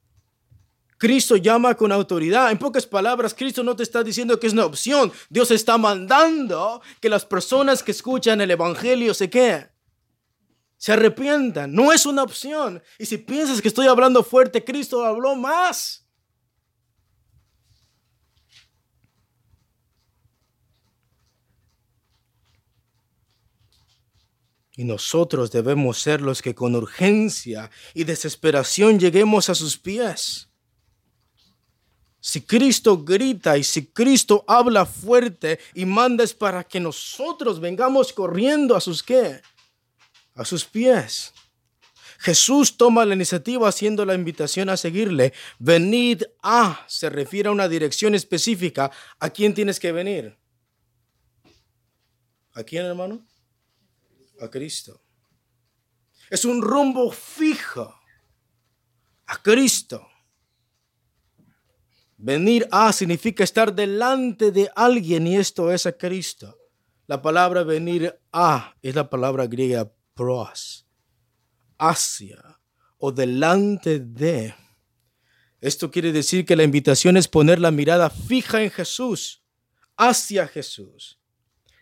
Cristo 0.96 1.36
llama 1.36 1.74
con 1.74 1.92
autoridad. 1.92 2.50
En 2.50 2.56
pocas 2.56 2.86
palabras, 2.86 3.34
Cristo 3.34 3.62
no 3.62 3.76
te 3.76 3.82
está 3.82 4.02
diciendo 4.02 4.40
que 4.40 4.46
es 4.46 4.54
una 4.54 4.64
opción. 4.64 5.12
Dios 5.28 5.50
está 5.50 5.76
mandando 5.76 6.80
que 6.98 7.10
las 7.10 7.26
personas 7.26 7.82
que 7.82 7.90
escuchan 7.90 8.40
el 8.40 8.52
Evangelio 8.52 9.12
se 9.12 9.28
queden. 9.28 9.68
Se 10.78 10.92
arrepientan. 10.92 11.74
No 11.74 11.92
es 11.92 12.06
una 12.06 12.22
opción. 12.22 12.80
Y 12.98 13.04
si 13.04 13.18
piensas 13.18 13.60
que 13.60 13.68
estoy 13.68 13.88
hablando 13.88 14.22
fuerte, 14.22 14.64
Cristo 14.64 15.04
habló 15.04 15.34
más. 15.34 16.06
Y 24.76 24.84
nosotros 24.84 25.50
debemos 25.50 25.98
ser 25.98 26.20
los 26.20 26.40
que 26.40 26.54
con 26.54 26.76
urgencia 26.76 27.68
y 27.94 28.04
desesperación 28.04 29.00
lleguemos 29.00 29.48
a 29.50 29.56
sus 29.56 29.76
pies. 29.76 30.48
Si 32.20 32.42
Cristo 32.42 32.98
grita 32.98 33.58
y 33.58 33.64
si 33.64 33.86
Cristo 33.86 34.44
habla 34.46 34.86
fuerte 34.86 35.58
y 35.74 35.84
manda 35.84 36.22
es 36.22 36.32
para 36.32 36.62
que 36.62 36.78
nosotros 36.78 37.58
vengamos 37.58 38.12
corriendo 38.12 38.76
a 38.76 38.80
sus 38.80 39.02
qué? 39.02 39.40
A 40.38 40.44
sus 40.44 40.64
pies. 40.64 41.34
Jesús 42.20 42.76
toma 42.76 43.04
la 43.04 43.14
iniciativa 43.14 43.68
haciendo 43.68 44.06
la 44.06 44.14
invitación 44.14 44.70
a 44.70 44.76
seguirle. 44.76 45.32
Venid 45.58 46.22
a 46.42 46.84
se 46.88 47.10
refiere 47.10 47.48
a 47.48 47.52
una 47.52 47.68
dirección 47.68 48.14
específica. 48.14 48.90
¿A 49.18 49.30
quién 49.30 49.52
tienes 49.52 49.78
que 49.78 49.92
venir? 49.92 50.38
¿A 52.54 52.64
quién, 52.64 52.86
hermano? 52.86 53.28
a 54.40 54.48
Cristo. 54.48 55.00
Es 56.30 56.44
un 56.44 56.62
rumbo 56.62 57.10
fijo 57.10 57.94
a 59.26 59.42
Cristo. 59.42 60.06
Venir 62.16 62.66
a 62.70 62.92
significa 62.92 63.44
estar 63.44 63.72
delante 63.72 64.50
de 64.50 64.70
alguien 64.74 65.26
y 65.26 65.36
esto 65.36 65.70
es 65.70 65.86
a 65.86 65.92
Cristo. 65.92 66.58
La 67.06 67.22
palabra 67.22 67.62
venir 67.62 68.18
a 68.32 68.74
es 68.82 68.94
la 68.94 69.08
palabra 69.08 69.46
griega 69.46 69.90
pros, 70.18 70.84
hacia 71.78 72.60
o 72.98 73.12
delante 73.12 74.00
de. 74.00 74.54
Esto 75.60 75.90
quiere 75.90 76.12
decir 76.12 76.44
que 76.44 76.56
la 76.56 76.64
invitación 76.64 77.16
es 77.16 77.28
poner 77.28 77.60
la 77.60 77.70
mirada 77.70 78.10
fija 78.10 78.62
en 78.62 78.70
Jesús, 78.70 79.42
hacia 79.96 80.48
Jesús 80.48 81.18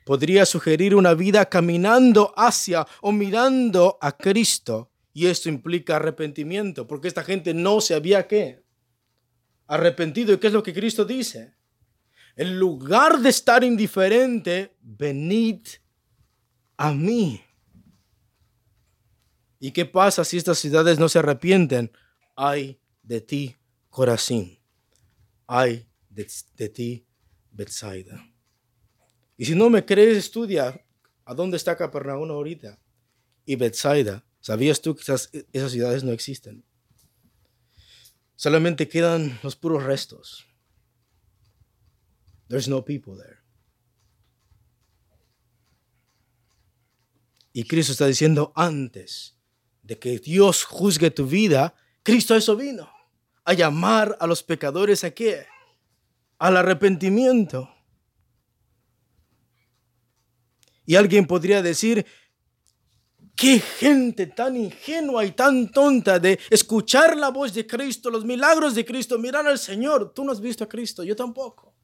podría 0.06 0.46
sugerir 0.46 0.94
una 0.94 1.14
vida 1.14 1.46
caminando 1.46 2.32
hacia 2.36 2.86
o 3.00 3.10
mirando 3.10 3.98
a 4.00 4.16
Cristo. 4.16 4.92
Y 5.12 5.26
esto 5.26 5.48
implica 5.48 5.96
arrepentimiento, 5.96 6.86
porque 6.86 7.08
esta 7.08 7.24
gente 7.24 7.52
no 7.52 7.80
se 7.80 7.94
había 7.94 8.28
qué? 8.28 8.62
Arrepentido. 9.66 10.32
¿Y 10.32 10.38
qué 10.38 10.46
es 10.46 10.52
lo 10.52 10.62
que 10.62 10.72
Cristo 10.72 11.04
dice? 11.04 11.56
En 12.36 12.56
lugar 12.56 13.18
de 13.18 13.30
estar 13.30 13.64
indiferente, 13.64 14.76
venid 14.80 15.66
a 16.76 16.92
mí. 16.92 17.42
¿Y 19.58 19.72
qué 19.72 19.86
pasa 19.86 20.24
si 20.24 20.36
estas 20.36 20.58
ciudades 20.58 20.98
no 20.98 21.08
se 21.08 21.18
arrepienten? 21.18 21.90
Ay 22.34 22.80
de 23.02 23.20
ti, 23.20 23.56
Corazín. 23.88 24.58
Ay 25.46 25.88
de, 26.10 26.68
ti, 26.68 27.06
Bethsaida. 27.50 28.26
Y 29.36 29.44
si 29.46 29.54
no 29.54 29.70
me 29.70 29.84
crees, 29.84 30.16
estudia 30.16 30.84
a 31.24 31.34
dónde 31.34 31.56
está 31.56 31.76
Capernaum 31.76 32.30
ahorita 32.30 32.78
y 33.44 33.56
Bethsaida. 33.56 34.24
¿Sabías 34.40 34.80
tú 34.80 34.94
que 34.94 35.02
esas, 35.02 35.30
esas 35.52 35.72
ciudades 35.72 36.04
no 36.04 36.12
existen? 36.12 36.64
Solamente 38.34 38.88
quedan 38.88 39.38
los 39.42 39.56
puros 39.56 39.82
restos. 39.82 40.46
There's 42.48 42.68
no 42.68 42.84
people 42.84 43.16
there. 43.16 43.38
Y 47.52 47.64
Cristo 47.64 47.92
está 47.92 48.06
diciendo 48.06 48.52
antes 48.54 49.35
de 49.86 49.98
que 49.98 50.18
Dios 50.18 50.64
juzgue 50.64 51.12
tu 51.12 51.26
vida, 51.26 51.74
Cristo 52.02 52.34
eso 52.34 52.56
vino, 52.56 52.90
a 53.44 53.52
llamar 53.52 54.16
a 54.18 54.26
los 54.26 54.42
pecadores 54.42 55.04
a 55.04 55.12
qué? 55.12 55.46
Al 56.38 56.56
arrepentimiento. 56.56 57.70
Y 60.84 60.96
alguien 60.96 61.26
podría 61.26 61.62
decir, 61.62 62.04
qué 63.36 63.60
gente 63.60 64.26
tan 64.26 64.56
ingenua 64.56 65.24
y 65.24 65.30
tan 65.32 65.70
tonta 65.70 66.18
de 66.18 66.40
escuchar 66.50 67.16
la 67.16 67.28
voz 67.28 67.54
de 67.54 67.66
Cristo, 67.66 68.10
los 68.10 68.24
milagros 68.24 68.74
de 68.74 68.84
Cristo, 68.84 69.18
mirar 69.18 69.46
al 69.46 69.58
Señor. 69.58 70.12
Tú 70.12 70.24
no 70.24 70.32
has 70.32 70.40
visto 70.40 70.64
a 70.64 70.68
Cristo, 70.68 71.04
yo 71.04 71.14
tampoco. 71.14 71.75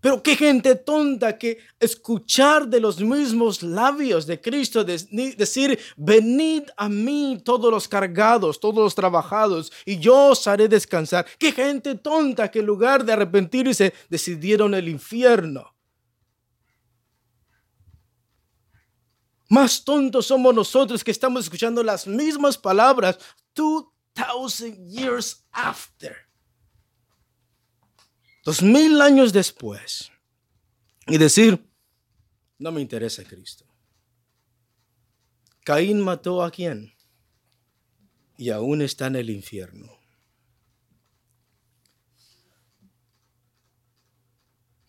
Pero 0.00 0.22
qué 0.22 0.36
gente 0.36 0.76
tonta 0.76 1.36
que 1.36 1.58
escuchar 1.80 2.68
de 2.68 2.78
los 2.78 3.00
mismos 3.00 3.64
labios 3.64 4.26
de 4.26 4.40
Cristo 4.40 4.84
decir, 4.84 5.78
venid 5.96 6.64
a 6.76 6.88
mí 6.88 7.40
todos 7.44 7.70
los 7.72 7.88
cargados, 7.88 8.60
todos 8.60 8.76
los 8.76 8.94
trabajados, 8.94 9.72
y 9.84 9.98
yo 9.98 10.28
os 10.30 10.46
haré 10.46 10.68
descansar. 10.68 11.26
Qué 11.36 11.50
gente 11.50 11.96
tonta 11.96 12.48
que 12.48 12.60
en 12.60 12.66
lugar 12.66 13.04
de 13.04 13.12
arrepentirse 13.12 13.92
decidieron 14.08 14.74
el 14.74 14.88
infierno. 14.88 15.74
Más 19.50 19.82
tontos 19.82 20.26
somos 20.26 20.54
nosotros 20.54 21.02
que 21.02 21.10
estamos 21.10 21.44
escuchando 21.44 21.82
las 21.82 22.06
mismas 22.06 22.56
palabras 22.56 23.18
2000 23.54 24.76
years 24.86 25.44
after 25.50 26.27
dos 28.48 28.62
mil 28.62 29.02
años 29.02 29.34
después 29.34 30.10
y 31.06 31.18
decir, 31.18 31.70
no 32.56 32.72
me 32.72 32.80
interesa 32.80 33.22
Cristo. 33.22 33.66
Caín 35.66 36.00
mató 36.00 36.42
a 36.42 36.50
quién 36.50 36.94
y 38.38 38.48
aún 38.48 38.80
está 38.80 39.08
en 39.08 39.16
el 39.16 39.28
infierno. 39.28 39.92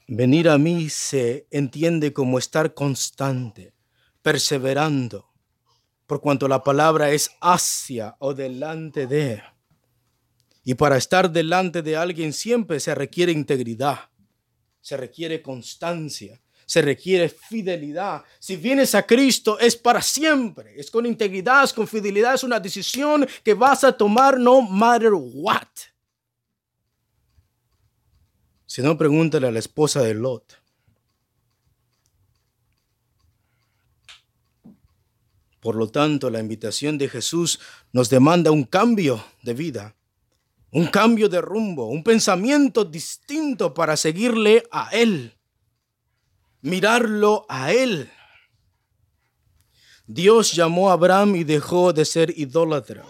Venir 0.07 0.47
a 0.47 0.57
mí 0.57 0.89
se 0.89 1.45
entiende 1.51 2.14
como 2.14 2.39
estar 2.39 2.74
constante, 2.74 3.74
perseverando, 4.22 5.34
por 6.07 6.22
cuanto 6.22 6.47
la 6.47 6.64
palabra 6.64 7.12
es 7.12 7.32
hacia 7.41 8.16
o 8.20 8.34
delante 8.34 9.05
de. 9.05 9.43
Y 10.70 10.76
para 10.76 10.97
estar 10.97 11.32
delante 11.32 11.82
de 11.82 11.97
alguien 11.97 12.32
siempre 12.32 12.80
se 12.80 12.93
requiere 12.93 13.32
integridad, 13.32 14.11
se 14.80 14.95
requiere 14.97 15.41
constancia, 15.41 16.39
se 16.63 16.84
requiere 16.84 17.28
fidelidad. 17.28 18.24
Si 18.38 18.55
vienes 18.55 18.93
a 18.93 19.01
Cristo 19.07 19.57
es 19.57 19.76
para 19.76 19.99
siempre, 20.03 20.80
es 20.80 20.91
con 20.91 21.07
integridad, 21.07 21.63
es 21.63 21.74
con 21.74 21.88
fidelidad, 21.88 22.36
es 22.36 22.43
una 22.43 22.59
decisión 22.59 23.28
que 23.43 23.55
vas 23.55 23.84
a 23.84 23.93
tomar 23.93 24.39
no 24.39 24.61
matter 24.61 25.13
what. 25.15 25.65
Si 28.67 28.84
no, 28.84 28.95
pregúntale 28.95 29.47
a 29.47 29.51
la 29.51 29.57
esposa 29.57 30.03
de 30.03 30.13
Lot. 30.13 30.55
Por 35.61 35.76
lo 35.76 35.89
tanto, 35.89 36.30
la 36.30 36.39
invitación 36.39 36.99
de 36.99 37.09
Jesús 37.09 37.59
nos 37.91 38.11
demanda 38.11 38.51
un 38.51 38.65
cambio 38.65 39.26
de 39.41 39.55
vida 39.55 39.95
un 40.72 40.88
cambio 40.88 41.30
de 41.30 41.41
rumbo, 41.41 41.88
un 41.88 42.03
pensamiento 42.03 42.86
distinto 42.86 43.74
para 43.74 43.97
seguirle 43.97 44.63
a 44.72 44.89
Él, 44.91 45.36
mirarlo 46.61 47.45
a 47.49 47.72
Él. 47.72 48.09
Dios 50.05 50.53
llamó 50.53 50.89
a 50.89 50.93
Abraham 50.93 51.36
y 51.36 51.43
dejó 51.43 51.93
de 51.93 52.05
ser 52.05 52.34
idólatra. 52.38 53.05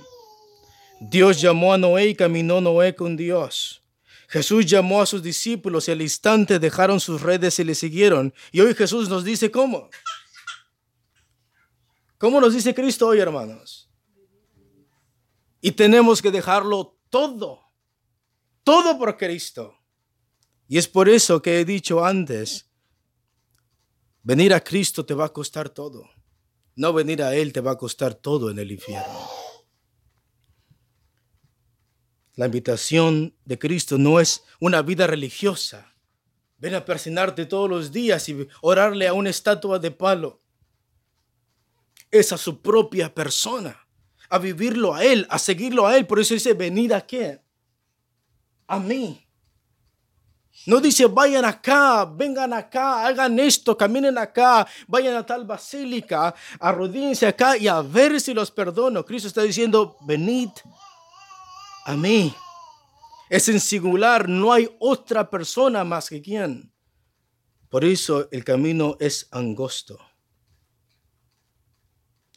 Dios 1.00 1.40
llamó 1.40 1.74
a 1.74 1.78
Noé 1.78 2.08
y 2.08 2.16
caminó 2.16 2.60
Noé 2.60 2.94
con 2.94 3.16
Dios. 3.16 3.82
Jesús 4.28 4.66
llamó 4.66 5.02
a 5.02 5.06
sus 5.06 5.24
discípulos 5.24 5.88
y 5.88 5.92
al 5.92 6.02
instante 6.02 6.60
dejaron 6.60 7.00
sus 7.00 7.22
redes 7.22 7.58
y 7.60 7.64
le 7.64 7.74
siguieron. 7.74 8.34
Y 8.52 8.60
hoy 8.60 8.76
Jesús 8.76 9.10
nos 9.10 9.24
dice 9.24 9.50
cómo. 9.50 9.90
¿Cómo 12.18 12.42
nos 12.42 12.54
dice 12.54 12.76
Cristo 12.76 13.08
hoy, 13.08 13.20
hermanos? 13.20 13.90
Y 15.62 15.72
tenemos 15.72 16.22
que 16.22 16.32
dejarlo 16.32 16.99
todo, 17.10 17.62
todo 18.64 18.98
por 18.98 19.18
Cristo. 19.18 19.76
Y 20.68 20.78
es 20.78 20.88
por 20.88 21.10
eso 21.10 21.42
que 21.42 21.60
he 21.60 21.66
dicho 21.66 22.06
antes, 22.06 22.70
venir 24.22 24.54
a 24.54 24.64
Cristo 24.64 25.06
te 25.06 25.14
va 25.14 25.26
a 25.26 25.34
costar 25.34 25.70
todo. 25.70 26.10
No 26.76 26.94
venir 26.94 27.24
a 27.24 27.36
Él 27.36 27.52
te 27.52 27.62
va 27.62 27.72
a 27.72 27.78
costar 27.78 28.14
todo 28.14 28.52
en 28.52 28.60
el 28.60 28.72
infierno. 28.72 29.20
La 32.36 32.46
invitación 32.46 33.36
de 33.44 33.60
Cristo 33.60 33.98
no 33.98 34.20
es 34.20 34.46
una 34.62 34.82
vida 34.82 35.08
religiosa. 35.08 35.94
Ven 36.58 36.76
a 36.76 36.86
persinarte 36.86 37.46
todos 37.46 37.70
los 37.70 37.92
días 37.92 38.30
y 38.30 38.48
orarle 38.62 39.08
a 39.08 39.14
una 39.14 39.30
estatua 39.30 39.80
de 39.80 39.92
palo. 39.92 40.42
Es 42.12 42.32
a 42.32 42.38
su 42.38 42.62
propia 42.62 43.14
persona 43.14 43.89
a 44.30 44.38
vivirlo 44.38 44.94
a 44.94 45.04
Él, 45.04 45.26
a 45.30 45.40
seguirlo 45.40 45.88
a 45.88 45.98
Él. 45.98 46.06
Por 46.06 46.20
eso 46.20 46.34
dice, 46.34 46.54
venid 46.54 46.92
a 46.92 47.02
qué? 47.02 47.42
A 48.68 48.80
mí. 48.80 49.26
No 50.66 50.80
dice, 50.80 51.06
vayan 51.08 51.46
acá, 51.46 52.06
vengan 52.06 52.54
acá, 52.54 53.06
hagan 53.06 53.40
esto, 53.40 53.78
caminen 53.78 54.18
acá, 54.18 54.68
vayan 54.88 55.16
a 55.16 55.26
tal 55.26 55.46
basílica, 55.46 56.36
arrodíense 56.60 57.26
acá 57.26 57.58
y 57.58 57.68
a 57.68 57.82
ver 57.82 58.20
si 58.20 58.34
los 58.34 58.52
perdono. 58.52 59.06
Cristo 59.06 59.28
está 59.28 59.42
diciendo, 59.42 59.98
venid 60.02 60.50
a 61.86 61.96
mí. 61.96 62.34
Es 63.30 63.48
en 63.48 63.60
singular, 63.60 64.28
no 64.28 64.52
hay 64.52 64.70
otra 64.80 65.30
persona 65.30 65.84
más 65.84 66.10
que 66.10 66.22
quien. 66.22 66.72
Por 67.70 67.86
eso 67.86 68.28
el 68.32 68.44
camino 68.44 68.98
es 69.00 69.28
angosto 69.32 70.09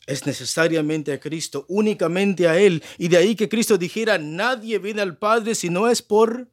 es 0.06 0.26
necesariamente 0.26 1.12
a 1.12 1.20
Cristo, 1.20 1.64
únicamente 1.68 2.48
a 2.48 2.58
Él. 2.58 2.82
Y 2.98 3.08
de 3.08 3.16
ahí 3.18 3.34
que 3.36 3.48
Cristo 3.48 3.78
dijera, 3.78 4.18
nadie 4.18 4.78
viene 4.78 5.02
al 5.02 5.16
Padre 5.16 5.54
si 5.54 5.70
no 5.70 5.88
es 5.88 6.02
por 6.02 6.50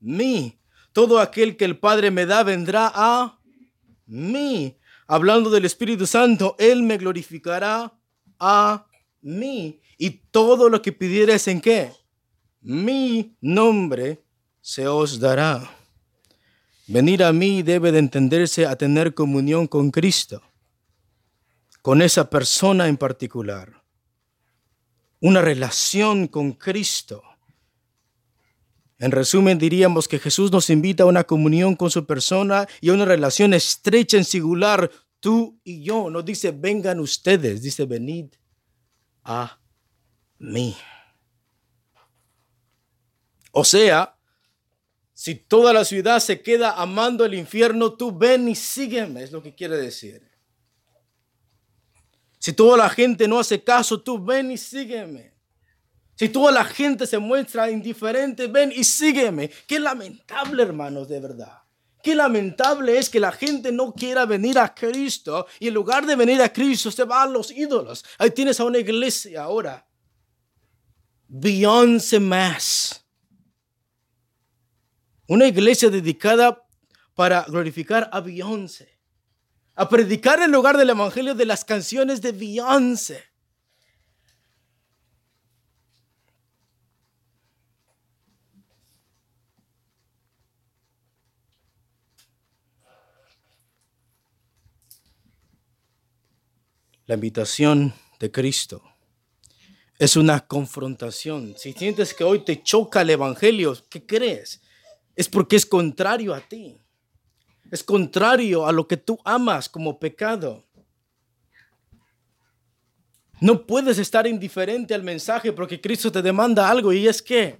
mí. 0.00 0.58
Todo 0.92 1.20
aquel 1.20 1.56
que 1.56 1.64
el 1.64 1.78
Padre 1.78 2.10
me 2.10 2.26
da 2.26 2.42
vendrá 2.42 2.90
a 2.94 3.40
mí. 4.06 4.76
Hablando 5.06 5.50
del 5.50 5.64
Espíritu 5.64 6.06
Santo, 6.06 6.56
Él 6.58 6.82
me 6.82 6.98
glorificará 6.98 7.96
a 8.38 8.86
mí. 9.22 9.80
Y 9.96 10.10
todo 10.30 10.68
lo 10.68 10.82
que 10.82 10.92
pidieres 10.92 11.46
en 11.46 11.60
qué? 11.60 11.92
Mi 12.60 13.36
nombre 13.40 14.24
se 14.60 14.88
os 14.88 15.20
dará. 15.20 15.70
Venir 16.86 17.22
a 17.22 17.32
mí 17.32 17.62
debe 17.62 17.92
de 17.92 17.98
entenderse 17.98 18.66
a 18.66 18.76
tener 18.76 19.14
comunión 19.14 19.66
con 19.66 19.90
Cristo 19.90 20.42
con 21.84 22.00
esa 22.00 22.30
persona 22.30 22.88
en 22.88 22.96
particular. 22.96 23.84
Una 25.20 25.42
relación 25.42 26.28
con 26.28 26.52
Cristo. 26.52 27.22
En 28.98 29.10
resumen, 29.10 29.58
diríamos 29.58 30.08
que 30.08 30.18
Jesús 30.18 30.50
nos 30.50 30.70
invita 30.70 31.02
a 31.02 31.06
una 31.08 31.24
comunión 31.24 31.76
con 31.76 31.90
su 31.90 32.06
persona 32.06 32.66
y 32.80 32.88
a 32.88 32.94
una 32.94 33.04
relación 33.04 33.52
estrecha 33.52 34.16
en 34.16 34.24
singular, 34.24 34.90
tú 35.20 35.60
y 35.62 35.82
yo. 35.82 36.08
No 36.08 36.22
dice, 36.22 36.52
vengan 36.52 37.00
ustedes, 37.00 37.60
dice, 37.60 37.84
venid 37.84 38.32
a 39.22 39.60
mí. 40.38 40.74
O 43.52 43.62
sea, 43.62 44.16
si 45.12 45.34
toda 45.34 45.74
la 45.74 45.84
ciudad 45.84 46.18
se 46.20 46.40
queda 46.40 46.80
amando 46.80 47.26
el 47.26 47.34
infierno, 47.34 47.92
tú 47.92 48.16
ven 48.16 48.48
y 48.48 48.54
sígueme, 48.54 49.22
es 49.22 49.32
lo 49.32 49.42
que 49.42 49.54
quiere 49.54 49.76
decir. 49.76 50.33
Si 52.44 52.52
toda 52.52 52.76
la 52.76 52.90
gente 52.90 53.26
no 53.26 53.38
hace 53.38 53.64
caso, 53.64 54.02
tú 54.02 54.22
ven 54.22 54.50
y 54.50 54.58
sígueme. 54.58 55.32
Si 56.14 56.28
toda 56.28 56.52
la 56.52 56.62
gente 56.62 57.06
se 57.06 57.16
muestra 57.16 57.70
indiferente, 57.70 58.48
ven 58.48 58.70
y 58.70 58.84
sígueme. 58.84 59.48
Qué 59.66 59.80
lamentable, 59.80 60.62
hermanos, 60.62 61.08
de 61.08 61.20
verdad. 61.20 61.62
Qué 62.02 62.14
lamentable 62.14 62.98
es 62.98 63.08
que 63.08 63.18
la 63.18 63.32
gente 63.32 63.72
no 63.72 63.94
quiera 63.94 64.26
venir 64.26 64.58
a 64.58 64.74
Cristo 64.74 65.46
y 65.58 65.68
en 65.68 65.74
lugar 65.74 66.04
de 66.04 66.16
venir 66.16 66.42
a 66.42 66.52
Cristo 66.52 66.90
se 66.90 67.04
va 67.04 67.22
a 67.22 67.26
los 67.26 67.50
ídolos. 67.50 68.04
Ahí 68.18 68.30
tienes 68.30 68.60
a 68.60 68.64
una 68.64 68.76
iglesia 68.76 69.44
ahora. 69.44 69.88
Beyoncé 71.26 72.20
Mass. 72.20 73.06
Una 75.28 75.46
iglesia 75.46 75.88
dedicada 75.88 76.62
para 77.14 77.44
glorificar 77.44 78.10
a 78.12 78.20
Beyoncé 78.20 78.93
a 79.76 79.88
predicar 79.88 80.40
en 80.40 80.52
lugar 80.52 80.76
del 80.76 80.90
evangelio 80.90 81.34
de 81.34 81.46
las 81.46 81.64
canciones 81.64 82.22
de 82.22 82.32
Beyoncé. 82.32 83.22
La 97.06 97.16
invitación 97.16 97.92
de 98.18 98.30
Cristo 98.30 98.82
es 99.98 100.16
una 100.16 100.46
confrontación. 100.46 101.54
Si 101.58 101.74
sientes 101.74 102.14
que 102.14 102.24
hoy 102.24 102.44
te 102.44 102.62
choca 102.62 103.02
el 103.02 103.10
Evangelio, 103.10 103.76
¿qué 103.90 104.06
crees? 104.06 104.62
Es 105.14 105.28
porque 105.28 105.56
es 105.56 105.66
contrario 105.66 106.34
a 106.34 106.40
ti. 106.40 106.83
Es 107.74 107.82
contrario 107.82 108.68
a 108.68 108.70
lo 108.70 108.86
que 108.86 108.96
tú 108.96 109.18
amas 109.24 109.68
como 109.68 109.98
pecado. 109.98 110.64
No 113.40 113.66
puedes 113.66 113.98
estar 113.98 114.28
indiferente 114.28 114.94
al 114.94 115.02
mensaje 115.02 115.52
porque 115.52 115.80
Cristo 115.80 116.12
te 116.12 116.22
demanda 116.22 116.70
algo 116.70 116.92
y 116.92 117.08
es 117.08 117.20
que 117.20 117.58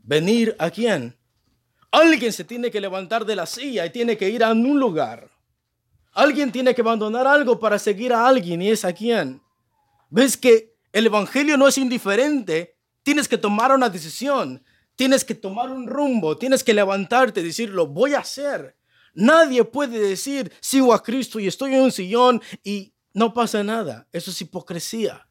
venir 0.00 0.56
a 0.58 0.70
quién? 0.70 1.16
Alguien 1.92 2.32
se 2.32 2.42
tiene 2.42 2.68
que 2.72 2.80
levantar 2.80 3.24
de 3.24 3.36
la 3.36 3.46
silla 3.46 3.86
y 3.86 3.90
tiene 3.90 4.16
que 4.16 4.28
ir 4.28 4.42
a 4.42 4.50
un 4.50 4.80
lugar. 4.80 5.30
Alguien 6.10 6.50
tiene 6.50 6.74
que 6.74 6.80
abandonar 6.80 7.28
algo 7.28 7.60
para 7.60 7.78
seguir 7.78 8.12
a 8.12 8.26
alguien 8.26 8.60
y 8.60 8.70
es 8.70 8.84
a 8.84 8.92
quién. 8.92 9.40
¿Ves 10.10 10.36
que 10.36 10.74
el 10.92 11.06
Evangelio 11.06 11.56
no 11.56 11.68
es 11.68 11.78
indiferente? 11.78 12.76
Tienes 13.04 13.28
que 13.28 13.38
tomar 13.38 13.70
una 13.70 13.88
decisión, 13.88 14.64
tienes 14.96 15.24
que 15.24 15.34
tomar 15.34 15.70
un 15.70 15.86
rumbo, 15.86 16.36
tienes 16.36 16.64
que 16.64 16.74
levantarte 16.74 17.42
decir, 17.42 17.70
lo 17.70 17.86
voy 17.86 18.14
a 18.14 18.20
hacer. 18.20 18.76
Nadie 19.14 19.64
puede 19.64 19.98
decir, 19.98 20.52
sigo 20.60 20.92
a 20.92 21.02
Cristo 21.02 21.38
y 21.38 21.46
estoy 21.46 21.74
en 21.74 21.82
un 21.82 21.92
sillón 21.92 22.42
y 22.62 22.94
no 23.12 23.32
pasa 23.32 23.62
nada. 23.62 24.08
Eso 24.12 24.30
es 24.30 24.40
hipocresía. 24.40 25.28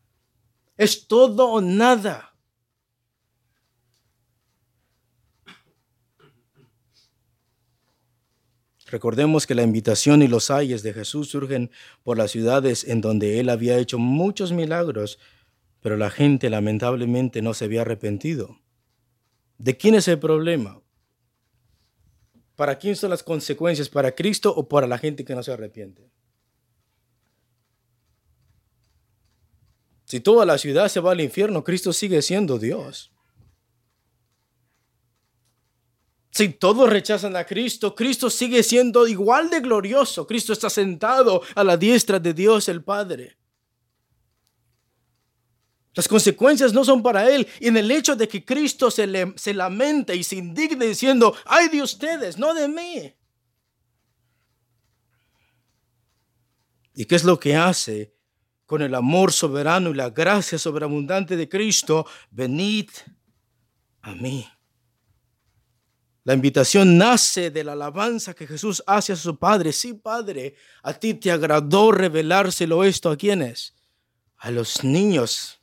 Es 0.77 1.07
todo 1.07 1.49
o 1.49 1.61
nada. 1.61 2.33
Recordemos 8.87 9.47
que 9.47 9.55
la 9.55 9.63
invitación 9.63 10.21
y 10.21 10.27
los 10.27 10.51
ayes 10.51 10.83
de 10.83 10.93
Jesús 10.93 11.29
surgen 11.29 11.71
por 12.03 12.17
las 12.17 12.29
ciudades 12.29 12.83
en 12.83 13.01
donde 13.01 13.39
él 13.39 13.49
había 13.49 13.77
hecho 13.79 13.97
muchos 13.97 14.51
milagros, 14.51 15.17
pero 15.81 15.97
la 15.97 16.11
gente 16.11 16.49
lamentablemente 16.49 17.41
no 17.41 17.55
se 17.55 17.65
había 17.65 17.81
arrepentido. 17.81 18.62
¿De 19.63 19.77
quién 19.77 19.95
es 19.95 20.09
el 20.09 20.19
problema? 20.19 20.81
¿Para 22.57 22.77
quién 22.77 22.97
son 22.97 23.11
las 23.11 23.23
consecuencias? 23.23 23.87
¿Para 23.87 24.13
Cristo 24.13 24.53
o 24.53 24.67
para 24.67 24.87
la 24.87 24.97
gente 24.97 25.23
que 25.23 25.33
no 25.33 25.41
se 25.41 25.53
arrepiente? 25.53 26.11
Si 30.03 30.19
toda 30.19 30.45
la 30.45 30.57
ciudad 30.57 30.89
se 30.89 30.99
va 30.99 31.13
al 31.13 31.21
infierno, 31.21 31.63
Cristo 31.63 31.93
sigue 31.93 32.21
siendo 32.21 32.59
Dios. 32.59 33.13
Si 36.31 36.49
todos 36.49 36.89
rechazan 36.89 37.37
a 37.37 37.45
Cristo, 37.45 37.95
Cristo 37.95 38.29
sigue 38.29 38.63
siendo 38.63 39.07
igual 39.07 39.49
de 39.49 39.61
glorioso. 39.61 40.27
Cristo 40.27 40.51
está 40.51 40.69
sentado 40.69 41.41
a 41.55 41.63
la 41.63 41.77
diestra 41.77 42.19
de 42.19 42.33
Dios 42.33 42.67
el 42.67 42.83
Padre. 42.83 43.37
Las 45.95 46.07
consecuencias 46.07 46.73
no 46.73 46.83
son 46.83 47.03
para 47.03 47.29
Él. 47.29 47.47
Y 47.59 47.67
en 47.67 47.77
el 47.77 47.91
hecho 47.91 48.15
de 48.15 48.27
que 48.27 48.43
Cristo 48.43 48.89
se, 48.89 49.05
le, 49.05 49.33
se 49.35 49.53
lamenta 49.53 50.13
y 50.15 50.23
se 50.23 50.37
indigne 50.37 50.85
diciendo, 50.87 51.35
ay 51.45 51.69
de 51.69 51.81
ustedes, 51.81 52.37
no 52.37 52.53
de 52.53 52.67
mí. 52.67 53.15
¿Y 56.95 57.05
qué 57.05 57.15
es 57.15 57.23
lo 57.23 57.39
que 57.39 57.55
hace 57.55 58.13
con 58.65 58.81
el 58.81 58.95
amor 58.95 59.31
soberano 59.31 59.91
y 59.91 59.95
la 59.95 60.09
gracia 60.09 60.57
sobreabundante 60.57 61.35
de 61.35 61.49
Cristo? 61.49 62.05
Venid 62.31 62.89
a 64.01 64.13
mí. 64.15 64.47
La 66.25 66.33
invitación 66.33 66.97
nace 66.97 67.51
de 67.51 67.63
la 67.63 67.73
alabanza 67.73 68.33
que 68.33 68.47
Jesús 68.47 68.81
hace 68.87 69.13
a 69.13 69.15
su 69.17 69.37
Padre. 69.37 69.73
Sí, 69.73 69.93
Padre, 69.93 70.55
a 70.81 70.93
ti 70.93 71.15
te 71.15 71.31
agradó 71.31 71.91
revelárselo 71.91 72.83
esto 72.83 73.11
a 73.11 73.17
quienes? 73.17 73.75
A 74.37 74.49
los 74.49 74.83
niños. 74.83 75.62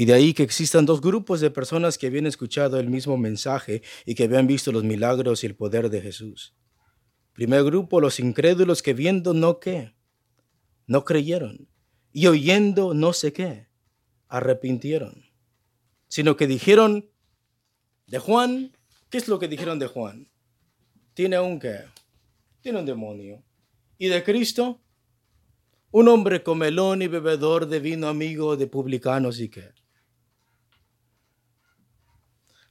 Y 0.00 0.06
de 0.06 0.14
ahí 0.14 0.32
que 0.32 0.42
existan 0.42 0.86
dos 0.86 1.02
grupos 1.02 1.42
de 1.42 1.50
personas 1.50 1.98
que 1.98 2.06
habían 2.06 2.26
escuchado 2.26 2.80
el 2.80 2.88
mismo 2.88 3.18
mensaje 3.18 3.82
y 4.06 4.14
que 4.14 4.24
habían 4.24 4.46
visto 4.46 4.72
los 4.72 4.82
milagros 4.82 5.44
y 5.44 5.46
el 5.46 5.54
poder 5.54 5.90
de 5.90 6.00
Jesús. 6.00 6.54
Primer 7.34 7.64
grupo, 7.64 8.00
los 8.00 8.18
incrédulos 8.18 8.82
que 8.82 8.94
viendo 8.94 9.34
no 9.34 9.60
qué, 9.60 9.94
no 10.86 11.04
creyeron. 11.04 11.68
Y 12.12 12.28
oyendo 12.28 12.94
no 12.94 13.12
sé 13.12 13.34
qué, 13.34 13.68
arrepintieron 14.28 15.30
sino 16.10 16.36
que 16.36 16.48
dijeron 16.48 17.08
de 18.08 18.18
Juan, 18.18 18.72
¿qué 19.10 19.18
es 19.18 19.28
lo 19.28 19.38
que 19.38 19.48
dijeron 19.48 19.78
de 19.78 19.86
Juan? 19.86 20.28
Tiene 21.14 21.38
un 21.38 21.60
qué? 21.60 21.84
Tiene 22.60 22.80
un 22.80 22.86
demonio. 22.86 23.44
¿Y 23.96 24.08
de 24.08 24.24
Cristo? 24.24 24.80
Un 25.92 26.08
hombre 26.08 26.42
comelón 26.42 27.02
y 27.02 27.06
bebedor 27.06 27.68
de 27.68 27.78
vino 27.78 28.08
amigo 28.08 28.56
de 28.56 28.66
publicanos 28.66 29.38
y 29.40 29.48
qué. 29.48 29.79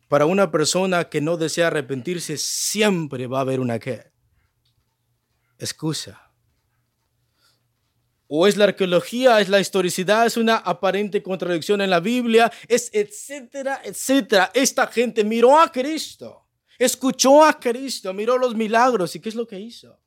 Para 0.09 0.25
una 0.25 0.51
persona 0.51 1.07
que 1.07 1.21
no 1.21 1.37
desea 1.37 1.67
arrepentirse, 1.67 2.37
siempre 2.37 3.27
va 3.27 3.37
a 3.37 3.41
haber 3.41 3.61
una 3.61 3.79
qué. 3.79 4.11
Excusa 5.57 6.29
o 8.31 8.45
es 8.45 8.57
la 8.57 8.65
arqueología, 8.65 9.41
es 9.41 9.49
la 9.49 9.59
historicidad, 9.59 10.27
es 10.27 10.37
una 10.37 10.57
aparente 10.57 11.23
contradicción 11.23 11.81
en 11.81 11.89
la 11.89 11.99
Biblia, 11.99 12.51
es 12.67 12.91
etcétera, 12.93 13.81
etcétera. 13.83 14.51
Esta 14.53 14.85
gente 14.85 15.23
miró 15.23 15.59
a 15.59 15.71
Cristo, 15.71 16.45
escuchó 16.77 17.43
a 17.43 17.59
Cristo, 17.59 18.13
miró 18.13 18.37
los 18.37 18.55
milagros 18.55 19.15
y 19.15 19.19
¿qué 19.19 19.29
es 19.29 19.35
lo 19.35 19.47
que 19.47 19.59
hizo? 19.59 19.99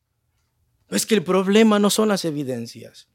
Es 0.89 1.05
que 1.05 1.17
el 1.17 1.25
problema 1.25 1.81
no 1.81 1.91
son 1.91 2.11
las 2.11 2.25
evidencias. 2.25 3.09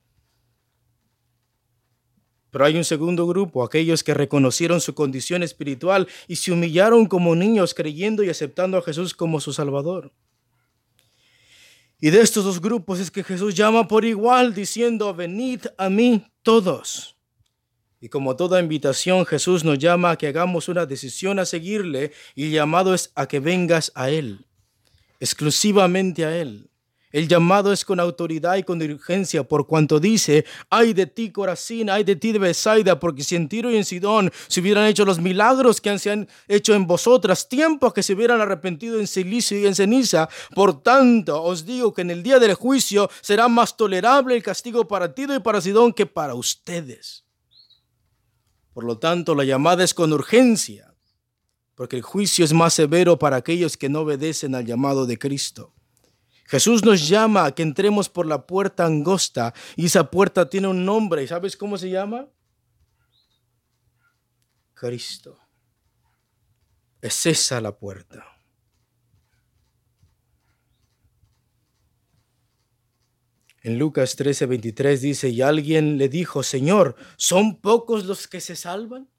Pero 2.58 2.66
hay 2.66 2.76
un 2.76 2.86
segundo 2.86 3.28
grupo, 3.28 3.64
aquellos 3.64 4.04
que 4.04 4.16
reconocieron 4.16 4.82
su 4.82 4.96
condición 4.96 5.44
espiritual 5.44 6.08
y 6.28 6.38
se 6.38 6.52
humillaron 6.52 7.06
como 7.06 7.36
niños 7.36 7.76
creyendo 7.76 8.24
y 8.24 8.32
aceptando 8.32 8.80
a 8.80 8.82
Jesús 8.82 9.14
como 9.14 9.40
su 9.40 9.54
Salvador. 9.54 10.12
Y 12.02 12.10
de 12.10 12.20
estos 12.20 12.46
dos 12.46 12.60
grupos 12.60 13.00
es 13.00 13.12
que 13.12 13.24
Jesús 13.24 13.54
llama 13.54 13.88
por 13.88 14.06
igual 14.06 14.56
diciendo, 14.56 15.14
venid 15.14 15.68
a 15.78 15.92
mí 15.92 16.26
todos. 16.42 17.16
Y 18.02 18.10
como 18.10 18.36
toda 18.36 18.60
invitación, 18.60 19.28
Jesús 19.28 19.64
nos 19.64 19.78
llama 19.78 20.10
a 20.10 20.18
que 20.18 20.26
hagamos 20.26 20.68
una 20.68 20.88
decisión 20.88 21.38
a 21.38 21.46
seguirle 21.46 22.12
y 22.34 22.46
el 22.46 22.52
llamado 22.54 22.96
es 22.96 23.12
a 23.14 23.28
que 23.28 23.40
vengas 23.40 23.92
a 23.94 24.10
Él, 24.10 24.48
exclusivamente 25.20 26.26
a 26.26 26.36
Él. 26.36 26.72
El 27.10 27.30
llamado 27.30 27.72
es 27.72 27.86
con 27.86 28.02
autoridad 28.02 28.58
y 28.58 28.64
con 28.64 28.82
urgencia, 28.82 29.44
por 29.44 29.66
cuanto 29.66 30.00
dice, 30.00 30.46
ay 30.70 30.94
de 30.94 31.06
ti 31.06 31.32
Corazín, 31.32 31.90
ay 31.90 32.04
de 32.04 32.18
ti 32.18 32.34
de 32.34 32.40
Besaida, 32.40 33.00
porque 33.00 33.24
si 33.24 33.38
en 33.38 33.48
Tiro 33.48 33.72
y 33.72 33.78
en 33.78 33.86
Sidón 33.86 34.30
se 34.48 34.60
hubieran 34.60 34.86
hecho 34.86 35.06
los 35.06 35.20
milagros 35.20 35.80
que 35.80 35.98
se 36.00 36.12
han 36.12 36.28
hecho 36.50 36.74
en 36.74 36.86
vosotras, 36.86 37.48
tiempo 37.48 37.94
que 37.94 38.04
se 38.04 38.14
hubieran 38.14 38.42
arrepentido 38.42 39.00
en 39.00 39.08
silicio 39.08 39.58
y 39.58 39.66
en 39.66 39.76
ceniza, 39.76 40.28
por 40.54 40.84
tanto 40.84 41.42
os 41.42 41.66
digo 41.66 41.94
que 41.94 42.02
en 42.02 42.12
el 42.12 42.24
día 42.24 42.40
del 42.40 42.56
juicio 42.56 43.10
será 43.22 43.48
más 43.48 43.78
tolerable 43.78 44.36
el 44.36 44.44
castigo 44.44 44.86
para 44.86 45.16
Tiro 45.16 45.34
y 45.34 45.40
para 45.40 45.62
Sidón 45.62 45.94
que 45.94 46.06
para 46.06 46.36
ustedes. 46.36 47.24
Por 48.74 48.84
lo 48.84 48.98
tanto, 48.98 49.34
la 49.34 49.46
llamada 49.46 49.84
es 49.84 49.94
con 49.94 50.12
urgencia, 50.12 50.94
porque 51.74 51.96
el 51.96 52.02
juicio 52.02 52.44
es 52.44 52.52
más 52.52 52.74
severo 52.74 53.18
para 53.18 53.38
aquellos 53.38 53.78
que 53.78 53.88
no 53.88 54.02
obedecen 54.02 54.56
al 54.56 54.66
llamado 54.66 55.06
de 55.06 55.18
Cristo. 55.18 55.74
Jesús 56.48 56.86
nos 56.86 57.08
llama 57.10 57.46
a 57.46 57.52
que 57.54 57.62
entremos 57.62 58.08
por 58.08 58.26
la 58.26 58.48
puerta 58.48 58.86
angosta 58.86 59.54
y 59.76 59.88
esa 59.88 60.10
puerta 60.10 60.50
tiene 60.50 60.70
un 60.70 60.86
nombre. 60.86 61.22
¿Y 61.22 61.28
sabes 61.28 61.58
cómo 61.58 61.78
se 61.78 61.90
llama? 61.90 62.30
Cristo. 64.74 65.38
Es 67.02 67.26
esa 67.26 67.60
la 67.60 67.78
puerta. 67.78 68.26
En 73.62 73.78
Lucas 73.78 74.16
13, 74.16 74.46
23 74.46 75.02
dice, 75.02 75.30
y 75.30 75.42
alguien 75.42 75.98
le 75.98 76.08
dijo, 76.08 76.44
Señor, 76.44 76.96
¿son 77.18 77.60
pocos 77.60 78.06
los 78.06 78.26
que 78.26 78.40
se 78.40 78.56
salvan? 78.56 79.10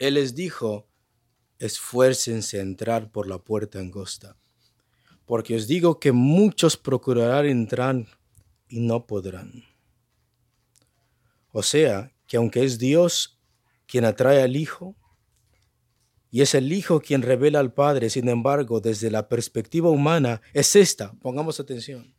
Él 0.00 0.14
les 0.14 0.34
dijo, 0.34 0.88
esfuércense 1.60 2.58
a 2.58 2.62
entrar 2.62 3.12
por 3.12 3.28
la 3.28 3.38
puerta 3.38 3.78
angosta 3.78 4.36
porque 5.26 5.56
os 5.56 5.66
digo 5.66 5.98
que 5.98 6.12
muchos 6.12 6.76
procurarán 6.76 7.46
entrar 7.46 8.06
y 8.68 8.80
no 8.80 9.06
podrán. 9.06 9.64
O 11.52 11.62
sea, 11.62 12.12
que 12.26 12.36
aunque 12.36 12.64
es 12.64 12.78
Dios 12.78 13.40
quien 13.86 14.04
atrae 14.04 14.42
al 14.42 14.56
Hijo, 14.56 14.96
y 16.30 16.42
es 16.42 16.54
el 16.54 16.72
Hijo 16.72 17.00
quien 17.00 17.22
revela 17.22 17.60
al 17.60 17.72
Padre, 17.72 18.10
sin 18.10 18.28
embargo, 18.28 18.80
desde 18.80 19.10
la 19.10 19.28
perspectiva 19.28 19.88
humana, 19.88 20.42
es 20.52 20.74
esta, 20.74 21.12
pongamos 21.20 21.60
atención, 21.60 22.14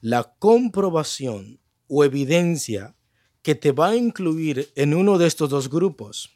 la 0.00 0.34
comprobación 0.38 1.60
o 1.86 2.04
evidencia 2.04 2.96
que 3.40 3.54
te 3.54 3.72
va 3.72 3.90
a 3.90 3.96
incluir 3.96 4.72
en 4.74 4.94
uno 4.94 5.16
de 5.16 5.26
estos 5.26 5.48
dos 5.48 5.70
grupos, 5.70 6.30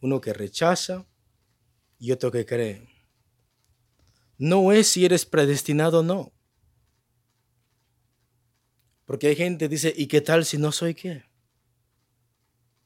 uno 0.00 0.20
que 0.20 0.32
rechaza 0.32 1.06
y 1.98 2.12
otro 2.12 2.30
que 2.30 2.44
cree 2.44 2.97
no 4.38 4.72
es 4.72 4.88
si 4.88 5.04
eres 5.04 5.26
predestinado 5.26 6.00
o 6.00 6.02
no. 6.02 6.32
Porque 9.04 9.26
hay 9.26 9.36
gente 9.36 9.64
que 9.64 9.68
dice, 9.68 9.92
¿y 9.96 10.06
qué 10.06 10.20
tal 10.20 10.44
si 10.44 10.58
no 10.58 10.70
soy 10.70 10.94
qué? 10.94 11.24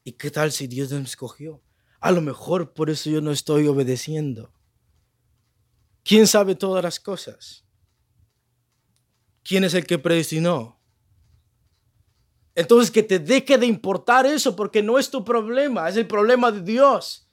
¿Y 0.03 0.13
qué 0.13 0.31
tal 0.31 0.51
si 0.51 0.67
Dios 0.67 0.91
no 0.91 0.97
me 0.97 1.05
escogió? 1.05 1.63
A 1.99 2.11
lo 2.11 2.21
mejor 2.21 2.73
por 2.73 2.89
eso 2.89 3.09
yo 3.09 3.21
no 3.21 3.31
estoy 3.31 3.67
obedeciendo. 3.67 4.53
¿Quién 6.03 6.27
sabe 6.27 6.55
todas 6.55 6.83
las 6.83 6.99
cosas? 6.99 7.65
¿Quién 9.43 9.63
es 9.63 9.73
el 9.73 9.85
que 9.85 9.99
predestinó? 9.99 10.81
Entonces 12.55 12.91
que 12.91 13.03
te 13.03 13.19
deje 13.19 13.57
de 13.57 13.65
importar 13.65 14.25
eso 14.25 14.55
porque 14.55 14.83
no 14.83 14.99
es 14.99 15.09
tu 15.09 15.23
problema, 15.23 15.89
es 15.89 15.97
el 15.97 16.07
problema 16.07 16.51
de 16.51 16.61
Dios. 16.61 17.29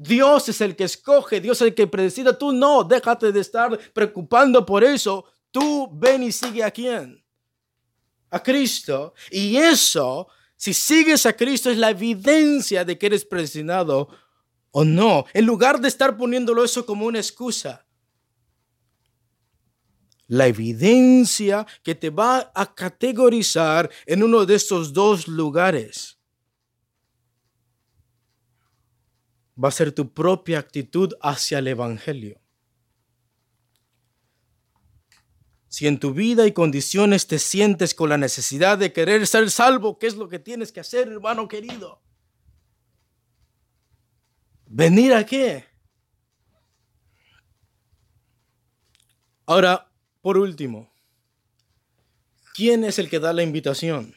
Dios 0.00 0.48
es 0.48 0.60
el 0.60 0.76
que 0.76 0.84
escoge, 0.84 1.40
Dios 1.40 1.60
es 1.60 1.68
el 1.68 1.74
que 1.74 1.88
predestina, 1.88 2.32
tú 2.32 2.52
no, 2.52 2.84
déjate 2.84 3.32
de 3.32 3.40
estar 3.40 3.76
preocupando 3.92 4.64
por 4.64 4.84
eso. 4.84 5.24
Tú 5.50 5.90
ven 5.92 6.22
y 6.22 6.30
sigue 6.30 6.62
a 6.62 6.70
quién? 6.70 7.20
A 8.30 8.40
Cristo. 8.40 9.12
Y 9.32 9.56
eso 9.56 10.28
si 10.58 10.72
sigues 10.72 11.24
a 11.24 11.34
Cristo 11.34 11.70
es 11.70 11.78
la 11.78 11.90
evidencia 11.90 12.84
de 12.84 12.98
que 12.98 13.06
eres 13.06 13.24
predestinado 13.24 14.08
o 14.72 14.84
no, 14.84 15.24
en 15.32 15.46
lugar 15.46 15.80
de 15.80 15.88
estar 15.88 16.16
poniéndolo 16.16 16.64
eso 16.64 16.84
como 16.84 17.06
una 17.06 17.18
excusa. 17.18 17.86
La 20.26 20.46
evidencia 20.46 21.66
que 21.82 21.94
te 21.94 22.10
va 22.10 22.52
a 22.54 22.74
categorizar 22.74 23.90
en 24.04 24.22
uno 24.22 24.46
de 24.46 24.56
estos 24.56 24.92
dos 24.92 25.26
lugares 25.26 26.17
va 29.62 29.68
a 29.68 29.72
ser 29.72 29.92
tu 29.92 30.12
propia 30.12 30.58
actitud 30.58 31.14
hacia 31.20 31.58
el 31.58 31.66
Evangelio. 31.68 32.40
Si 35.68 35.86
en 35.86 36.00
tu 36.00 36.14
vida 36.14 36.46
y 36.46 36.52
condiciones 36.52 37.26
te 37.26 37.38
sientes 37.38 37.94
con 37.94 38.08
la 38.08 38.16
necesidad 38.16 38.78
de 38.78 38.92
querer 38.92 39.26
ser 39.26 39.50
salvo, 39.50 39.98
¿qué 39.98 40.06
es 40.06 40.16
lo 40.16 40.28
que 40.28 40.38
tienes 40.38 40.72
que 40.72 40.80
hacer, 40.80 41.08
hermano 41.08 41.46
querido? 41.46 42.00
¿Venir 44.66 45.12
a 45.12 45.26
qué? 45.26 45.64
Ahora, 49.44 49.90
por 50.20 50.38
último, 50.38 50.92
¿quién 52.54 52.84
es 52.84 52.98
el 52.98 53.08
que 53.08 53.18
da 53.18 53.32
la 53.32 53.42
invitación? 53.42 54.14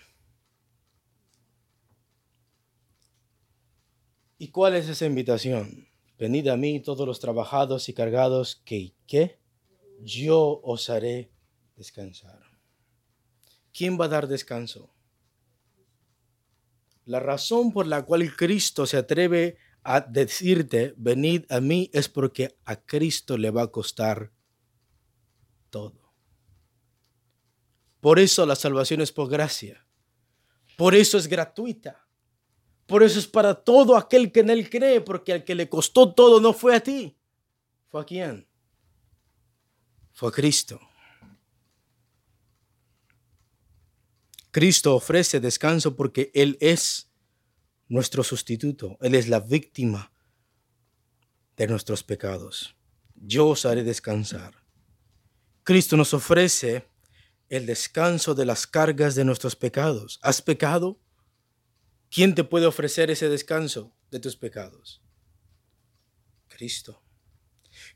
¿Y 4.41 4.47
cuál 4.47 4.73
es 4.73 4.89
esa 4.89 5.05
invitación? 5.05 5.87
Venid 6.17 6.47
a 6.47 6.57
mí 6.57 6.79
todos 6.79 7.05
los 7.05 7.19
trabajados 7.19 7.89
y 7.89 7.93
cargados, 7.93 8.55
que 8.65 8.95
¿qué? 9.05 9.39
Yo 9.99 10.59
os 10.63 10.89
haré 10.89 11.31
descansar. 11.75 12.41
¿Quién 13.71 14.01
va 14.01 14.05
a 14.05 14.07
dar 14.07 14.27
descanso? 14.27 14.95
La 17.05 17.19
razón 17.19 17.71
por 17.71 17.85
la 17.85 18.03
cual 18.03 18.35
Cristo 18.35 18.87
se 18.87 18.97
atreve 18.97 19.57
a 19.83 20.01
decirte, 20.01 20.95
venid 20.97 21.45
a 21.49 21.61
mí, 21.61 21.91
es 21.93 22.09
porque 22.09 22.57
a 22.65 22.77
Cristo 22.77 23.37
le 23.37 23.51
va 23.51 23.61
a 23.61 23.71
costar 23.71 24.31
todo. 25.69 26.15
Por 27.99 28.17
eso 28.17 28.47
la 28.47 28.55
salvación 28.55 29.01
es 29.01 29.11
por 29.11 29.29
gracia. 29.29 29.85
Por 30.77 30.95
eso 30.95 31.19
es 31.19 31.27
gratuita. 31.27 32.00
Por 32.91 33.03
eso 33.03 33.19
es 33.19 33.27
para 33.27 33.55
todo 33.55 33.95
aquel 33.95 34.33
que 34.33 34.41
en 34.41 34.49
Él 34.49 34.69
cree, 34.69 34.99
porque 34.99 35.31
al 35.31 35.45
que 35.45 35.55
le 35.55 35.69
costó 35.69 36.13
todo 36.13 36.41
no 36.41 36.51
fue 36.51 36.75
a 36.75 36.81
ti. 36.81 37.17
¿Fue 37.87 38.01
a 38.01 38.03
quién? 38.03 38.45
Fue 40.11 40.27
a 40.27 40.31
Cristo. 40.33 40.77
Cristo 44.51 44.93
ofrece 44.93 45.39
descanso 45.39 45.95
porque 45.95 46.31
Él 46.33 46.57
es 46.59 47.09
nuestro 47.87 48.25
sustituto, 48.25 48.97
Él 48.99 49.15
es 49.15 49.29
la 49.29 49.39
víctima 49.39 50.11
de 51.55 51.67
nuestros 51.67 52.03
pecados. 52.03 52.75
Yo 53.15 53.47
os 53.47 53.65
haré 53.65 53.85
descansar. 53.85 54.65
Cristo 55.63 55.95
nos 55.95 56.13
ofrece 56.13 56.89
el 57.47 57.65
descanso 57.65 58.35
de 58.35 58.43
las 58.43 58.67
cargas 58.67 59.15
de 59.15 59.23
nuestros 59.23 59.55
pecados. 59.55 60.19
¿Has 60.21 60.41
pecado? 60.41 60.99
¿Quién 62.11 62.35
te 62.35 62.43
puede 62.43 62.65
ofrecer 62.65 63.09
ese 63.09 63.29
descanso 63.29 63.93
de 64.11 64.19
tus 64.19 64.35
pecados? 64.35 65.01
Cristo. 66.49 67.01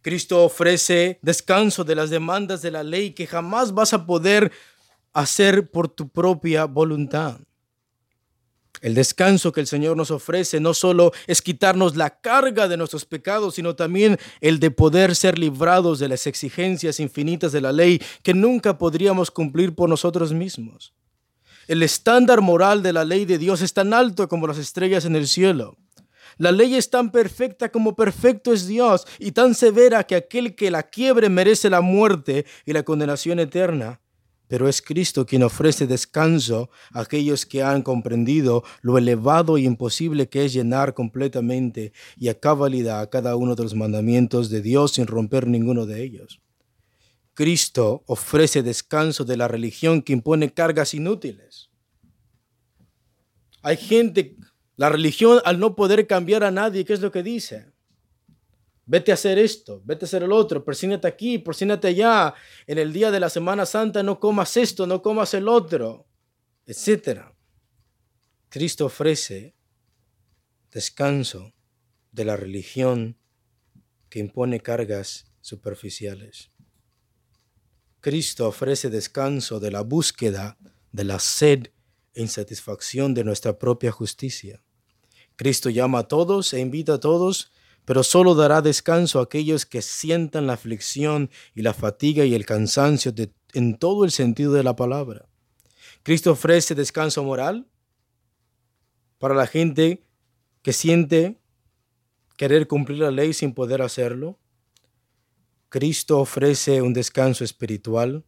Cristo 0.01 0.45
ofrece 0.45 1.19
descanso 1.21 1.83
de 1.83 1.95
las 1.95 2.09
demandas 2.09 2.61
de 2.61 2.71
la 2.71 2.81
ley 2.81 3.11
que 3.11 3.27
jamás 3.27 3.73
vas 3.73 3.93
a 3.93 4.05
poder 4.05 4.53
hacer 5.11 5.69
por 5.69 5.89
tu 5.89 6.07
propia 6.07 6.63
voluntad. 6.63 7.41
El 8.81 8.93
descanso 8.93 9.51
que 9.51 9.59
el 9.59 9.67
Señor 9.67 9.97
nos 9.97 10.11
ofrece 10.11 10.61
no 10.61 10.73
solo 10.73 11.11
es 11.27 11.41
quitarnos 11.41 11.97
la 11.97 12.21
carga 12.21 12.69
de 12.69 12.77
nuestros 12.77 13.03
pecados, 13.03 13.55
sino 13.55 13.75
también 13.75 14.17
el 14.39 14.59
de 14.59 14.71
poder 14.71 15.15
ser 15.15 15.37
librados 15.37 15.99
de 15.99 16.07
las 16.07 16.25
exigencias 16.25 17.01
infinitas 17.01 17.51
de 17.51 17.61
la 17.61 17.73
ley 17.73 18.01
que 18.23 18.33
nunca 18.33 18.77
podríamos 18.77 19.29
cumplir 19.29 19.75
por 19.75 19.89
nosotros 19.89 20.31
mismos. 20.31 20.93
El 21.67 21.83
estándar 21.83 22.41
moral 22.41 22.83
de 22.83 22.93
la 22.93 23.05
ley 23.05 23.25
de 23.25 23.37
Dios 23.37 23.61
es 23.61 23.73
tan 23.73 23.93
alto 23.93 24.27
como 24.27 24.47
las 24.47 24.57
estrellas 24.57 25.05
en 25.05 25.15
el 25.15 25.27
cielo. 25.27 25.77
La 26.37 26.51
ley 26.51 26.75
es 26.75 26.89
tan 26.89 27.11
perfecta 27.11 27.69
como 27.69 27.95
perfecto 27.95 28.51
es 28.51 28.67
Dios 28.67 29.07
y 29.19 29.31
tan 29.31 29.55
severa 29.55 30.03
que 30.03 30.15
aquel 30.15 30.55
que 30.55 30.69
la 30.69 30.83
quiebre 30.83 31.29
merece 31.29 31.69
la 31.69 31.81
muerte 31.81 32.45
y 32.65 32.73
la 32.73 32.83
condenación 32.83 33.39
eterna 33.39 34.01
pero 34.47 34.67
es 34.67 34.81
Cristo 34.81 35.25
quien 35.25 35.43
ofrece 35.43 35.87
descanso 35.87 36.69
a 36.91 37.01
aquellos 37.01 37.45
que 37.45 37.63
han 37.63 37.81
comprendido 37.81 38.63
lo 38.81 38.97
elevado 38.97 39.57
y 39.57 39.65
imposible 39.65 40.29
que 40.29 40.45
es 40.45 40.53
llenar 40.53 40.93
completamente 40.93 41.93
y 42.17 42.29
a 42.29 42.39
cabalidad 42.39 43.01
a 43.01 43.09
cada 43.09 43.35
uno 43.35 43.55
de 43.55 43.63
los 43.63 43.75
mandamientos 43.75 44.49
de 44.49 44.61
Dios 44.61 44.93
sin 44.93 45.07
romper 45.07 45.47
ninguno 45.47 45.85
de 45.85 46.03
ellos. 46.03 46.41
Cristo 47.35 48.05
ofrece 48.07 48.63
descanso 48.63 49.25
de 49.25 49.35
la 49.35 49.49
religión 49.49 50.01
que 50.01 50.13
impone 50.13 50.53
cargas 50.53 50.93
inútiles. 50.93 51.69
Hay 53.61 53.75
gente, 53.75 54.37
la 54.77 54.87
religión 54.87 55.41
al 55.43 55.59
no 55.59 55.75
poder 55.75 56.07
cambiar 56.07 56.45
a 56.45 56.51
nadie, 56.51 56.85
¿qué 56.85 56.93
es 56.93 57.01
lo 57.01 57.11
que 57.11 57.23
dice? 57.23 57.73
Vete 58.85 59.11
a 59.11 59.15
hacer 59.15 59.37
esto, 59.37 59.81
vete 59.83 60.05
a 60.05 60.07
hacer 60.07 60.23
el 60.23 60.31
otro, 60.31 60.63
persínate 60.63 61.07
aquí, 61.07 61.37
persínate 61.37 61.89
allá. 61.89 62.35
En 62.67 62.77
el 62.77 62.93
día 62.93 63.11
de 63.11 63.19
la 63.19 63.29
Semana 63.29 63.65
Santa 63.65 64.01
no 64.01 64.17
comas 64.17 64.55
esto, 64.55 64.87
no 64.87 65.01
comas 65.01 65.33
el 65.33 65.49
otro, 65.49 66.07
etc. 66.65 67.23
Cristo 68.47 68.85
ofrece 68.85 69.55
descanso 70.71 71.53
de 72.13 72.23
la 72.23 72.37
religión 72.37 73.17
que 74.07 74.19
impone 74.19 74.61
cargas 74.61 75.33
superficiales. 75.41 76.54
Cristo 78.05 78.47
ofrece 78.47 78.91
descanso 78.91 79.59
de 79.59 79.71
la 79.71 79.81
búsqueda 79.81 80.59
de 80.91 81.05
la 81.05 81.17
sed 81.17 81.71
e 82.13 82.21
insatisfacción 82.21 83.15
de 83.15 83.23
nuestra 83.23 83.57
propia 83.57 83.91
justicia. 83.91 84.61
Cristo 85.35 85.71
llama 85.71 85.97
a 85.97 86.07
todos 86.07 86.53
e 86.53 86.59
invita 86.59 86.93
a 86.93 86.99
todos 86.99 87.51
pero 87.83 88.03
solo 88.03 88.35
dará 88.35 88.61
descanso 88.61 89.17
a 89.19 89.23
aquellos 89.23 89.65
que 89.65 89.81
sientan 89.81 90.45
la 90.45 90.53
aflicción 90.53 91.31
y 91.55 91.63
la 91.63 91.73
fatiga 91.73 92.25
y 92.25 92.35
el 92.35 92.45
cansancio 92.45 93.11
en 93.53 93.75
todo 93.75 94.05
el 94.05 94.11
sentido 94.11 94.53
de 94.53 94.61
la 94.61 94.75
palabra. 94.75 95.27
Cristo 96.03 96.33
ofrece 96.33 96.75
descanso 96.75 97.23
moral 97.23 97.67
para 99.17 99.33
la 99.33 99.47
gente 99.47 100.05
que 100.61 100.73
siente 100.73 101.39
querer 102.37 102.67
cumplir 102.67 102.99
la 102.99 103.09
ley 103.09 103.33
sin 103.33 103.55
poder 103.55 103.81
hacerlo. 103.81 104.37
Cristo 105.75 106.21
ofrece 106.21 106.81
un 106.81 106.93
descanso 106.93 107.43
espiritual 107.43 108.23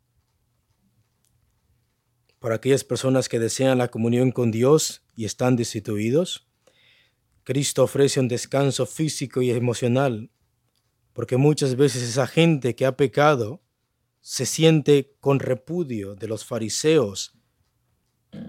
para 2.40 2.56
aquellas 2.56 2.84
personas 2.84 3.30
que 3.30 3.40
desean 3.40 3.78
la 3.78 3.88
comunión 3.88 4.34
con 4.34 4.52
Dios 4.52 5.06
y 5.16 5.24
están 5.24 5.56
destituidos. 5.56 6.46
Cristo 7.46 7.86
ofrece 7.86 8.20
un 8.20 8.28
descanso 8.28 8.86
físico 8.86 9.42
y 9.42 9.52
emocional, 9.52 10.30
porque 11.14 11.38
muchas 11.38 11.78
veces 11.78 12.04
esa 12.04 12.28
gente 12.28 12.76
que 12.76 12.86
ha 12.86 12.98
pecado 12.98 13.64
se 14.20 14.46
siente 14.46 15.16
con 15.22 15.40
repudio 15.40 16.16
de 16.16 16.28
los 16.28 16.44
fariseos, 16.44 17.40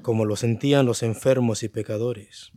como 0.02 0.24
lo 0.24 0.34
sentían 0.34 0.86
los 0.86 1.04
enfermos 1.04 1.62
y 1.62 1.68
pecadores. 1.68 2.50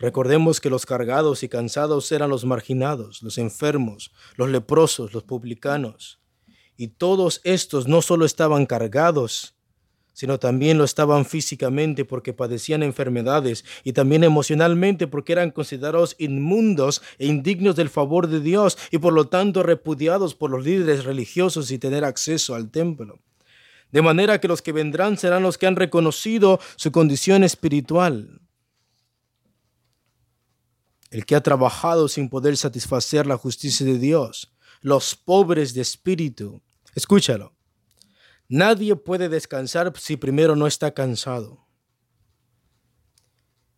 Recordemos 0.00 0.62
que 0.62 0.70
los 0.70 0.86
cargados 0.86 1.42
y 1.42 1.48
cansados 1.50 2.10
eran 2.10 2.30
los 2.30 2.46
marginados, 2.46 3.22
los 3.22 3.36
enfermos, 3.36 4.12
los 4.36 4.48
leprosos, 4.48 5.12
los 5.12 5.24
publicanos. 5.24 6.18
Y 6.78 6.88
todos 6.88 7.42
estos 7.44 7.86
no 7.86 8.00
solo 8.00 8.24
estaban 8.24 8.64
cargados, 8.64 9.54
sino 10.14 10.38
también 10.38 10.78
lo 10.78 10.84
estaban 10.84 11.26
físicamente 11.26 12.06
porque 12.06 12.32
padecían 12.32 12.82
enfermedades 12.82 13.66
y 13.84 13.92
también 13.92 14.24
emocionalmente 14.24 15.06
porque 15.06 15.32
eran 15.32 15.50
considerados 15.50 16.16
inmundos 16.18 17.02
e 17.18 17.26
indignos 17.26 17.76
del 17.76 17.90
favor 17.90 18.26
de 18.26 18.40
Dios 18.40 18.78
y 18.90 18.96
por 18.96 19.12
lo 19.12 19.28
tanto 19.28 19.62
repudiados 19.62 20.34
por 20.34 20.50
los 20.50 20.64
líderes 20.64 21.04
religiosos 21.04 21.70
y 21.70 21.78
tener 21.78 22.06
acceso 22.06 22.54
al 22.54 22.70
templo. 22.70 23.18
De 23.92 24.00
manera 24.00 24.40
que 24.40 24.48
los 24.48 24.62
que 24.62 24.72
vendrán 24.72 25.18
serán 25.18 25.42
los 25.42 25.58
que 25.58 25.66
han 25.66 25.76
reconocido 25.76 26.58
su 26.76 26.90
condición 26.90 27.44
espiritual. 27.44 28.40
El 31.10 31.26
que 31.26 31.34
ha 31.34 31.42
trabajado 31.42 32.08
sin 32.08 32.28
poder 32.28 32.56
satisfacer 32.56 33.26
la 33.26 33.36
justicia 33.36 33.84
de 33.84 33.98
Dios, 33.98 34.52
los 34.80 35.16
pobres 35.16 35.74
de 35.74 35.82
espíritu. 35.82 36.62
Escúchalo. 36.94 37.54
Nadie 38.48 38.96
puede 38.96 39.28
descansar 39.28 39.92
si 39.98 40.16
primero 40.16 40.56
no 40.56 40.66
está 40.66 40.92
cansado. 40.92 41.66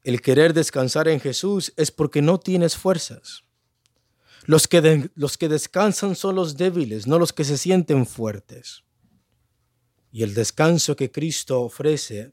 El 0.05 0.21
querer 0.21 0.53
descansar 0.53 1.09
en 1.09 1.21
Jesús 1.21 1.73
es 1.77 1.91
porque 1.91 2.23
no 2.23 2.41
tienes 2.41 2.77
fuerzas. 2.77 3.45
Los 4.45 4.67
que, 4.67 5.11
los 5.15 5.39
que 5.39 5.49
descansan 5.49 6.17
son 6.17 6.35
los 6.35 6.57
débiles, 6.57 7.07
no 7.07 7.19
los 7.19 7.33
que 7.33 7.45
se 7.45 7.57
sienten 7.57 8.07
fuertes. 8.07 8.85
Y 10.11 10.25
el 10.25 10.35
descanso 10.35 10.97
que 10.97 11.13
Cristo 11.13 11.61
ofrece 11.61 12.33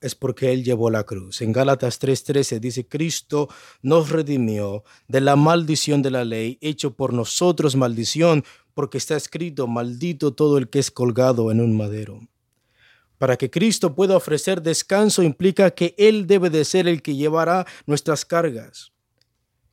es 0.00 0.14
porque 0.14 0.52
Él 0.52 0.64
llevó 0.64 0.90
la 0.90 1.04
cruz. 1.04 1.40
En 1.40 1.52
Gálatas 1.52 2.00
3:13 2.00 2.60
dice, 2.60 2.86
Cristo 2.86 3.48
nos 3.82 4.10
redimió 4.10 4.84
de 5.08 5.20
la 5.20 5.36
maldición 5.36 6.02
de 6.02 6.10
la 6.10 6.24
ley, 6.24 6.58
hecho 6.60 6.94
por 6.94 7.12
nosotros 7.12 7.76
maldición, 7.76 8.44
porque 8.74 8.98
está 8.98 9.16
escrito, 9.16 9.66
maldito 9.66 10.34
todo 10.34 10.58
el 10.58 10.68
que 10.68 10.78
es 10.78 10.90
colgado 10.90 11.50
en 11.50 11.60
un 11.60 11.76
madero. 11.76 12.20
Para 13.18 13.36
que 13.36 13.50
Cristo 13.50 13.96
pueda 13.96 14.16
ofrecer 14.16 14.62
descanso 14.62 15.22
implica 15.22 15.72
que 15.72 15.94
Él 15.98 16.26
debe 16.26 16.50
de 16.50 16.64
ser 16.64 16.86
el 16.86 17.02
que 17.02 17.16
llevará 17.16 17.66
nuestras 17.86 18.24
cargas. 18.24 18.92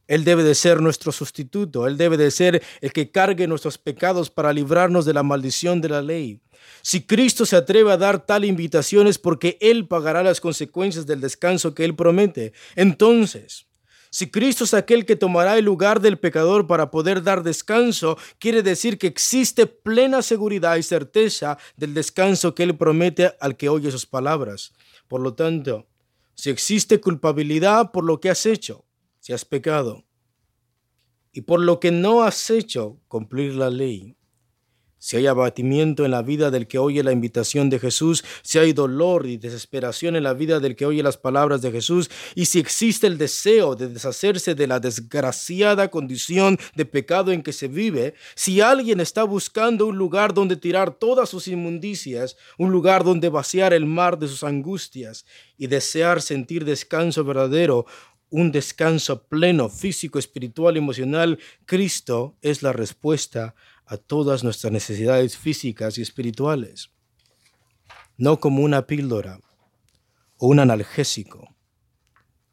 Él 0.07 0.23
debe 0.23 0.43
de 0.43 0.55
ser 0.55 0.81
nuestro 0.81 1.11
sustituto, 1.11 1.87
Él 1.87 1.97
debe 1.97 2.17
de 2.17 2.31
ser 2.31 2.61
el 2.81 2.93
que 2.93 3.11
cargue 3.11 3.47
nuestros 3.47 3.77
pecados 3.77 4.29
para 4.29 4.53
librarnos 4.53 5.05
de 5.05 5.13
la 5.13 5.23
maldición 5.23 5.81
de 5.81 5.89
la 5.89 6.01
ley. 6.01 6.41
Si 6.81 7.05
Cristo 7.05 7.45
se 7.45 7.55
atreve 7.55 7.91
a 7.91 7.97
dar 7.97 8.25
tal 8.25 8.45
invitación 8.45 9.07
es 9.07 9.17
porque 9.17 9.57
Él 9.61 9.87
pagará 9.87 10.23
las 10.23 10.41
consecuencias 10.41 11.05
del 11.05 11.21
descanso 11.21 11.73
que 11.73 11.85
Él 11.85 11.95
promete. 11.95 12.53
Entonces, 12.75 13.67
si 14.11 14.29
Cristo 14.29 14.63
es 14.63 14.73
aquel 14.73 15.05
que 15.05 15.15
tomará 15.15 15.57
el 15.57 15.65
lugar 15.65 15.99
del 15.99 16.17
pecador 16.17 16.67
para 16.67 16.89
poder 16.89 17.21
dar 17.21 17.43
descanso, 17.43 18.17
quiere 18.39 18.63
decir 18.63 18.97
que 18.97 19.07
existe 19.07 19.65
plena 19.65 20.21
seguridad 20.21 20.77
y 20.77 20.83
certeza 20.83 21.57
del 21.75 21.93
descanso 21.93 22.55
que 22.55 22.63
Él 22.63 22.77
promete 22.77 23.33
al 23.41 23.57
que 23.57 23.67
oye 23.67 23.91
sus 23.91 24.05
palabras. 24.05 24.71
Por 25.07 25.19
lo 25.19 25.33
tanto, 25.33 25.87
si 26.33 26.49
existe 26.49 27.01
culpabilidad 27.01 27.91
por 27.91 28.05
lo 28.05 28.19
que 28.21 28.29
has 28.29 28.45
hecho, 28.45 28.84
si 29.25 29.33
has 29.33 29.43
pecado, 29.43 30.05
y 31.31 31.41
por 31.41 31.59
lo 31.59 31.79
que 31.79 31.89
no 31.89 32.21
has 32.21 32.51
hecho 32.51 33.01
cumplir 33.07 33.55
la 33.55 33.71
ley, 33.71 34.15
si 34.99 35.17
hay 35.17 35.25
abatimiento 35.25 36.05
en 36.05 36.11
la 36.11 36.21
vida 36.21 36.51
del 36.51 36.67
que 36.67 36.77
oye 36.77 37.03
la 37.03 37.11
invitación 37.11 37.71
de 37.71 37.79
Jesús, 37.79 38.23
si 38.43 38.59
hay 38.59 38.71
dolor 38.71 39.25
y 39.25 39.37
desesperación 39.37 40.15
en 40.15 40.21
la 40.21 40.35
vida 40.35 40.59
del 40.59 40.75
que 40.75 40.85
oye 40.85 41.01
las 41.01 41.17
palabras 41.17 41.63
de 41.63 41.71
Jesús, 41.71 42.11
y 42.35 42.45
si 42.45 42.59
existe 42.59 43.07
el 43.07 43.17
deseo 43.17 43.75
de 43.75 43.87
deshacerse 43.87 44.53
de 44.53 44.67
la 44.67 44.79
desgraciada 44.79 45.89
condición 45.89 46.59
de 46.75 46.85
pecado 46.85 47.31
en 47.31 47.41
que 47.41 47.51
se 47.51 47.67
vive, 47.67 48.13
si 48.35 48.61
alguien 48.61 48.99
está 48.99 49.23
buscando 49.23 49.87
un 49.87 49.97
lugar 49.97 50.35
donde 50.35 50.55
tirar 50.55 50.93
todas 50.93 51.29
sus 51.29 51.47
inmundicias, 51.47 52.37
un 52.59 52.71
lugar 52.71 53.03
donde 53.03 53.29
vaciar 53.29 53.73
el 53.73 53.87
mar 53.87 54.19
de 54.19 54.27
sus 54.27 54.43
angustias 54.43 55.25
y 55.57 55.65
desear 55.65 56.21
sentir 56.21 56.63
descanso 56.63 57.23
verdadero, 57.23 57.87
un 58.29 58.51
descanso 58.51 59.27
pleno, 59.27 59.69
físico, 59.69 60.19
espiritual, 60.19 60.77
emocional, 60.77 61.39
Cristo 61.65 62.37
es 62.41 62.63
la 62.63 62.73
respuesta 62.73 63.55
a 63.85 63.97
todas 63.97 64.43
nuestras 64.43 64.73
necesidades 64.73 65.37
físicas 65.37 65.97
y 65.97 66.01
espirituales. 66.01 66.91
No 68.17 68.39
como 68.39 68.63
una 68.63 68.87
píldora 68.87 69.39
o 70.37 70.47
un 70.47 70.59
analgésico, 70.59 71.55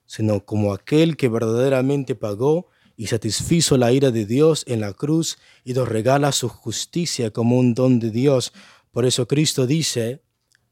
sino 0.07 0.45
como 0.45 0.75
aquel 0.75 1.17
que 1.17 1.29
verdaderamente 1.29 2.15
pagó 2.15 2.69
y 2.97 3.07
satisfizo 3.07 3.79
la 3.79 3.93
ira 3.93 4.11
de 4.11 4.27
Dios 4.27 4.65
en 4.69 4.81
la 4.81 4.93
cruz 4.93 5.39
y 5.65 5.73
nos 5.73 5.89
regala 5.89 6.33
su 6.33 6.49
justicia 6.49 7.31
como 7.31 7.59
un 7.59 7.75
don 7.75 7.99
de 7.99 8.11
Dios. 8.11 8.53
Por 8.91 9.07
eso 9.07 9.27
Cristo 9.27 9.67
dice, 9.67 10.23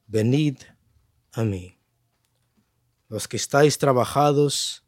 venid 0.07 0.59
a 1.33 1.45
mí, 1.45 1.79
los 3.09 3.27
que 3.27 3.39
estáis 3.39 3.79
trabajados 3.79 4.85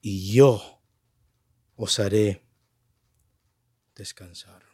y 0.00 0.32
yo 0.32 0.80
os 1.76 1.98
haré 1.98 2.42
descansar. 3.94 4.70